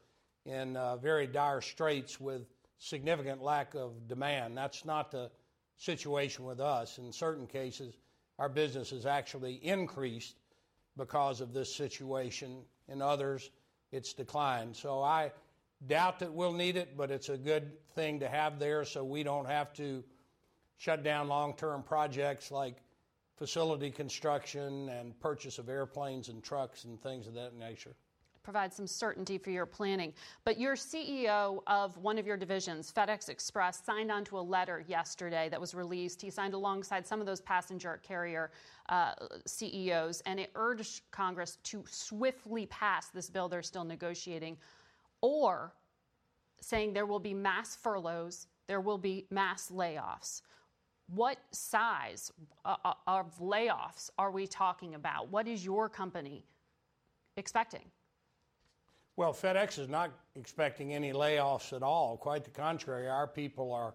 in 0.45 0.75
uh, 0.75 0.97
very 0.97 1.27
dire 1.27 1.61
straits 1.61 2.19
with 2.19 2.47
significant 2.79 3.41
lack 3.41 3.75
of 3.75 4.07
demand. 4.07 4.57
That's 4.57 4.85
not 4.85 5.11
the 5.11 5.29
situation 5.77 6.45
with 6.45 6.59
us. 6.59 6.97
In 6.97 7.11
certain 7.11 7.47
cases, 7.47 7.95
our 8.39 8.49
business 8.49 8.89
has 8.91 9.05
actually 9.05 9.55
increased 9.55 10.35
because 10.97 11.41
of 11.41 11.53
this 11.53 11.73
situation. 11.73 12.63
In 12.87 13.01
others, 13.01 13.51
it's 13.91 14.13
declined. 14.13 14.75
So 14.75 15.01
I 15.01 15.31
doubt 15.87 16.19
that 16.19 16.33
we'll 16.33 16.53
need 16.53 16.77
it, 16.77 16.97
but 16.97 17.11
it's 17.11 17.29
a 17.29 17.37
good 17.37 17.71
thing 17.95 18.19
to 18.19 18.27
have 18.27 18.59
there 18.59 18.85
so 18.85 19.03
we 19.03 19.23
don't 19.23 19.47
have 19.47 19.73
to 19.73 20.03
shut 20.77 21.03
down 21.03 21.27
long 21.27 21.53
term 21.55 21.83
projects 21.83 22.51
like 22.51 22.77
facility 23.37 23.89
construction 23.89 24.89
and 24.89 25.19
purchase 25.19 25.57
of 25.57 25.69
airplanes 25.69 26.29
and 26.29 26.43
trucks 26.43 26.85
and 26.85 27.01
things 27.01 27.27
of 27.27 27.33
that 27.33 27.55
nature. 27.55 27.95
Provide 28.43 28.73
some 28.73 28.87
certainty 28.87 29.37
for 29.37 29.51
your 29.51 29.65
planning. 29.65 30.13
But 30.43 30.59
your 30.59 30.75
CEO 30.75 31.61
of 31.65 31.97
one 31.97 32.17
of 32.17 32.27
your 32.27 32.35
divisions, 32.35 32.91
FedEx 32.91 33.29
Express, 33.29 33.81
signed 33.85 34.11
onto 34.11 34.37
a 34.37 34.41
letter 34.41 34.83
yesterday 34.85 35.47
that 35.47 35.61
was 35.61 35.73
released. 35.73 36.21
He 36.21 36.29
signed 36.29 36.53
alongside 36.53 37.07
some 37.07 37.21
of 37.21 37.25
those 37.25 37.39
passenger 37.39 38.01
carrier 38.03 38.51
uh, 38.89 39.13
CEOs, 39.45 40.21
and 40.25 40.41
it 40.41 40.51
urged 40.55 41.09
Congress 41.11 41.57
to 41.63 41.85
swiftly 41.89 42.65
pass 42.65 43.07
this 43.07 43.29
bill 43.29 43.47
they're 43.47 43.63
still 43.63 43.85
negotiating, 43.85 44.57
or 45.21 45.73
saying 46.59 46.91
there 46.91 47.05
will 47.05 47.19
be 47.19 47.33
mass 47.33 47.77
furloughs, 47.77 48.47
there 48.67 48.81
will 48.81 48.97
be 48.97 49.25
mass 49.29 49.69
layoffs. 49.69 50.41
What 51.07 51.37
size 51.51 52.31
uh, 52.65 52.75
uh, 52.83 52.93
of 53.07 53.37
layoffs 53.39 54.09
are 54.17 54.31
we 54.31 54.47
talking 54.47 54.95
about? 54.95 55.29
What 55.29 55.47
is 55.47 55.63
your 55.63 55.89
company 55.89 56.45
expecting? 57.37 57.91
Well, 59.15 59.33
FedEx 59.33 59.77
is 59.77 59.89
not 59.89 60.11
expecting 60.35 60.93
any 60.93 61.13
layoffs 61.13 61.73
at 61.73 61.83
all. 61.83 62.17
Quite 62.17 62.43
the 62.43 62.49
contrary, 62.49 63.07
our 63.07 63.27
people 63.27 63.71
are 63.71 63.93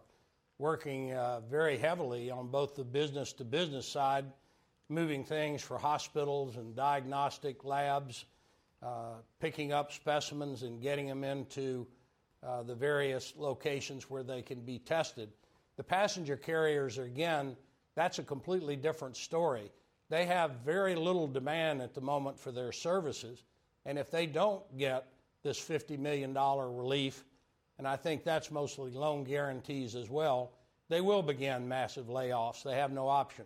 working 0.59 1.13
uh, 1.13 1.41
very 1.41 1.77
heavily 1.77 2.31
on 2.31 2.49
both 2.49 2.77
the 2.77 2.85
business 2.85 3.33
to 3.35 3.45
business 3.45 3.87
side, 3.87 4.25
moving 4.89 5.25
things 5.25 5.63
for 5.63 5.77
hospitals 5.79 6.57
and 6.57 6.77
diagnostic 6.77 7.65
labs, 7.65 8.27
uh, 8.83 9.15
picking 9.41 9.73
up 9.73 9.93
specimens 9.93 10.63
and 10.63 10.81
getting 10.81 11.07
them 11.07 11.25
into 11.25 11.87
uh, 12.45 12.63
the 12.63 12.75
various 12.75 13.35
locations 13.37 14.09
where 14.09 14.23
they 14.23 14.43
can 14.43 14.61
be 14.61 14.79
tested. 14.79 15.31
The 15.79 15.85
passenger 15.85 16.37
carriers, 16.37 16.99
are, 16.99 17.05
again, 17.05 17.57
that's 17.95 18.19
a 18.19 18.25
completely 18.25 18.75
different 18.75 19.17
story. 19.17 19.71
They 20.11 20.27
have 20.27 20.57
very 20.65 20.97
little 20.97 21.29
demand 21.29 21.81
at 21.81 21.95
the 21.95 22.01
moment 22.01 22.39
for 22.39 22.51
their 22.51 22.73
services. 22.73 23.45
And 23.87 23.97
if 23.97 24.11
they 24.11 24.27
don't 24.27 24.63
get 24.77 25.07
this 25.45 25.59
$50 25.61 25.97
million 25.97 26.35
relief, 26.35 27.25
and 27.79 27.87
I 27.87 27.95
think 27.95 28.25
that's 28.25 28.51
mostly 28.51 28.91
loan 28.91 29.23
guarantees 29.23 29.95
as 29.95 30.11
well, 30.11 30.51
they 30.89 31.01
will 31.01 31.23
begin 31.23 31.69
massive 31.69 32.07
layoffs. 32.07 32.65
They 32.65 32.75
have 32.75 32.91
no 32.91 33.07
option. 33.07 33.45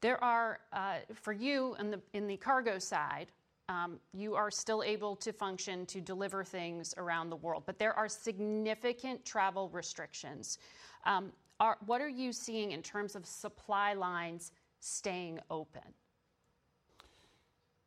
There 0.00 0.22
are, 0.22 0.58
uh, 0.72 0.96
for 1.14 1.32
you 1.32 1.76
in 1.78 1.92
the, 1.92 2.00
in 2.14 2.26
the 2.26 2.36
cargo 2.36 2.80
side, 2.80 3.28
um, 3.68 3.98
you 4.12 4.34
are 4.34 4.50
still 4.50 4.82
able 4.82 5.16
to 5.16 5.32
function 5.32 5.86
to 5.86 6.00
deliver 6.00 6.44
things 6.44 6.94
around 6.98 7.30
the 7.30 7.36
world, 7.36 7.64
but 7.66 7.78
there 7.78 7.92
are 7.94 8.08
significant 8.08 9.24
travel 9.24 9.68
restrictions. 9.70 10.58
Um, 11.06 11.32
what 11.86 12.00
are 12.02 12.08
you 12.08 12.32
seeing 12.32 12.72
in 12.72 12.82
terms 12.82 13.16
of 13.16 13.24
supply 13.24 13.94
lines 13.94 14.52
staying 14.80 15.40
open? 15.50 15.82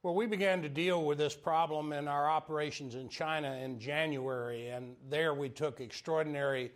Well, 0.01 0.15
we 0.15 0.25
began 0.27 0.61
to 0.61 0.69
deal 0.69 1.03
with 1.03 1.17
this 1.17 1.35
problem 1.35 1.91
in 1.91 2.07
our 2.07 2.29
operations 2.29 2.95
in 2.95 3.09
China 3.09 3.51
in 3.55 3.79
January, 3.79 4.69
and 4.69 4.95
there 5.09 5.33
we 5.33 5.49
took 5.49 5.81
extraordinary 5.81 6.71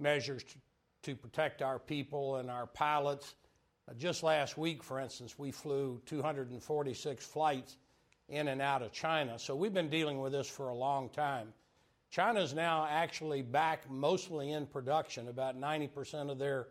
measures 0.00 0.42
to, 0.42 0.56
to 1.04 1.14
protect 1.14 1.62
our 1.62 1.78
people 1.78 2.36
and 2.36 2.50
our 2.50 2.66
pilots. 2.66 3.36
Uh, 3.88 3.94
just 3.94 4.24
last 4.24 4.58
week, 4.58 4.82
for 4.82 4.98
instance, 4.98 5.38
we 5.38 5.52
flew 5.52 6.02
246 6.06 7.24
flights 7.24 7.76
in 8.28 8.48
and 8.48 8.60
out 8.60 8.82
of 8.82 8.90
China. 8.90 9.38
So 9.38 9.54
we've 9.54 9.74
been 9.74 9.90
dealing 9.90 10.20
with 10.20 10.32
this 10.32 10.48
for 10.48 10.70
a 10.70 10.74
long 10.74 11.10
time. 11.10 11.52
China 12.14 12.38
is 12.38 12.54
now 12.54 12.86
actually 12.88 13.42
back 13.42 13.90
mostly 13.90 14.52
in 14.52 14.66
production. 14.66 15.26
About 15.26 15.60
90% 15.60 16.30
of 16.30 16.38
their 16.38 16.68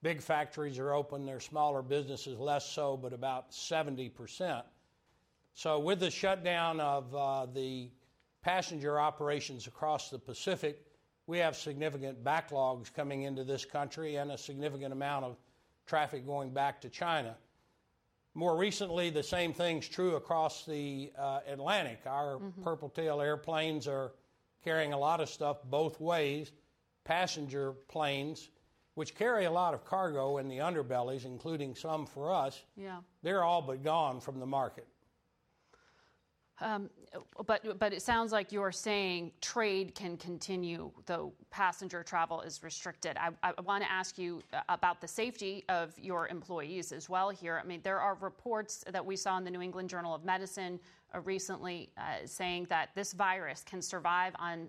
big 0.00 0.22
factories 0.22 0.78
are 0.78 0.94
open, 0.94 1.26
their 1.26 1.38
smaller 1.38 1.82
businesses 1.82 2.38
less 2.38 2.64
so, 2.64 2.96
but 2.96 3.12
about 3.12 3.50
70%. 3.50 4.62
So, 5.52 5.78
with 5.78 6.00
the 6.00 6.10
shutdown 6.10 6.80
of 6.80 7.14
uh, 7.14 7.44
the 7.52 7.90
passenger 8.40 8.98
operations 8.98 9.66
across 9.66 10.08
the 10.08 10.18
Pacific, 10.18 10.82
we 11.26 11.36
have 11.36 11.56
significant 11.56 12.24
backlogs 12.24 12.90
coming 12.90 13.24
into 13.24 13.44
this 13.44 13.66
country 13.66 14.16
and 14.16 14.32
a 14.32 14.38
significant 14.38 14.94
amount 14.94 15.26
of 15.26 15.36
traffic 15.84 16.24
going 16.24 16.54
back 16.54 16.80
to 16.80 16.88
China. 16.88 17.36
More 18.32 18.56
recently, 18.56 19.10
the 19.10 19.22
same 19.22 19.52
thing's 19.52 19.86
true 19.86 20.14
across 20.14 20.64
the 20.64 21.12
uh, 21.18 21.40
Atlantic. 21.46 22.00
Our 22.06 22.36
mm-hmm. 22.36 22.62
Purple 22.62 22.88
Tail 22.88 23.20
airplanes 23.20 23.86
are 23.86 24.12
carrying 24.64 24.92
a 24.92 24.98
lot 24.98 25.20
of 25.20 25.28
stuff 25.28 25.58
both 25.64 26.00
ways. 26.00 26.52
Passenger 27.04 27.72
planes, 27.88 28.50
which 28.94 29.14
carry 29.14 29.46
a 29.46 29.50
lot 29.50 29.74
of 29.74 29.84
cargo 29.84 30.38
in 30.38 30.48
the 30.48 30.58
underbellies, 30.58 31.24
including 31.24 31.74
some 31.74 32.06
for 32.06 32.32
us, 32.32 32.62
yeah. 32.76 32.98
they're 33.22 33.42
all 33.42 33.62
but 33.62 33.82
gone 33.82 34.20
from 34.20 34.38
the 34.38 34.46
market. 34.46 34.86
Um, 36.60 36.90
but 37.46 37.64
it 37.64 38.02
sounds 38.02 38.32
like 38.32 38.52
you're 38.52 38.72
saying 38.72 39.32
trade 39.40 39.94
can 39.94 40.16
continue, 40.16 40.90
though 41.06 41.32
passenger 41.50 42.02
travel 42.02 42.42
is 42.42 42.62
restricted. 42.62 43.16
I, 43.16 43.52
want 43.62 43.82
to 43.82 43.90
ask 43.90 44.18
you 44.18 44.42
about 44.68 45.00
the 45.00 45.08
safety 45.08 45.64
of 45.68 45.98
your 45.98 46.28
employees 46.28 46.92
as 46.92 47.08
well. 47.08 47.30
Here, 47.30 47.60
I 47.62 47.66
mean, 47.66 47.80
there 47.82 48.00
are 48.00 48.14
reports 48.20 48.84
that 48.92 49.04
we 49.04 49.16
saw 49.16 49.38
in 49.38 49.44
the 49.44 49.50
New 49.50 49.62
England 49.62 49.88
Journal 49.88 50.14
of 50.14 50.24
Medicine 50.24 50.78
uh, 51.14 51.20
recently 51.20 51.90
uh, 51.96 52.26
saying 52.26 52.66
that 52.68 52.90
this 52.94 53.12
virus 53.12 53.64
can 53.64 53.80
survive 53.80 54.34
on 54.38 54.68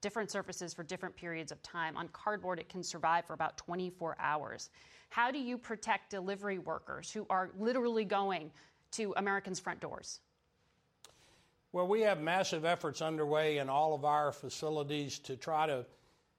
different 0.00 0.30
surfaces 0.30 0.72
for 0.72 0.82
different 0.82 1.14
periods 1.14 1.52
of 1.52 1.62
time. 1.62 1.96
On 1.96 2.08
cardboard, 2.08 2.58
it 2.58 2.68
can 2.68 2.82
survive 2.82 3.24
for 3.26 3.34
about 3.34 3.56
24 3.56 4.16
hours. 4.18 4.70
How 5.10 5.30
do 5.30 5.38
you 5.38 5.58
protect 5.58 6.10
delivery 6.10 6.58
workers 6.58 7.10
who 7.10 7.26
are 7.28 7.50
literally 7.58 8.04
going 8.04 8.50
to 8.92 9.12
Americans' 9.16 9.60
front 9.60 9.80
doors? 9.80 10.20
Well, 11.74 11.88
we 11.88 12.02
have 12.02 12.20
massive 12.20 12.66
efforts 12.66 13.00
underway 13.00 13.56
in 13.56 13.70
all 13.70 13.94
of 13.94 14.04
our 14.04 14.30
facilities 14.30 15.18
to 15.20 15.36
try 15.36 15.66
to 15.66 15.86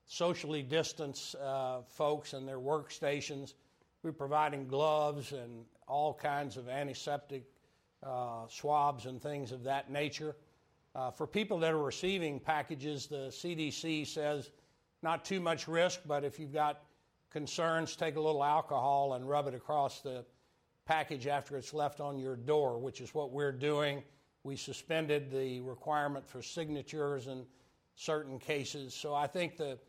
socially 0.05 0.61
distance 0.61 1.33
uh, 1.33 1.81
folks 1.87 2.33
and 2.33 2.47
their 2.47 2.59
workstations. 2.59 3.55
We're 4.03 4.11
providing 4.11 4.67
gloves 4.67 5.31
and 5.31 5.65
all 5.87 6.13
kinds 6.13 6.55
of 6.55 6.69
antiseptic 6.69 7.45
uh, 8.03 8.47
swabs 8.47 9.07
and 9.07 9.19
things 9.19 9.51
of 9.51 9.63
that 9.63 9.89
nature. 9.89 10.35
Uh, 10.93 11.09
for 11.09 11.25
people 11.25 11.57
that 11.57 11.71
are 11.71 11.81
receiving 11.81 12.39
packages, 12.39 13.07
the 13.07 13.29
CDC 13.29 14.05
says 14.05 14.51
not 15.01 15.25
too 15.25 15.39
much 15.39 15.67
risk, 15.67 16.01
but 16.05 16.23
if 16.23 16.39
you've 16.39 16.53
got 16.53 16.83
concerns, 17.31 17.95
take 17.95 18.17
a 18.17 18.21
little 18.21 18.43
alcohol 18.43 19.13
and 19.13 19.27
rub 19.27 19.47
it 19.47 19.55
across 19.55 20.01
the 20.01 20.23
package 20.85 21.25
after 21.25 21.57
it's 21.57 21.73
left 21.73 21.99
on 21.99 22.19
your 22.19 22.35
door, 22.35 22.77
which 22.77 23.01
is 23.01 23.15
what 23.15 23.31
we're 23.31 23.51
doing. 23.51 24.03
We 24.43 24.57
suspended 24.57 25.31
the 25.31 25.61
requirement 25.61 26.27
for 26.27 26.41
signatures 26.41 27.27
in 27.27 27.45
certain 27.95 28.39
cases. 28.39 28.93
So 28.93 29.13
I 29.13 29.27
think 29.27 29.55
the, 29.55 29.79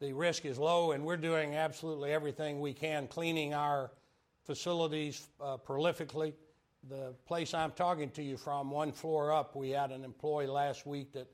the 0.00 0.12
risk 0.12 0.44
is 0.44 0.58
low, 0.58 0.92
and 0.92 1.04
we're 1.04 1.16
doing 1.16 1.54
absolutely 1.54 2.12
everything 2.12 2.60
we 2.60 2.72
can, 2.72 3.06
cleaning 3.06 3.54
our 3.54 3.92
facilities 4.44 5.28
uh, 5.40 5.56
prolifically. 5.56 6.32
The 6.88 7.14
place 7.26 7.54
I'm 7.54 7.70
talking 7.70 8.10
to 8.10 8.22
you 8.22 8.36
from, 8.36 8.72
one 8.72 8.90
floor 8.90 9.32
up, 9.32 9.54
we 9.54 9.70
had 9.70 9.92
an 9.92 10.02
employee 10.02 10.48
last 10.48 10.84
week 10.84 11.12
that 11.12 11.28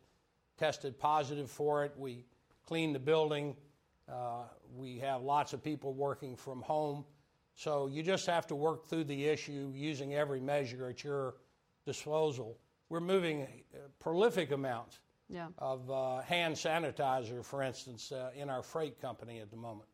tested 0.58 0.98
positive 0.98 1.50
for 1.50 1.84
it. 1.84 1.94
We 1.96 2.26
cleaned 2.66 2.94
the 2.94 3.00
building. 3.00 3.56
Uh, 4.06 4.42
we 4.76 4.98
have 4.98 5.22
lots 5.22 5.54
of 5.54 5.64
people 5.64 5.94
working 5.94 6.36
from 6.36 6.60
home. 6.60 7.06
So 7.54 7.86
you 7.86 8.02
just 8.02 8.26
have 8.26 8.46
to 8.48 8.54
work 8.54 8.86
through 8.88 9.04
the 9.04 9.24
issue 9.24 9.72
using 9.74 10.14
every 10.14 10.40
measure 10.40 10.88
at 10.88 11.02
your 11.02 11.36
disposal. 11.88 12.58
We're 12.90 13.00
moving 13.00 13.42
uh, 13.42 13.78
prolific 13.98 14.52
amounts 14.52 14.98
yeah. 15.28 15.48
of 15.58 15.90
uh, 15.90 16.20
hand 16.20 16.54
sanitizer, 16.54 17.42
for 17.42 17.62
instance, 17.62 18.12
uh, 18.12 18.30
in 18.36 18.50
our 18.50 18.62
freight 18.62 19.00
company 19.00 19.40
at 19.40 19.50
the 19.50 19.56
moment. 19.56 19.88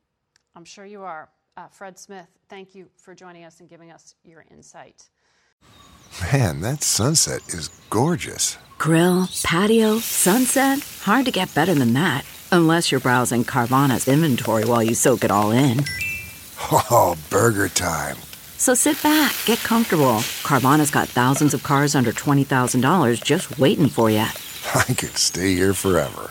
I'm 0.56 0.64
sure 0.64 0.84
you 0.84 1.02
are. 1.02 1.28
Uh, 1.56 1.68
Fred 1.68 1.96
Smith, 1.96 2.26
thank 2.48 2.74
you 2.74 2.88
for 2.96 3.14
joining 3.14 3.44
us 3.44 3.60
and 3.60 3.68
giving 3.68 3.92
us 3.92 4.16
your 4.24 4.44
insight. 4.50 5.08
Man, 6.32 6.60
that 6.62 6.82
sunset 6.82 7.42
is 7.48 7.68
gorgeous. 7.90 8.58
Grill, 8.76 9.28
patio, 9.44 9.98
sunset. 10.00 10.80
Hard 11.02 11.26
to 11.26 11.30
get 11.30 11.54
better 11.54 11.74
than 11.74 11.92
that. 11.94 12.24
Unless 12.50 12.90
you're 12.90 13.00
browsing 13.00 13.44
Carvana's 13.44 14.08
inventory 14.08 14.64
while 14.64 14.82
you 14.82 14.94
soak 14.94 15.22
it 15.24 15.30
all 15.30 15.52
in. 15.52 15.84
Oh, 16.90 17.14
burger 17.28 17.68
time. 17.68 18.16
So 18.64 18.72
sit 18.72 19.02
back, 19.02 19.36
get 19.44 19.58
comfortable. 19.58 20.24
Carvana's 20.40 20.90
got 20.90 21.06
thousands 21.06 21.52
of 21.52 21.62
cars 21.62 21.94
under 21.94 22.12
$20,000 22.12 23.22
just 23.22 23.58
waiting 23.58 23.90
for 23.90 24.08
you. 24.08 24.20
I 24.74 24.94
could 24.94 25.18
stay 25.18 25.54
here 25.54 25.74
forever. 25.74 26.30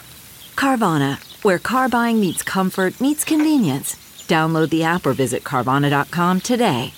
Carvana, 0.56 1.20
where 1.44 1.60
car 1.60 1.90
buying 1.90 2.20
meets 2.20 2.42
comfort, 2.42 3.00
meets 3.00 3.24
convenience. 3.24 3.94
Download 4.28 4.72
the 4.72 4.82
app 4.82 5.06
or 5.06 5.14
visit 5.14 5.44
Carvana.com 5.44 6.42
today. 6.42 6.94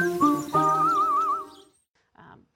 Um, 0.00 0.80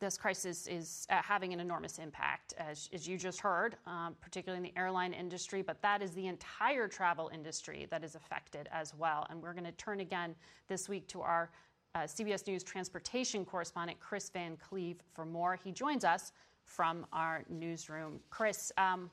this 0.01 0.19
crisis 0.19 0.67
is 0.67 1.07
uh, 1.11 1.23
having 1.23 1.53
an 1.53 1.61
enormous 1.61 2.01
impact, 2.01 2.53
as, 2.59 2.91
as 2.93 3.07
you 3.07 3.17
just 3.17 3.39
heard, 3.39 3.77
um, 3.87 4.17
particularly 4.21 4.57
in 4.57 4.75
the 4.75 4.77
airline 4.77 5.13
industry, 5.13 5.63
but 5.63 5.81
that 5.83 6.03
is 6.03 6.11
the 6.11 6.27
entire 6.27 6.89
travel 6.89 7.31
industry 7.33 7.87
that 7.93 8.03
is 8.03 8.17
affected 8.17 8.69
as 8.73 8.93
well. 8.93 9.25
And 9.31 9.41
we're 9.41 9.55
going 9.55 9.67
to 9.67 9.73
turn 9.73 10.01
again 10.01 10.35
this 10.67 10.89
week 10.89 11.07
to 11.09 11.21
our 11.21 11.51
uh, 11.95 12.01
CBS 12.01 12.47
News 12.47 12.63
transportation 12.63 13.45
correspondent 13.45 14.01
Kris 14.01 14.29
Van 14.31 14.57
Cleave 14.57 14.97
for 15.15 15.25
more. 15.25 15.59
He 15.63 15.71
joins 15.71 16.05
us 16.05 16.33
from 16.65 17.07
our 17.13 17.45
newsroom. 17.49 18.19
Kris, 18.31 18.73
um, 18.79 19.11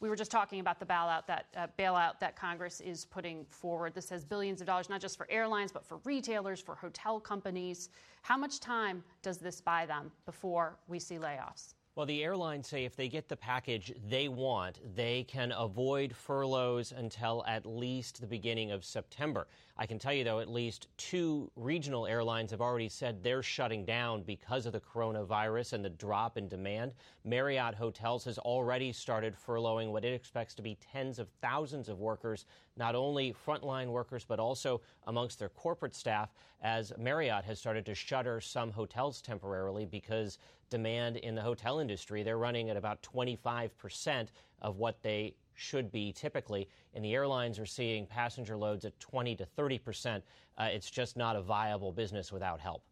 we 0.00 0.08
were 0.08 0.16
just 0.16 0.30
talking 0.30 0.60
about 0.60 0.78
the 0.78 0.84
bailout 0.84 1.26
that 1.26 1.46
uh, 1.56 1.66
bailout 1.78 2.18
that 2.20 2.36
Congress 2.36 2.80
is 2.80 3.04
putting 3.04 3.44
forward. 3.46 3.94
This 3.94 4.10
has 4.10 4.24
billions 4.24 4.60
of 4.60 4.66
dollars, 4.66 4.90
not 4.90 5.00
just 5.00 5.16
for 5.16 5.26
airlines, 5.30 5.72
but 5.72 5.86
for 5.86 5.98
retailers, 6.04 6.60
for 6.60 6.74
hotel 6.74 7.18
companies. 7.18 7.88
How 8.22 8.36
much 8.36 8.60
time 8.60 9.02
does 9.22 9.38
this 9.38 9.60
buy 9.60 9.86
them 9.86 10.10
before 10.26 10.78
we 10.88 10.98
see 10.98 11.16
layoffs? 11.16 11.75
Well, 11.96 12.04
the 12.04 12.24
airlines 12.24 12.68
say 12.68 12.84
if 12.84 12.94
they 12.94 13.08
get 13.08 13.26
the 13.26 13.38
package 13.38 13.90
they 14.06 14.28
want, 14.28 14.80
they 14.94 15.24
can 15.24 15.50
avoid 15.56 16.14
furloughs 16.14 16.92
until 16.92 17.42
at 17.48 17.64
least 17.64 18.20
the 18.20 18.26
beginning 18.26 18.70
of 18.70 18.84
September. 18.84 19.46
I 19.78 19.86
can 19.86 19.98
tell 19.98 20.12
you, 20.12 20.22
though, 20.22 20.40
at 20.40 20.50
least 20.50 20.88
two 20.98 21.50
regional 21.56 22.06
airlines 22.06 22.50
have 22.50 22.60
already 22.60 22.90
said 22.90 23.22
they're 23.22 23.42
shutting 23.42 23.86
down 23.86 24.24
because 24.24 24.66
of 24.66 24.74
the 24.74 24.80
coronavirus 24.80 25.72
and 25.72 25.82
the 25.82 25.88
drop 25.88 26.36
in 26.36 26.48
demand. 26.48 26.92
Marriott 27.24 27.74
Hotels 27.74 28.26
has 28.26 28.38
already 28.38 28.92
started 28.92 29.34
furloughing 29.34 29.90
what 29.90 30.04
it 30.04 30.12
expects 30.12 30.54
to 30.56 30.62
be 30.62 30.76
tens 30.92 31.18
of 31.18 31.28
thousands 31.40 31.88
of 31.88 31.98
workers, 31.98 32.44
not 32.76 32.94
only 32.94 33.34
frontline 33.46 33.88
workers, 33.88 34.24
but 34.26 34.38
also 34.38 34.82
amongst 35.06 35.38
their 35.38 35.48
corporate 35.48 35.94
staff, 35.94 36.28
as 36.62 36.92
Marriott 36.98 37.44
has 37.44 37.58
started 37.58 37.86
to 37.86 37.94
shutter 37.94 38.38
some 38.40 38.70
hotels 38.70 39.22
temporarily 39.22 39.86
because 39.86 40.38
demand 40.70 41.16
in 41.18 41.34
the 41.34 41.42
hotel 41.42 41.78
industry, 41.78 42.22
they're 42.22 42.38
running 42.38 42.70
at 42.70 42.76
about 42.76 43.02
25% 43.02 44.28
of 44.62 44.76
what 44.76 45.02
they 45.02 45.34
should 45.54 45.90
be 45.90 46.12
typically. 46.12 46.68
And 46.94 47.04
the 47.04 47.14
airlines 47.14 47.58
are 47.58 47.66
seeing 47.66 48.06
passenger 48.06 48.56
loads 48.56 48.84
at 48.84 48.98
20 49.00 49.36
to 49.36 49.44
30 49.44 49.78
percent. 49.78 50.24
Uh, 50.58 50.68
it's 50.70 50.90
just 50.90 51.16
not 51.16 51.36
a 51.36 51.42
viable 51.42 51.92
business 51.92 52.32
without 52.32 52.60
help. 52.60 52.82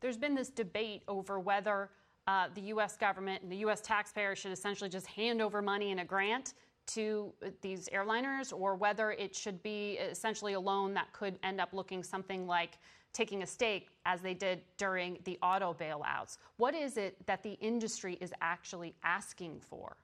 There's 0.00 0.16
been 0.16 0.34
this 0.34 0.50
debate 0.50 1.02
over 1.08 1.38
whether 1.38 1.90
uh, 2.26 2.48
the 2.54 2.60
U.S. 2.62 2.96
government 2.96 3.42
and 3.42 3.52
the 3.52 3.56
U.S. 3.56 3.80
taxpayer 3.80 4.34
should 4.34 4.52
essentially 4.52 4.90
just 4.90 5.06
hand 5.06 5.42
over 5.42 5.60
money 5.60 5.90
in 5.90 6.00
a 6.00 6.04
grant 6.04 6.54
to 6.86 7.32
these 7.62 7.88
airliners 7.94 8.52
or 8.52 8.74
whether 8.74 9.12
it 9.12 9.34
should 9.34 9.62
be 9.62 9.92
essentially 9.94 10.52
a 10.52 10.60
loan 10.60 10.92
that 10.94 11.12
could 11.12 11.38
end 11.42 11.60
up 11.60 11.72
looking 11.72 12.02
something 12.02 12.46
like 12.46 12.78
taking 13.14 13.42
a 13.42 13.46
stake 13.46 13.88
as 14.04 14.20
they 14.20 14.34
did 14.34 14.60
during 14.76 15.18
the 15.24 15.38
auto 15.40 15.72
bailouts. 15.72 16.36
What 16.58 16.74
is 16.74 16.98
it 16.98 17.24
that 17.26 17.42
the 17.42 17.52
industry 17.60 18.18
is 18.20 18.32
actually 18.42 18.94
asking 19.02 19.60
for? 19.60 19.96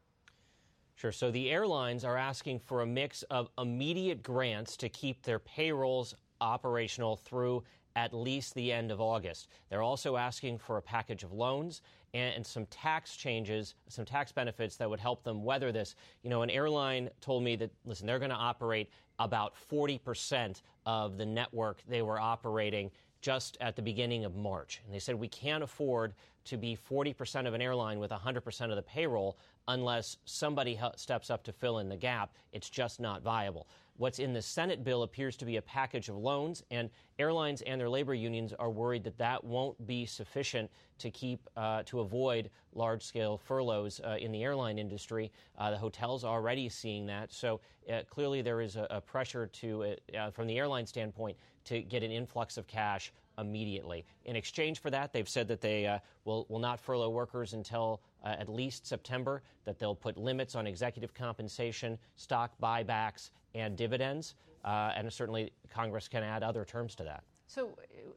Sure. 0.95 1.13
So 1.13 1.31
the 1.31 1.51
airlines 1.51 2.05
are 2.05 2.17
asking 2.17 2.61
for 2.61 2.83
a 2.83 2.87
mix 2.87 3.23
of 3.25 3.51
immediate 3.59 4.23
grants 4.23 4.77
to 4.79 4.89
keep 4.89 5.23
their 5.23 5.39
payrolls 5.39 6.15
operational 6.41 7.17
through 7.17 7.65
at 7.97 8.15
least 8.15 8.55
the 8.55 8.73
end 8.73 8.91
of 8.91 9.01
August. 9.01 9.49
They're 9.69 9.83
also 9.83 10.17
asking 10.17 10.59
for 10.59 10.77
a 10.77 10.83
package 10.83 11.25
of 11.25 11.33
loans 11.33 11.83
and, 12.15 12.47
some 12.47 12.67
tax 12.67 13.17
changes, 13.17 13.75
some 13.89 14.05
tax 14.05 14.31
benefits 14.33 14.77
that 14.77 14.89
would 14.89 15.01
help 15.01 15.23
them 15.23 15.45
weather 15.45 15.73
this. 15.73 15.95
You 16.23 16.31
know, 16.31 16.43
an 16.43 16.51
airline 16.51 17.09
told 17.21 17.43
me 17.43 17.57
that, 17.57 17.71
listen, 17.85 18.07
they're 18.07 18.19
going 18.19 18.31
to 18.31 18.37
operate 18.37 18.91
about 19.21 19.55
40% 19.71 20.62
of 20.87 21.16
the 21.18 21.27
network 21.27 21.83
they 21.89 22.03
were 22.03 22.18
operating 22.18 22.91
just 23.21 23.59
at 23.61 23.77
the 23.77 23.83
beginning 23.83 24.25
of 24.25 24.35
March. 24.35 24.81
And 24.85 24.95
they 24.95 24.99
said 24.99 25.14
we 25.14 25.29
can't 25.29 25.62
afford 25.62 26.14
to 26.47 26.57
be 26.57 26.77
40% 26.91 27.47
of 27.47 27.53
an 27.53 27.61
airline 27.61 27.99
with 28.01 28.11
100% 28.11 28.71
of 28.71 28.77
the 28.77 28.83
payroll 28.83 29.37
unless 29.68 30.16
somebody 30.25 30.81
steps 30.97 31.31
up 31.31 31.45
to 31.45 31.53
fill 31.53 31.79
in 31.79 31.89
the 31.89 31.97
gap. 31.97 32.33
It's 32.53 32.71
just 32.71 32.99
not 32.99 33.23
viable. 33.23 33.68
What's 34.01 34.18
in 34.18 34.32
the 34.32 34.40
Senate 34.40 34.82
bill 34.82 35.03
appears 35.03 35.36
to 35.36 35.44
be 35.44 35.59
a 35.59 35.62
package 35.62 36.09
of 36.09 36.16
loans, 36.16 36.62
and 36.70 36.88
airlines 37.18 37.61
and 37.61 37.78
their 37.78 37.90
labor 37.90 38.14
unions 38.14 38.55
are 38.55 38.70
worried 38.70 39.05
that 39.05 39.18
that 39.18 39.44
won't 39.44 39.86
be 39.86 40.07
sufficient 40.07 40.70
to 41.01 41.11
keep 41.11 41.46
uh, 41.55 41.82
to 41.84 42.01
avoid 42.01 42.48
large-scale 42.72 43.36
furloughs 43.36 44.01
uh, 44.03 44.16
in 44.18 44.32
the 44.32 44.42
airline 44.42 44.78
industry. 44.78 45.30
Uh, 45.59 45.70
the 45.70 45.76
hotels 45.76 46.24
already 46.24 46.66
seeing 46.66 47.05
that, 47.05 47.30
so 47.30 47.61
uh, 47.92 48.01
clearly 48.09 48.40
there 48.40 48.62
is 48.62 48.76
a, 48.76 48.86
a 48.88 49.03
pressure 49.03 49.48
to, 49.48 49.84
uh, 49.84 50.16
uh, 50.16 50.30
from 50.30 50.46
the 50.46 50.57
airline 50.57 50.86
standpoint, 50.86 51.36
to 51.64 51.82
get 51.82 52.03
an 52.03 52.11
influx 52.11 52.57
of 52.57 52.66
cash 52.66 53.12
immediately. 53.36 54.07
In 54.24 54.34
exchange 54.34 54.78
for 54.78 54.88
that, 54.88 55.12
they've 55.12 55.28
said 55.28 55.46
that 55.48 55.61
they 55.61 56.01
will, 56.24 56.46
will 56.48 56.59
not 56.59 56.80
furlough 56.80 57.11
workers 57.11 57.53
until 57.53 58.01
uh, 58.25 58.37
at 58.39 58.49
least 58.49 58.87
September, 58.87 59.43
that 59.64 59.79
they'll 59.79 59.95
put 59.95 60.16
limits 60.16 60.55
on 60.55 60.66
executive 60.66 61.14
compensation, 61.14 61.99
stock 62.16 62.53
buybacks, 62.62 63.31
and 63.55 63.77
dividends. 63.77 64.35
Uh, 64.64 64.93
and 64.95 65.11
certainly 65.12 65.53
Congress 65.71 66.09
can 66.09 66.23
add 66.23 66.43
other 66.43 66.64
terms 66.64 66.95
to 66.95 67.05
that. 67.05 67.23
So, 67.47 67.71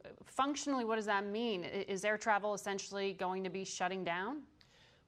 uh, 0.04 0.08
functionally, 0.26 0.84
what 0.84 0.96
does 0.96 1.06
that 1.06 1.26
mean? 1.26 1.64
Is 1.64 2.04
air 2.04 2.16
travel 2.16 2.54
essentially 2.54 3.14
going 3.14 3.42
to 3.42 3.50
be 3.50 3.64
shutting 3.64 4.04
down? 4.04 4.42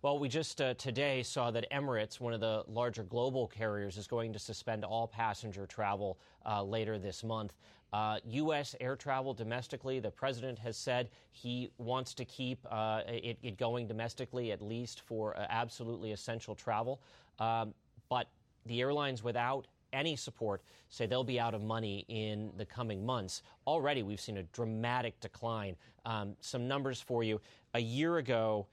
Well, 0.06 0.20
we 0.20 0.28
just 0.28 0.60
uh, 0.60 0.74
today 0.74 1.24
saw 1.24 1.50
that 1.50 1.68
Emirates, 1.72 2.20
one 2.20 2.32
of 2.32 2.38
the 2.38 2.62
larger 2.68 3.02
global 3.02 3.48
carriers, 3.48 3.96
is 3.96 4.06
going 4.06 4.32
to 4.34 4.38
suspend 4.38 4.84
all 4.84 5.08
passenger 5.08 5.66
travel 5.66 6.20
uh, 6.48 6.62
later 6.62 6.96
this 6.96 7.24
month. 7.24 7.54
Uh, 7.92 8.20
U.S. 8.24 8.76
air 8.80 8.94
travel 8.94 9.34
domestically, 9.34 9.98
the 9.98 10.12
president 10.12 10.60
has 10.60 10.76
said 10.76 11.10
he 11.32 11.72
wants 11.78 12.14
to 12.14 12.24
keep 12.24 12.64
uh, 12.70 13.00
it, 13.08 13.36
it, 13.42 13.58
going 13.58 13.88
domestically 13.88 14.52
at 14.52 14.62
least 14.62 15.00
for 15.00 15.36
uh, 15.36 15.44
absolutely 15.50 16.12
essential 16.12 16.54
travel. 16.54 17.00
Um, 17.40 17.74
but 18.08 18.28
the 18.66 18.80
airlines 18.80 19.24
without 19.24 19.66
any 19.92 20.14
support 20.14 20.62
say 20.88 21.06
they'll 21.06 21.24
be 21.24 21.40
out 21.40 21.52
of 21.52 21.64
money 21.64 22.04
in 22.06 22.52
the 22.56 22.64
coming 22.64 23.04
months. 23.04 23.42
Already, 23.66 24.04
we've 24.04 24.20
seen 24.20 24.36
a 24.36 24.44
dramatic 24.44 25.18
decline. 25.18 25.74
Um, 26.04 26.36
some 26.40 26.68
numbers 26.68 27.00
for 27.00 27.24
you. 27.24 27.40
A 27.74 27.80
year 27.80 28.18
ago, 28.18 28.68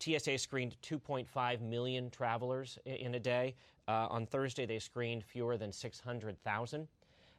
TSA 0.00 0.38
screened 0.38 0.76
2.5 0.82 1.60
million 1.60 2.10
travelers 2.10 2.78
in 2.84 3.14
a 3.14 3.20
day. 3.20 3.54
Uh, 3.88 4.08
on 4.10 4.26
Thursday, 4.26 4.66
they 4.66 4.78
screened 4.78 5.24
fewer 5.24 5.56
than 5.56 5.72
600,000. 5.72 6.88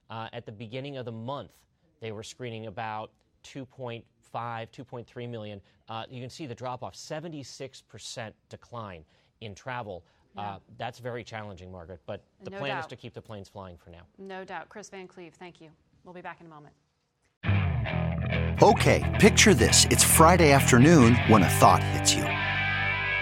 Uh, 0.09 0.29
at 0.31 0.45
the 0.45 0.51
beginning 0.51 0.97
of 0.97 1.05
the 1.05 1.11
month, 1.11 1.51
they 1.99 2.11
were 2.11 2.23
screening 2.23 2.67
about 2.67 3.11
2.5, 3.43 4.03
2.3 4.33 5.29
million. 5.29 5.61
Uh, 5.89 6.03
you 6.09 6.21
can 6.21 6.29
see 6.29 6.45
the 6.45 6.55
drop 6.55 6.83
off 6.83 6.95
76% 6.95 8.31
decline 8.49 9.03
in 9.41 9.53
travel. 9.53 10.03
Yeah. 10.35 10.41
Uh, 10.41 10.59
that's 10.77 10.99
very 10.99 11.23
challenging, 11.23 11.71
Margaret, 11.71 11.99
but 12.05 12.23
the 12.43 12.51
no 12.51 12.59
plan 12.59 12.75
doubt. 12.75 12.81
is 12.81 12.87
to 12.87 12.95
keep 12.95 13.13
the 13.13 13.21
planes 13.21 13.49
flying 13.49 13.77
for 13.77 13.89
now. 13.89 14.03
No 14.17 14.45
doubt. 14.45 14.69
Kris 14.69 14.89
Van 14.89 15.07
Cleave, 15.07 15.33
thank 15.33 15.59
you. 15.59 15.69
We'll 16.03 16.13
be 16.13 16.21
back 16.21 16.39
in 16.39 16.47
a 16.47 16.49
moment. 16.49 16.73
Okay, 18.61 19.17
picture 19.19 19.53
this. 19.53 19.85
It's 19.85 20.03
Friday 20.03 20.51
afternoon 20.51 21.15
when 21.27 21.43
a 21.43 21.49
thought 21.49 21.83
hits 21.83 22.13
you. 22.15 22.25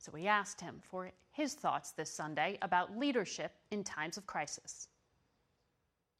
So 0.00 0.10
we 0.14 0.26
asked 0.26 0.62
him 0.62 0.80
for 0.82 1.12
his 1.30 1.52
thoughts 1.52 1.92
this 1.92 2.10
Sunday 2.10 2.56
about 2.62 2.96
leadership 2.96 3.52
in 3.70 3.84
times 3.84 4.16
of 4.16 4.26
crisis. 4.26 4.88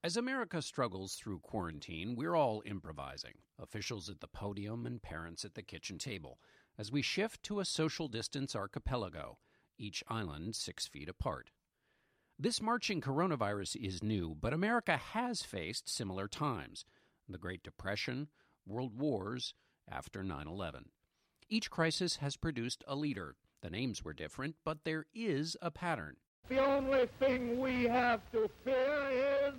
As 0.04 0.18
America 0.18 0.60
struggles 0.60 1.14
through 1.14 1.38
quarantine, 1.38 2.14
we're 2.14 2.34
all 2.34 2.62
improvising, 2.66 3.36
officials 3.58 4.10
at 4.10 4.20
the 4.20 4.28
podium 4.28 4.84
and 4.84 5.00
parents 5.00 5.46
at 5.46 5.54
the 5.54 5.62
kitchen 5.62 5.96
table, 5.96 6.38
as 6.76 6.92
we 6.92 7.00
shift 7.00 7.42
to 7.44 7.58
a 7.58 7.64
social 7.64 8.06
distance 8.06 8.54
archipelago, 8.54 9.38
each 9.78 10.04
island 10.08 10.56
six 10.56 10.86
feet 10.86 11.08
apart. 11.08 11.50
This 12.38 12.60
marching 12.60 13.00
coronavirus 13.00 13.76
is 13.76 14.02
new, 14.02 14.36
but 14.38 14.52
America 14.52 14.98
has 14.98 15.42
faced 15.42 15.88
similar 15.88 16.28
times 16.28 16.84
the 17.26 17.38
Great 17.38 17.62
Depression, 17.62 18.28
World 18.66 19.00
Wars, 19.00 19.54
after 19.88 20.22
9 20.22 20.46
11. 20.46 20.90
Each 21.48 21.70
crisis 21.70 22.16
has 22.16 22.36
produced 22.36 22.84
a 22.86 22.94
leader 22.94 23.36
the 23.62 23.70
names 23.70 24.04
were 24.04 24.12
different, 24.12 24.56
but 24.64 24.84
there 24.84 25.06
is 25.14 25.56
a 25.60 25.70
pattern. 25.70 26.16
The 26.48 26.64
only 26.64 27.06
thing 27.18 27.60
we 27.60 27.84
have 27.84 28.20
to 28.32 28.50
fear 28.64 29.48
is 29.48 29.54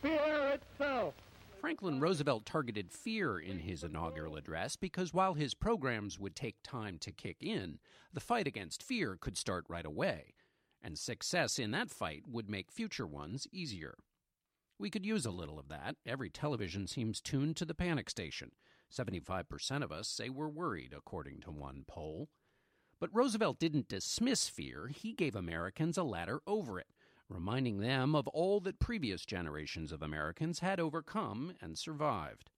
fear 0.00 0.58
itself. 0.58 1.14
Franklin 1.60 2.00
Roosevelt 2.00 2.44
targeted 2.44 2.90
fear 2.92 3.38
in 3.38 3.60
his 3.60 3.84
inaugural 3.84 4.36
address 4.36 4.74
because 4.74 5.14
while 5.14 5.34
his 5.34 5.54
programs 5.54 6.18
would 6.18 6.34
take 6.34 6.56
time 6.64 6.98
to 6.98 7.12
kick 7.12 7.36
in, 7.40 7.78
the 8.12 8.20
fight 8.20 8.48
against 8.48 8.82
fear 8.82 9.16
could 9.20 9.36
start 9.36 9.64
right 9.68 9.86
away, 9.86 10.34
and 10.82 10.98
success 10.98 11.60
in 11.60 11.70
that 11.70 11.88
fight 11.88 12.24
would 12.28 12.50
make 12.50 12.72
future 12.72 13.06
ones 13.06 13.46
easier. 13.52 13.94
We 14.78 14.90
could 14.90 15.06
use 15.06 15.24
a 15.24 15.30
little 15.30 15.60
of 15.60 15.68
that. 15.68 15.94
Every 16.04 16.30
television 16.30 16.88
seems 16.88 17.20
tuned 17.20 17.56
to 17.58 17.64
the 17.64 17.74
panic 17.74 18.10
station. 18.10 18.50
75% 18.92 19.84
of 19.84 19.92
us 19.92 20.08
say 20.08 20.28
we're 20.28 20.48
worried, 20.48 20.92
according 20.96 21.40
to 21.42 21.52
one 21.52 21.84
poll. 21.86 22.28
But 23.02 23.12
Roosevelt 23.12 23.58
didn't 23.58 23.88
dismiss 23.88 24.48
fear, 24.48 24.86
he 24.86 25.12
gave 25.12 25.34
Americans 25.34 25.98
a 25.98 26.04
ladder 26.04 26.40
over 26.46 26.78
it, 26.78 26.86
reminding 27.28 27.78
them 27.78 28.14
of 28.14 28.28
all 28.28 28.60
that 28.60 28.78
previous 28.78 29.26
generations 29.26 29.90
of 29.90 30.02
Americans 30.02 30.60
had 30.60 30.78
overcome 30.78 31.54
and 31.60 31.76
survived. 31.76 32.52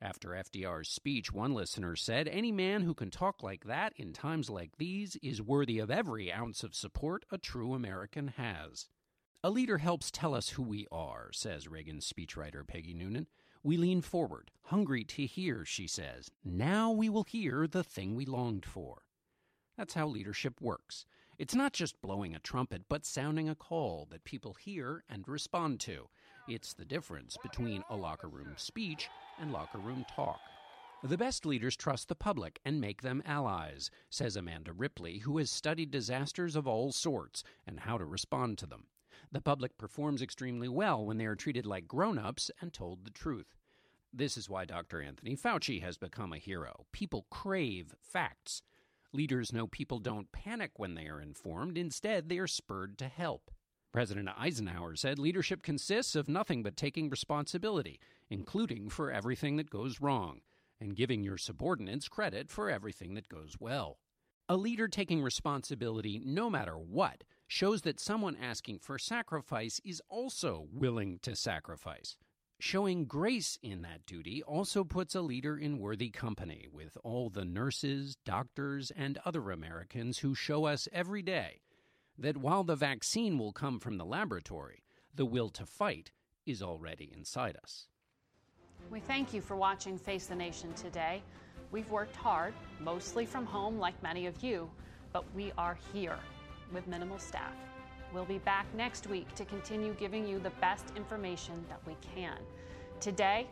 After 0.00 0.30
FDR's 0.30 0.88
speech, 0.88 1.34
one 1.34 1.52
listener 1.52 1.96
said, 1.96 2.28
Any 2.28 2.50
man 2.50 2.80
who 2.80 2.94
can 2.94 3.10
talk 3.10 3.42
like 3.42 3.66
that 3.66 3.92
in 3.98 4.14
times 4.14 4.48
like 4.48 4.78
these 4.78 5.16
is 5.16 5.42
worthy 5.42 5.78
of 5.80 5.90
every 5.90 6.32
ounce 6.32 6.64
of 6.64 6.74
support 6.74 7.26
a 7.30 7.36
true 7.36 7.74
American 7.74 8.28
has. 8.38 8.88
A 9.42 9.50
leader 9.50 9.76
helps 9.76 10.10
tell 10.10 10.34
us 10.34 10.48
who 10.48 10.62
we 10.62 10.86
are, 10.90 11.28
says 11.30 11.68
Reagan's 11.68 12.10
speechwriter 12.10 12.66
Peggy 12.66 12.94
Noonan. 12.94 13.26
We 13.62 13.76
lean 13.76 14.00
forward, 14.00 14.50
hungry 14.62 15.04
to 15.04 15.26
hear, 15.26 15.66
she 15.66 15.86
says. 15.86 16.30
Now 16.42 16.90
we 16.90 17.10
will 17.10 17.24
hear 17.24 17.66
the 17.66 17.84
thing 17.84 18.14
we 18.14 18.24
longed 18.24 18.64
for. 18.64 19.02
That's 19.76 19.94
how 19.94 20.06
leadership 20.06 20.60
works. 20.60 21.04
It's 21.38 21.54
not 21.54 21.72
just 21.72 22.00
blowing 22.00 22.34
a 22.34 22.38
trumpet, 22.38 22.82
but 22.88 23.04
sounding 23.04 23.48
a 23.48 23.56
call 23.56 24.06
that 24.10 24.24
people 24.24 24.54
hear 24.54 25.02
and 25.08 25.26
respond 25.26 25.80
to. 25.80 26.08
It's 26.48 26.74
the 26.74 26.84
difference 26.84 27.36
between 27.42 27.82
a 27.90 27.96
locker 27.96 28.28
room 28.28 28.52
speech 28.56 29.08
and 29.40 29.52
locker 29.52 29.78
room 29.78 30.04
talk. 30.14 30.40
The 31.02 31.18
best 31.18 31.44
leaders 31.44 31.76
trust 31.76 32.08
the 32.08 32.14
public 32.14 32.60
and 32.64 32.80
make 32.80 33.02
them 33.02 33.22
allies, 33.26 33.90
says 34.10 34.36
Amanda 34.36 34.72
Ripley, 34.72 35.18
who 35.18 35.38
has 35.38 35.50
studied 35.50 35.90
disasters 35.90 36.56
of 36.56 36.66
all 36.66 36.92
sorts 36.92 37.42
and 37.66 37.80
how 37.80 37.98
to 37.98 38.04
respond 38.04 38.56
to 38.58 38.66
them. 38.66 38.86
The 39.32 39.40
public 39.40 39.76
performs 39.76 40.22
extremely 40.22 40.68
well 40.68 41.04
when 41.04 41.18
they 41.18 41.26
are 41.26 41.34
treated 41.34 41.66
like 41.66 41.88
grown 41.88 42.16
ups 42.16 42.50
and 42.60 42.72
told 42.72 43.04
the 43.04 43.10
truth. 43.10 43.56
This 44.12 44.36
is 44.36 44.48
why 44.48 44.64
Dr. 44.64 45.02
Anthony 45.02 45.36
Fauci 45.36 45.82
has 45.82 45.98
become 45.98 46.32
a 46.32 46.38
hero. 46.38 46.86
People 46.92 47.26
crave 47.30 47.96
facts. 48.00 48.62
Leaders 49.14 49.52
know 49.52 49.68
people 49.68 50.00
don't 50.00 50.32
panic 50.32 50.72
when 50.76 50.96
they 50.96 51.06
are 51.06 51.20
informed. 51.20 51.78
Instead, 51.78 52.28
they 52.28 52.36
are 52.38 52.48
spurred 52.48 52.98
to 52.98 53.06
help. 53.06 53.52
President 53.92 54.28
Eisenhower 54.36 54.96
said 54.96 55.20
leadership 55.20 55.62
consists 55.62 56.16
of 56.16 56.28
nothing 56.28 56.64
but 56.64 56.76
taking 56.76 57.08
responsibility, 57.08 58.00
including 58.28 58.88
for 58.88 59.12
everything 59.12 59.56
that 59.56 59.70
goes 59.70 60.00
wrong, 60.00 60.40
and 60.80 60.96
giving 60.96 61.22
your 61.22 61.38
subordinates 61.38 62.08
credit 62.08 62.50
for 62.50 62.68
everything 62.68 63.14
that 63.14 63.28
goes 63.28 63.54
well. 63.60 64.00
A 64.48 64.56
leader 64.56 64.88
taking 64.88 65.22
responsibility 65.22 66.20
no 66.24 66.50
matter 66.50 66.76
what 66.76 67.22
shows 67.46 67.82
that 67.82 68.00
someone 68.00 68.36
asking 68.42 68.80
for 68.80 68.98
sacrifice 68.98 69.80
is 69.84 70.02
also 70.08 70.66
willing 70.72 71.20
to 71.22 71.36
sacrifice. 71.36 72.16
Showing 72.66 73.04
grace 73.04 73.58
in 73.62 73.82
that 73.82 74.06
duty 74.06 74.42
also 74.42 74.84
puts 74.84 75.14
a 75.14 75.20
leader 75.20 75.58
in 75.58 75.78
worthy 75.78 76.08
company 76.08 76.66
with 76.72 76.96
all 77.04 77.28
the 77.28 77.44
nurses, 77.44 78.16
doctors, 78.24 78.90
and 78.96 79.18
other 79.26 79.50
Americans 79.50 80.20
who 80.20 80.34
show 80.34 80.64
us 80.64 80.88
every 80.90 81.20
day 81.20 81.60
that 82.16 82.38
while 82.38 82.64
the 82.64 82.74
vaccine 82.74 83.36
will 83.36 83.52
come 83.52 83.78
from 83.78 83.98
the 83.98 84.04
laboratory, 84.06 84.82
the 85.14 85.26
will 85.26 85.50
to 85.50 85.66
fight 85.66 86.12
is 86.46 86.62
already 86.62 87.12
inside 87.14 87.58
us. 87.62 87.86
We 88.90 88.98
thank 88.98 89.34
you 89.34 89.42
for 89.42 89.56
watching 89.56 89.98
Face 89.98 90.24
the 90.24 90.34
Nation 90.34 90.72
today. 90.72 91.22
We've 91.70 91.90
worked 91.90 92.16
hard, 92.16 92.54
mostly 92.80 93.26
from 93.26 93.44
home 93.44 93.78
like 93.78 94.02
many 94.02 94.24
of 94.24 94.42
you, 94.42 94.70
but 95.12 95.26
we 95.34 95.52
are 95.58 95.76
here 95.92 96.18
with 96.72 96.88
minimal 96.88 97.18
staff. 97.18 97.52
We'll 98.14 98.24
be 98.24 98.38
back 98.38 98.66
next 98.76 99.08
week 99.08 99.34
to 99.34 99.44
continue 99.44 99.92
giving 99.94 100.24
you 100.24 100.38
the 100.38 100.50
best 100.60 100.92
information 100.94 101.64
that 101.68 101.80
we 101.84 101.96
can. 102.14 102.38
Today, 103.00 103.48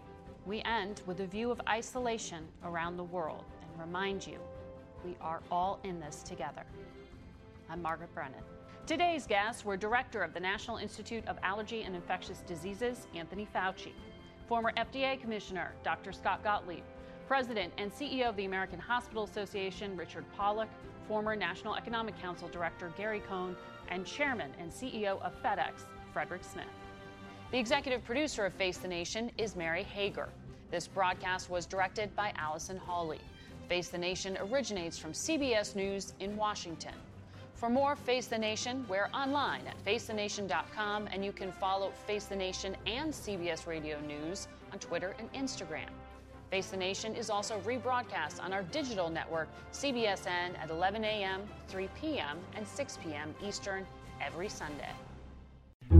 we 0.47 0.63
end 0.63 1.03
with 1.05 1.19
a 1.19 1.27
view 1.27 1.51
of 1.51 1.61
isolation 1.69 2.47
around 2.65 2.97
the 2.97 3.03
world 3.03 3.43
and 3.61 3.81
remind 3.81 4.25
you 4.25 4.39
we 5.05 5.17
are 5.21 5.41
all 5.51 5.81
in 5.83 5.99
this 5.99 6.23
together. 6.23 6.63
I'm 7.69 7.83
Margaret 7.83 8.15
Brennan. 8.15 8.45
Today's 8.87 9.27
guests 9.27 9.65
were 9.65 9.77
Director 9.77 10.23
of 10.23 10.33
the 10.33 10.39
National 10.39 10.77
Institute 10.77 11.27
of 11.27 11.39
Allergy 11.43 11.83
and 11.83 11.97
Infectious 11.97 12.45
Diseases, 12.47 13.09
Anthony 13.17 13.49
Fauci, 13.53 13.91
former 14.47 14.73
FDA 14.77 15.21
Commissioner, 15.21 15.73
Dr. 15.83 16.13
Scott 16.13 16.45
Gottlieb, 16.45 16.85
President 17.27 17.73
and 17.79 17.93
CEO 17.93 18.29
of 18.29 18.37
the 18.37 18.45
American 18.45 18.79
Hospital 18.79 19.25
Association, 19.25 19.97
Richard 19.97 20.25
Pollack, 20.37 20.69
former 21.07 21.37
National 21.37 21.75
Economic 21.75 22.21
Council 22.21 22.49
Director, 22.49 22.93
Gary 22.97 23.23
Cohn, 23.29 23.57
and 23.89 24.07
Chairman 24.07 24.51
and 24.59 24.71
CEO 24.71 25.21
of 25.23 25.33
FedEx, 25.43 25.83
Frederick 26.13 26.45
Smith. 26.45 26.67
The 27.51 27.59
executive 27.59 28.05
producer 28.05 28.47
of 28.47 28.55
Face 28.55 28.79
the 28.79 28.89
Nation 28.89 29.31
is 29.37 29.57
Mary 29.57 29.83
Hager. 29.83 30.29
This 30.71 30.89
broadcast 30.89 31.51
was 31.51 31.67
directed 31.67 32.15
by 32.17 32.33
Allison 32.37 32.79
Hawley. 32.79 33.21
Face 33.69 33.89
the 33.89 33.99
Nation 33.99 34.39
originates 34.41 34.99
from 34.99 35.13
CBS 35.13 35.77
News 35.77 36.15
in 36.21 36.37
Washington. 36.37 36.95
For 37.55 37.69
more 37.69 37.95
Face 37.95 38.27
the 38.27 38.39
Nation, 38.39 38.85
we're 38.89 39.09
online 39.15 39.67
at 39.67 39.79
facethenation.com 39.85 41.09
and 41.13 41.25
you 41.25 41.31
can 41.31 41.53
follow 41.53 41.91
Face 42.07 42.25
the 42.25 42.35
Nation 42.35 42.77
and 42.87 43.13
CBS 43.13 43.67
Radio 43.67 44.01
News 44.01 44.49
on 44.73 44.79
Twitter 44.79 45.15
and 45.19 45.33
Instagram. 45.33 45.91
Face 46.53 46.67
the 46.67 46.77
Nation 46.77 47.15
is 47.15 47.31
also 47.31 47.59
rebroadcast 47.61 48.39
on 48.39 48.53
our 48.53 48.63
digital 48.65 49.09
network, 49.09 49.49
CBSN, 49.73 50.55
at 50.61 50.69
11 50.69 51.03
a.m., 51.03 51.41
3 51.69 51.89
p.m., 51.99 52.39
and 52.55 52.69
6 52.69 52.99
p.m. 53.03 53.35
Eastern 53.43 53.87
every 54.21 54.51
Sunday. 54.51 54.91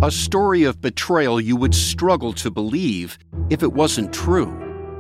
A 0.03 0.11
story 0.11 0.65
of 0.65 0.79
betrayal 0.83 1.41
you 1.41 1.57
would 1.57 1.75
struggle 1.75 2.35
to 2.35 2.51
believe 2.51 3.19
if 3.49 3.63
it 3.63 3.73
wasn't 3.73 4.13
true. 4.13 4.55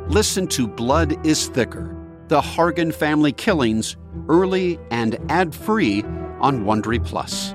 Listen 0.08 0.46
to 0.46 0.66
Blood 0.66 1.26
is 1.26 1.48
Thicker 1.48 2.02
The 2.28 2.40
Hargan 2.40 2.90
Family 2.90 3.32
Killings, 3.32 3.98
early 4.30 4.78
and 4.90 5.18
ad 5.28 5.54
free 5.54 6.02
on 6.40 6.64
Wondery 6.64 7.04
Plus. 7.04 7.54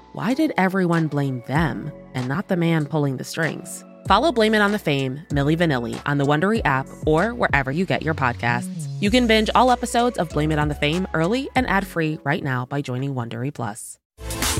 why 0.13 0.33
did 0.33 0.51
everyone 0.57 1.07
blame 1.07 1.41
them 1.47 1.91
and 2.13 2.27
not 2.27 2.47
the 2.47 2.57
man 2.57 2.85
pulling 2.85 3.17
the 3.17 3.23
strings? 3.23 3.83
Follow 4.07 4.31
Blame 4.31 4.53
It 4.53 4.61
on 4.61 4.71
the 4.71 4.79
Fame, 4.79 5.21
Milli 5.29 5.55
Vanilli, 5.55 6.01
on 6.05 6.17
the 6.17 6.25
Wondery 6.25 6.61
app 6.65 6.87
or 7.05 7.33
wherever 7.33 7.71
you 7.71 7.85
get 7.85 8.01
your 8.01 8.13
podcasts. 8.13 8.87
You 8.99 9.09
can 9.09 9.27
binge 9.27 9.49
all 9.55 9.71
episodes 9.71 10.17
of 10.17 10.27
Blame 10.29 10.51
It 10.51 10.59
on 10.59 10.67
the 10.67 10.75
Fame 10.75 11.07
early 11.13 11.49
and 11.55 11.67
ad-free 11.67 12.19
right 12.23 12.43
now 12.43 12.65
by 12.65 12.81
joining 12.81 13.15
Wondery 13.15 13.53
Plus. 13.53 13.99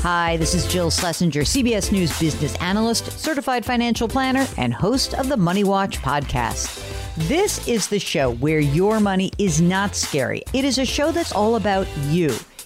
Hi, 0.02 0.36
this 0.38 0.54
is 0.54 0.66
Jill 0.66 0.90
Schlesinger, 0.90 1.42
CBS 1.42 1.92
News 1.92 2.18
business 2.18 2.56
analyst, 2.56 3.12
certified 3.18 3.64
financial 3.64 4.08
planner, 4.08 4.46
and 4.56 4.72
host 4.72 5.12
of 5.14 5.28
the 5.28 5.36
Money 5.36 5.64
Watch 5.64 5.98
podcast. 5.98 6.88
This 7.28 7.68
is 7.68 7.88
the 7.88 7.98
show 7.98 8.32
where 8.36 8.58
your 8.58 9.00
money 9.00 9.30
is 9.38 9.60
not 9.60 9.94
scary. 9.94 10.42
It 10.54 10.64
is 10.64 10.78
a 10.78 10.86
show 10.86 11.12
that's 11.12 11.32
all 11.32 11.56
about 11.56 11.86
you. 12.08 12.34